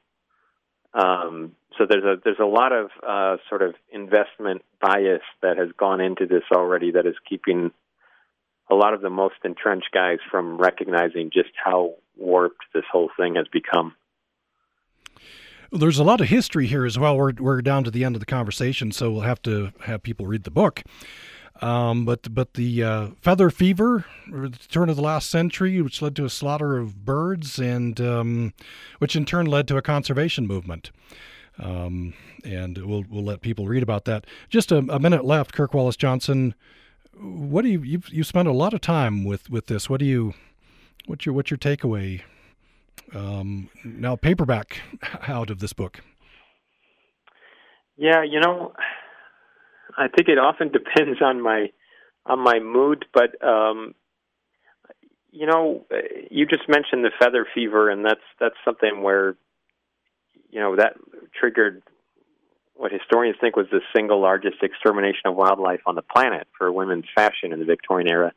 Um, 0.95 1.57
so 1.76 1.85
there's 1.89 2.05
a 2.05 2.20
there's 2.24 2.39
a 2.41 2.47
lot 2.47 2.72
of 2.72 2.91
uh, 3.07 3.37
sort 3.49 3.62
of 3.62 3.74
investment 3.91 4.62
bias 4.81 5.22
that 5.43 5.59
has 5.59 5.70
gone 5.76 6.01
into 6.01 6.26
this 6.26 6.45
already 6.55 6.93
that 6.93 7.07
is 7.07 7.16
keeping 7.29 7.72
a 8.70 8.74
lot 8.76 8.95
of 8.95 9.01
the 9.01 9.11
most 9.11 9.35
entrenched 9.45 9.91
guys 9.93 10.18
from 10.31 10.59
recognizing 10.59 11.31
just 11.33 11.51
how 11.62 11.95
warped 12.16 12.62
this 12.72 12.85
whole 12.91 13.11
thing 13.16 13.35
has 13.35 13.47
become. 13.53 13.95
There's 15.72 15.99
a 15.99 16.05
lot 16.05 16.20
of 16.20 16.29
history 16.29 16.68
here 16.68 16.87
as 16.87 16.97
well. 16.99 17.16
We're 17.16 17.33
we're 17.37 17.62
down 17.62 17.83
to 17.83 17.91
the 17.91 18.05
end 18.05 18.14
of 18.14 18.20
the 18.20 18.26
conversation, 18.26 18.93
so 18.93 19.11
we'll 19.11 19.22
have 19.22 19.43
to 19.43 19.72
have 19.81 20.05
people 20.05 20.26
read 20.26 20.45
the 20.45 20.53
book. 20.53 20.85
Um, 21.61 22.05
but 22.05 22.33
but 22.33 22.55
the 22.55 22.85
uh, 22.85 23.07
feather 23.21 23.51
fever, 23.51 24.05
the 24.31 24.51
turn 24.69 24.89
of 24.89 24.97
the 24.97 25.03
last 25.03 25.29
century, 25.29 25.83
which 25.83 26.01
led 26.01 26.15
to 26.17 26.25
a 26.25 26.31
slaughter 26.31 26.79
of 26.79 27.05
birds, 27.05 27.59
and 27.59 28.01
um, 28.01 28.53
which 28.99 29.17
in 29.17 29.25
turn 29.25 29.47
led 29.47 29.67
to 29.69 29.77
a 29.77 29.83
conservation 29.83 30.47
movement. 30.47 30.91
Um, 31.59 32.15
and 32.45 32.79
we'll 32.79 33.05
we'll 33.11 33.25
let 33.25 33.41
people 33.41 33.67
read 33.67 33.83
about 33.83 34.05
that. 34.05 34.25
Just 34.49 34.71
a, 34.71 34.79
a 34.79 35.01
minute 35.01 35.25
left, 35.25 35.53
Kirk 35.53 35.75
Wallace 35.75 35.97
Johnson. 35.97 36.55
What 37.21 37.63
do 37.63 37.69
you 37.69 37.83
you 37.83 38.03
you 38.09 38.23
spent 38.23 38.47
a 38.47 38.53
lot 38.53 38.73
of 38.73 38.81
time 38.81 39.25
with 39.25 39.51
with 39.51 39.67
this? 39.67 39.91
What 39.91 39.99
do 39.99 40.07
you 40.07 40.35
what's 41.07 41.27
your 41.27 41.35
what's 41.35 41.51
your 41.51 41.59
takeaway 41.59 42.23
um, 43.13 43.69
now 43.85 44.15
paperback 44.15 44.81
out 45.27 45.51
of 45.51 45.59
this 45.59 45.73
book? 45.73 46.01
Yeah, 47.97 48.23
you 48.23 48.39
know, 48.39 48.73
I 49.99 50.09
think 50.09 50.28
it 50.28 50.38
often 50.38 50.68
depends 50.72 51.20
on 51.22 51.40
my 51.40 51.70
on 52.24 52.40
my 52.40 52.59
mood, 52.61 53.07
but 53.12 53.42
um, 53.46 53.94
you 55.30 55.46
know, 55.46 55.86
you 56.30 56.46
just 56.46 56.68
mentioned 56.68 57.05
the 57.05 57.11
feather 57.18 57.46
fever, 57.55 57.90
and 57.90 58.05
that's 58.05 58.20
that's 58.38 58.57
something 58.64 59.03
where 59.03 59.36
you 60.51 60.61
know 60.61 60.76
that 60.76 60.94
triggered 61.38 61.82
what 62.74 62.92
historians 62.92 63.36
think 63.40 63.57
was 63.57 63.66
the 63.72 63.80
single 63.94 64.20
largest 64.20 64.62
extermination 64.62 65.22
of 65.26 65.34
wildlife 65.34 65.80
on 65.86 65.96
the 65.96 66.03
planet 66.03 66.46
for 66.57 66.70
women's 66.70 67.07
fashion 67.12 67.53
in 67.53 67.59
the 67.59 67.64
Victorian 67.64 68.09
era. 68.09 68.32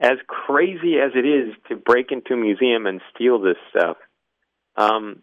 As 0.00 0.18
crazy 0.26 0.96
as 0.98 1.12
it 1.14 1.24
is 1.24 1.54
to 1.68 1.76
break 1.76 2.10
into 2.10 2.34
a 2.34 2.36
museum 2.36 2.86
and 2.86 3.00
steal 3.14 3.40
this 3.40 3.56
stuff, 3.70 3.98
um, 4.76 5.22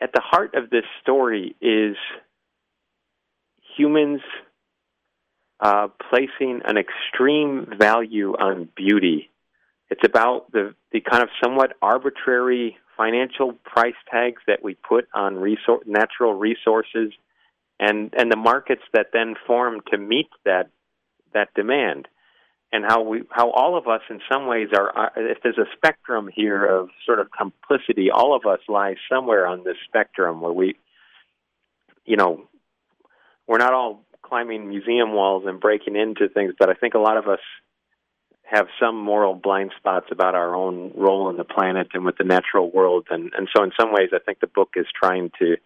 at 0.00 0.12
the 0.12 0.20
heart 0.20 0.54
of 0.54 0.70
this 0.70 0.84
story 1.00 1.56
is 1.60 1.96
humans 3.76 4.20
uh, 5.62 5.86
placing 6.10 6.60
an 6.64 6.76
extreme 6.76 7.68
value 7.78 8.32
on 8.32 8.68
beauty. 8.76 9.30
It's 9.90 10.02
about 10.04 10.50
the, 10.50 10.74
the 10.90 11.00
kind 11.00 11.22
of 11.22 11.28
somewhat 11.42 11.74
arbitrary 11.80 12.76
financial 12.96 13.52
price 13.64 13.94
tags 14.10 14.42
that 14.48 14.64
we 14.64 14.74
put 14.74 15.06
on 15.14 15.34
natural 15.86 16.34
resources 16.34 17.12
and, 17.78 18.12
and 18.18 18.30
the 18.30 18.36
markets 18.36 18.82
that 18.92 19.06
then 19.12 19.36
form 19.46 19.80
to 19.92 19.98
meet 19.98 20.30
that, 20.44 20.68
that 21.32 21.54
demand. 21.54 22.08
And 22.72 22.84
how 22.84 23.02
we, 23.02 23.22
how 23.30 23.50
all 23.50 23.76
of 23.76 23.86
us, 23.86 24.00
in 24.08 24.20
some 24.32 24.46
ways, 24.46 24.68
are. 24.74 25.12
If 25.14 25.42
there's 25.42 25.58
a 25.58 25.66
spectrum 25.76 26.30
here 26.34 26.64
of 26.64 26.88
sort 27.04 27.20
of 27.20 27.28
complicity, 27.30 28.10
all 28.10 28.34
of 28.34 28.46
us 28.46 28.60
lie 28.66 28.94
somewhere 29.12 29.46
on 29.46 29.62
this 29.62 29.76
spectrum 29.86 30.40
where 30.40 30.54
we, 30.54 30.76
you 32.06 32.16
know, 32.16 32.48
we're 33.46 33.58
not 33.58 33.74
all 33.74 34.06
climbing 34.22 34.68
museum 34.68 35.12
walls 35.12 35.44
and 35.46 35.60
breaking 35.60 35.96
into 35.96 36.28
things, 36.28 36.54
but 36.58 36.70
I 36.70 36.74
think 36.74 36.94
a 36.94 36.98
lot 36.98 37.16
of 37.16 37.28
us 37.28 37.40
have 38.52 38.66
some 38.80 38.96
moral 38.96 39.34
blind 39.34 39.72
spots 39.78 40.06
about 40.10 40.34
our 40.34 40.54
own 40.54 40.92
role 40.94 41.30
in 41.30 41.36
the 41.36 41.44
planet 41.44 41.88
and 41.94 42.04
with 42.04 42.18
the 42.18 42.24
natural 42.24 42.70
world 42.70 43.06
and 43.10 43.32
and 43.36 43.48
so 43.54 43.62
in 43.62 43.72
some 43.80 43.92
ways 43.92 44.10
I 44.12 44.18
think 44.18 44.40
the 44.40 44.46
book 44.46 44.74
is 44.76 44.86
trying 44.94 45.30
to 45.38 45.56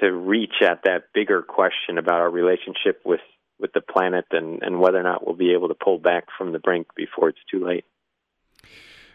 to 0.00 0.12
reach 0.12 0.62
at 0.62 0.82
that 0.84 1.12
bigger 1.12 1.42
question 1.42 1.98
about 1.98 2.20
our 2.20 2.30
relationship 2.30 3.00
with 3.04 3.20
with 3.58 3.72
the 3.72 3.80
planet 3.80 4.26
and 4.30 4.62
and 4.62 4.78
whether 4.78 4.98
or 4.98 5.02
not 5.02 5.26
we'll 5.26 5.36
be 5.36 5.52
able 5.52 5.68
to 5.68 5.74
pull 5.74 5.98
back 5.98 6.26
from 6.38 6.52
the 6.52 6.60
brink 6.60 6.86
before 6.94 7.28
it's 7.28 7.44
too 7.50 7.64
late. 7.64 7.84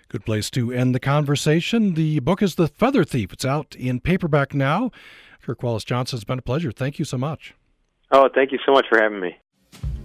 Good 0.09 0.25
place 0.25 0.49
to 0.51 0.71
end 0.71 0.93
the 0.93 0.99
conversation. 0.99 1.93
The 1.95 2.19
book 2.19 2.43
is 2.43 2.55
The 2.55 2.67
Feather 2.67 3.03
Thief. 3.03 3.33
It's 3.33 3.45
out 3.45 3.75
in 3.75 3.99
paperback 3.99 4.53
now. 4.53 4.91
Kirk 5.41 5.63
Wallace 5.63 5.83
Johnson, 5.83 6.17
it's 6.17 6.23
been 6.23 6.39
a 6.39 6.43
pleasure. 6.43 6.71
Thank 6.71 6.99
you 6.99 7.05
so 7.05 7.17
much. 7.17 7.55
Oh, 8.11 8.29
thank 8.33 8.51
you 8.51 8.59
so 8.65 8.71
much 8.71 8.85
for 8.87 8.99
having 8.99 9.19
me. 9.19 9.37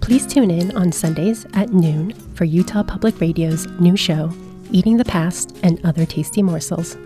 Please 0.01 0.27
tune 0.27 0.51
in 0.51 0.77
on 0.77 0.91
Sundays 0.91 1.47
at 1.55 1.73
noon 1.73 2.13
for 2.35 2.45
Utah 2.45 2.83
Public 2.83 3.21
Radio's 3.21 3.67
new 3.79 3.97
show, 3.97 4.33
Eating 4.73 4.97
the 4.97 5.05
Past 5.05 5.57
and 5.63 5.85
Other 5.85 6.05
Tasty 6.07 6.43
Morsels. 6.43 6.97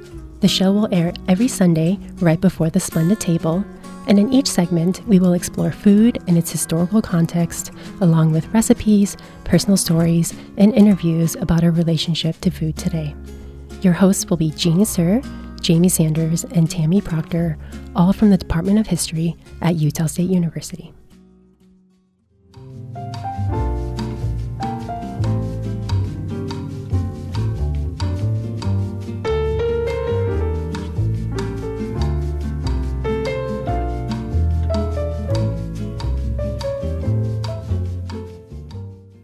The 0.41 0.49
show 0.49 0.73
will 0.73 0.89
air 0.93 1.13
every 1.29 1.49
Sunday 1.49 1.99
right 2.21 2.41
before 2.41 2.71
the 2.71 2.81
Splendid 2.81 3.21
Table, 3.21 3.65
and 4.07 4.19
in 4.19 4.33
each 4.33 4.47
segment, 4.47 5.07
we 5.07 5.19
will 5.19 5.33
explore 5.33 5.73
food 5.73 6.23
and 6.29 6.37
its 6.37 6.51
historical 6.51 7.01
context, 7.01 7.73
along 8.01 8.33
with 8.33 8.53
recipes, 8.55 9.17
personal 9.45 9.77
stories, 9.77 10.35
and 10.57 10.75
interviews 10.75 11.37
about 11.37 11.65
our 11.65 11.71
relationship 11.71 12.39
to 12.43 12.51
food 12.51 12.77
today. 12.77 13.15
Your 13.81 13.95
hosts 13.95 14.29
will 14.29 14.37
be 14.37 14.51
Jeannie 14.51 14.85
Sir, 14.85 15.23
Jamie 15.65 15.89
Sanders, 15.89 16.45
and 16.45 16.71
Tammy 16.71 17.01
Proctor, 17.01 17.57
all 17.97 18.13
from 18.13 18.29
the 18.29 18.37
Department 18.37 18.79
of 18.79 18.87
History 18.87 19.35
at 19.63 19.77
Utah 19.77 20.05
State 20.05 20.29
University. 20.29 20.93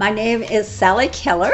My 0.00 0.08
name 0.08 0.42
is 0.42 0.66
Sally 0.66 1.08
Keller. 1.08 1.52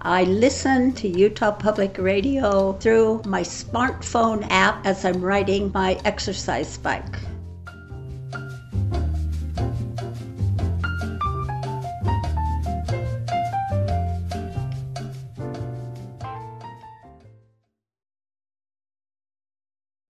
I 0.00 0.24
listen 0.24 0.94
to 0.94 1.06
Utah 1.06 1.52
Public 1.52 1.98
Radio 1.98 2.72
through 2.80 3.20
my 3.26 3.42
smartphone 3.42 4.46
app 4.48 4.86
as 4.86 5.04
I'm 5.04 5.20
riding 5.20 5.70
my 5.74 6.00
exercise 6.06 6.78
bike. 6.78 7.18